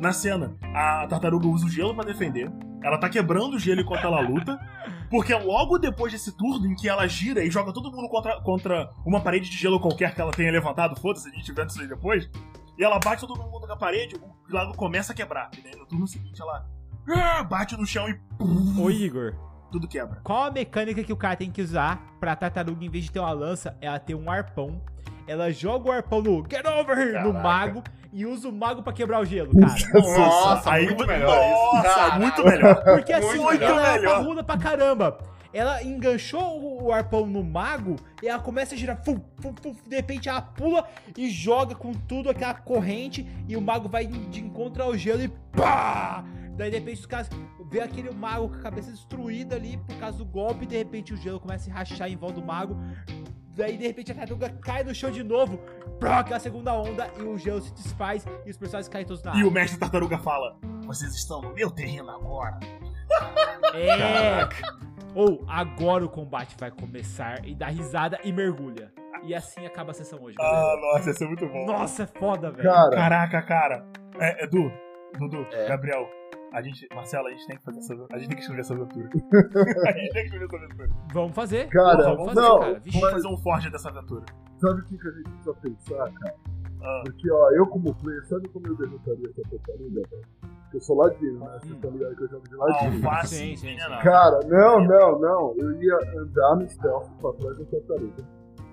[0.00, 0.56] na cena.
[0.74, 2.50] A tartaruga usa o gelo pra defender.
[2.82, 4.58] Ela tá quebrando o gelo enquanto ela luta.
[5.10, 8.90] Porque logo depois desse turno em que ela gira e joga todo mundo contra, contra
[9.04, 11.88] uma parede de gelo qualquer que ela tenha levantado, foda-se, a gente vê isso aí
[11.88, 12.30] depois.
[12.78, 15.50] E ela bate todo mundo contra a parede, o lago começa a quebrar.
[15.58, 16.64] E daí no turno seguinte ela
[17.08, 18.20] ah, bate no chão e
[18.80, 19.34] Ô Igor,
[19.72, 20.20] tudo quebra.
[20.22, 23.18] qual a mecânica que o cara tem que usar pra tartaruga, em vez de ter
[23.18, 24.80] uma lança, ela ter um arpão?
[25.30, 27.40] Ela joga o arpão no Get Over Here no Caraca.
[27.40, 29.74] mago e usa o mago pra quebrar o gelo, cara.
[30.18, 31.76] Nossa, aí, muito melhor isso.
[31.76, 32.20] Nossa, Caralho.
[32.22, 32.82] muito melhor.
[32.82, 34.16] Porque assim, Muito ela é melhor.
[34.16, 35.18] parruda pra caramba.
[35.52, 39.00] Ela enganchou o- arpão no mago e ela começa a girar.
[39.04, 40.84] Fum, fum, fum, de repente ela pula
[41.16, 45.28] e joga com tudo aquela corrente e o mago vai de encontro ao gelo e
[45.52, 46.24] pá!
[46.56, 47.30] Daí de repente os caras
[47.70, 51.14] vê aquele mago com a cabeça destruída ali por causa do golpe e de repente
[51.14, 52.76] o gelo começa a se rachar em volta do mago.
[53.56, 55.58] Daí de repente a tartaruga cai no chão de novo,
[56.00, 59.34] pá, aquela segunda onda e o gelo se desfaz e os personagens caem todos na
[59.36, 60.56] E o mestre tartaruga fala:
[60.86, 62.58] Vocês estão no meu terreno agora.
[63.74, 64.48] É.
[65.14, 68.92] Ou agora o combate vai começar e dá risada e mergulha.
[69.24, 71.66] E assim acaba a sessão hoje, Ah, nossa, ia ser muito bom.
[71.66, 72.62] Nossa, é foda, velho.
[72.70, 73.86] Cara, Caraca, cara.
[74.18, 74.70] É, Edu,
[75.18, 75.68] Dudu, É.
[75.68, 76.08] Gabriel.
[76.52, 78.74] A gente, Marcelo, a gente tem que fazer essa, a gente tem que escrever essa
[78.74, 79.08] aventura.
[79.86, 80.88] a gente tem que escrever essa aventura.
[81.12, 81.68] Vamos fazer.
[81.68, 82.80] Cara, vamos fazer, não, cara.
[82.80, 83.00] Vixe.
[83.00, 84.24] Vamos fazer um forge dessa aventura.
[84.60, 86.34] sabe o que, que a gente precisa pensar, cara?
[86.82, 87.02] Ah.
[87.04, 90.26] Porque, ó, eu como player, sabe como eu derrotaria essa tartaruga, velho?
[90.40, 91.58] Porque eu sou ladino, né?
[91.60, 93.06] Vocês estão ligados que eu jogo de ladino.
[93.06, 93.76] Alface Sim, sim.
[94.02, 95.54] Cara, não, não, não.
[95.56, 98.24] Eu ia andar no stealth pra trás da tartaruga.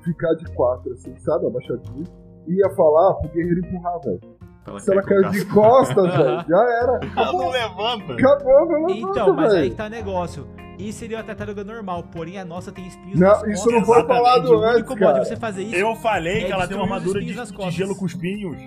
[0.03, 1.45] Ficar de quatro, assim, sabe?
[1.45, 2.05] Abaixadinho.
[2.47, 4.36] E ia falar pro guerreiro empurrar, velho.
[4.67, 6.99] Ela Se ela caiu de costas, velho, já era.
[7.15, 8.13] Ela não levanta.
[8.13, 9.71] Acabou, não levanta, Então, mas aí velho.
[9.71, 10.47] que tá o negócio.
[10.77, 13.73] Isso seria uma tartaruga normal, porém a nossa tem espinhos Não, nas isso costas.
[13.73, 14.23] não foi Exatamente.
[14.23, 16.77] falado O único antes, modo de você fazer isso Eu falei É que ela tem
[16.77, 18.61] uma armadura de, espinhos nas de gelo com espinhos.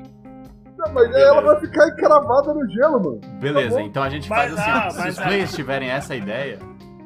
[0.77, 3.21] Não, mas aí ela vai ficar encravada no gelo, mano.
[3.39, 5.23] Beleza, Tá então a gente Mas, faz assim, ah, ó, se os ah.
[5.23, 6.59] players tiverem essa ideia,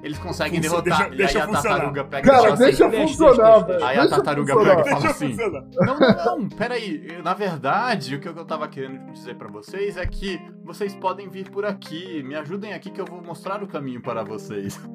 [0.05, 1.09] eles conseguem Funciona, derrotar.
[1.11, 1.75] deixa- e deixa aí a funcionar.
[1.77, 3.85] tartaruga pega e Cara, fala deixa assim, funcionar, velho.
[3.85, 4.77] Aí a Deixa tartaruga funcionar.
[4.77, 5.65] pega e fala Deixa assim: funcionar.
[5.75, 7.19] Não, não, não, peraí.
[7.25, 11.49] Na verdade, o que eu tava querendo dizer pra vocês é que vocês podem vir
[11.51, 12.23] por aqui.
[12.23, 14.79] Me ajudem aqui que eu vou mostrar o caminho para vocês.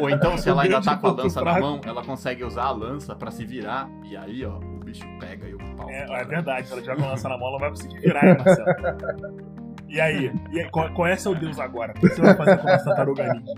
[0.00, 2.70] Ou então, se ela ainda tá com a lança na mão, ela consegue usar a
[2.70, 3.88] lança pra se virar.
[4.04, 5.88] E aí, ó, o bicho pega e o pau.
[5.90, 8.24] É, é verdade, se ela tiver com a lança na mão, ela vai conseguir virar,
[8.26, 9.36] hein, Marcelo?
[9.88, 10.32] E aí?
[10.50, 11.92] E aí, qual, qual é seu deus agora?
[11.96, 13.54] O que você vai fazer com essa tartaruga ninja?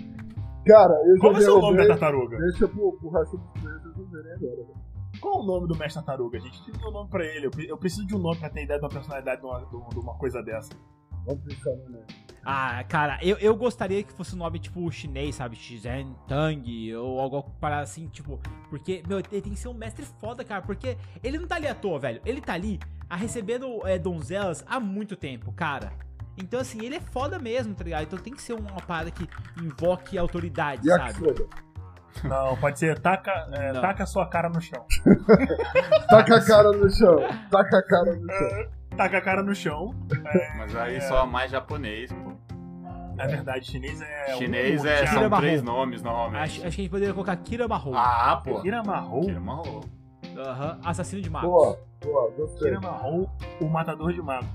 [0.66, 2.36] Cara, eu já Qual é o seu nome da tartaruga?
[2.38, 4.56] Deixa pro, pro resto dos players resolverem agora.
[4.56, 4.88] velho.
[5.20, 6.70] Qual é o nome do mestre tartaruga, gente?
[6.70, 7.46] Tem um nome pra ele.
[7.46, 9.60] Eu, pre- eu preciso de um nome pra ter ideia de uma personalidade de uma,
[9.64, 10.70] de uma coisa dessa.
[11.26, 12.04] Vamos pensar no nome.
[12.44, 15.56] Ah, cara, eu, eu gostaria que fosse um nome tipo chinês, sabe?
[15.56, 18.38] Shizen Tang ou algo para assim, tipo.
[18.70, 20.62] Porque, meu, ele tem que ser um mestre foda, cara.
[20.62, 22.20] Porque ele não tá ali à toa, velho.
[22.24, 22.78] Ele tá ali
[23.08, 25.92] a recebendo é, donzelas há muito tempo, cara.
[26.42, 28.02] Então, assim, ele é foda mesmo, tá ligado?
[28.04, 29.28] Então tem que ser uma parada que
[29.60, 31.02] invoque autoridade, sabe?
[31.02, 31.48] Yakisoba.
[32.24, 33.80] Não, pode ser taca, é, Não.
[33.80, 34.84] taca sua cara no chão.
[36.08, 37.16] Taca a cara no chão.
[37.50, 38.66] Taca a cara no chão.
[38.96, 39.94] Taca a cara no chão.
[40.56, 42.32] Mas aí só mais japonês, pô.
[43.18, 44.36] É verdade, chinês é.
[44.36, 45.42] Chinês um, é, Kira são Marrom.
[45.42, 46.42] três nomes normalmente.
[46.42, 47.94] Acho, acho que a gente poderia colocar Kira Mahou.
[47.96, 48.62] Ah, pô.
[48.62, 49.20] Kira Mahou.
[49.22, 49.84] Kira Mahou.
[50.36, 51.50] Aham, assassino de magos.
[51.50, 52.68] Boa, boa, gostei.
[52.68, 53.28] Kira Mahou,
[53.60, 54.46] o matador de mago.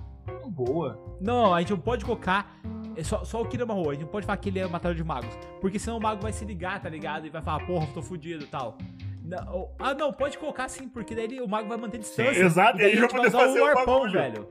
[0.47, 0.99] Boa.
[1.19, 2.55] Não, a gente não pode colocar
[2.95, 3.89] é só, só o Kira Mahou.
[3.89, 5.35] A gente não pode falar que ele é o matador de magos.
[5.59, 7.25] Porque senão o mago vai se ligar, tá ligado?
[7.25, 8.77] E vai falar, porra, tô fudido e tal.
[9.23, 12.33] Não, ah, não, pode colocar sim, porque daí ele- o mago vai manter distância.
[12.33, 14.49] Sim, exato, e aí a gente vai poder usar fazer o arpão, velho.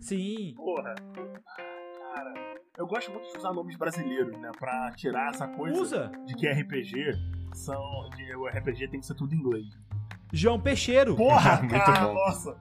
[0.00, 0.54] Sim.
[0.56, 0.94] Porra.
[2.14, 2.34] Cara,
[2.78, 4.50] eu gosto muito de usar nomes brasileiros, né?
[4.58, 6.12] Pra tirar essa coisa Usa.
[6.26, 7.12] de que RPG
[7.52, 7.80] são.
[8.16, 9.66] De, o RPG tem que ser tudo em inglês.
[10.32, 11.14] João Peixeiro.
[11.16, 12.14] Porra, Muito cara, bom.
[12.14, 12.56] nossa.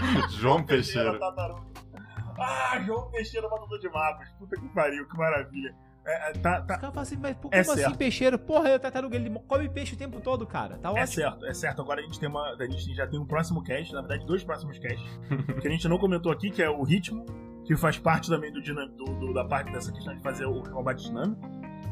[0.38, 1.18] João Peixeira.
[2.38, 4.28] Ah, João Peixeira, matador de magos.
[4.38, 5.74] Puta que pariu, que maravilha.
[6.06, 7.96] É, é, tá, Os tá, caras falam assim, mas pô, É como assim certo.
[7.96, 8.38] peixeiro?
[8.38, 10.76] Porra, é o tartaruga, ele come peixe o tempo todo, cara.
[10.76, 11.06] Tá É ótimo.
[11.06, 11.80] certo, é certo.
[11.80, 12.54] Agora a gente tem uma.
[12.58, 15.20] A gente já tem um próximo cast, na verdade, dois próximos casts,
[15.62, 17.24] que a gente não comentou aqui, que é o ritmo,
[17.64, 21.04] que faz parte também do, do- do- da parte dessa questão de fazer o combate
[21.04, 21.40] dinâmico.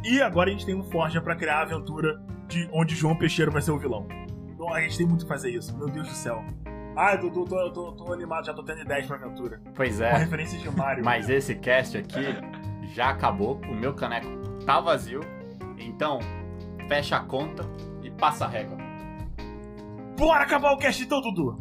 [0.04, 3.50] E agora a gente tem um Forja pra criar a aventura de onde João Peixeiro
[3.50, 4.06] vai ser o vilão.
[4.50, 6.44] Então a gente tem muito que fazer isso, meu Deus do céu.
[6.94, 9.60] Ah, eu tô, tô, tô, animado, já tô tendo ideias pra aventura.
[9.74, 10.12] Pois é.
[10.12, 11.04] referências de Mario.
[11.04, 12.36] Mas esse cast aqui
[12.94, 13.60] já acabou.
[13.68, 14.28] O meu caneco
[14.66, 15.20] tá vazio.
[15.78, 16.20] Então,
[16.88, 17.64] fecha a conta
[18.02, 18.76] e passa a régua.
[20.18, 21.58] Bora acabar o cast então, Dudu!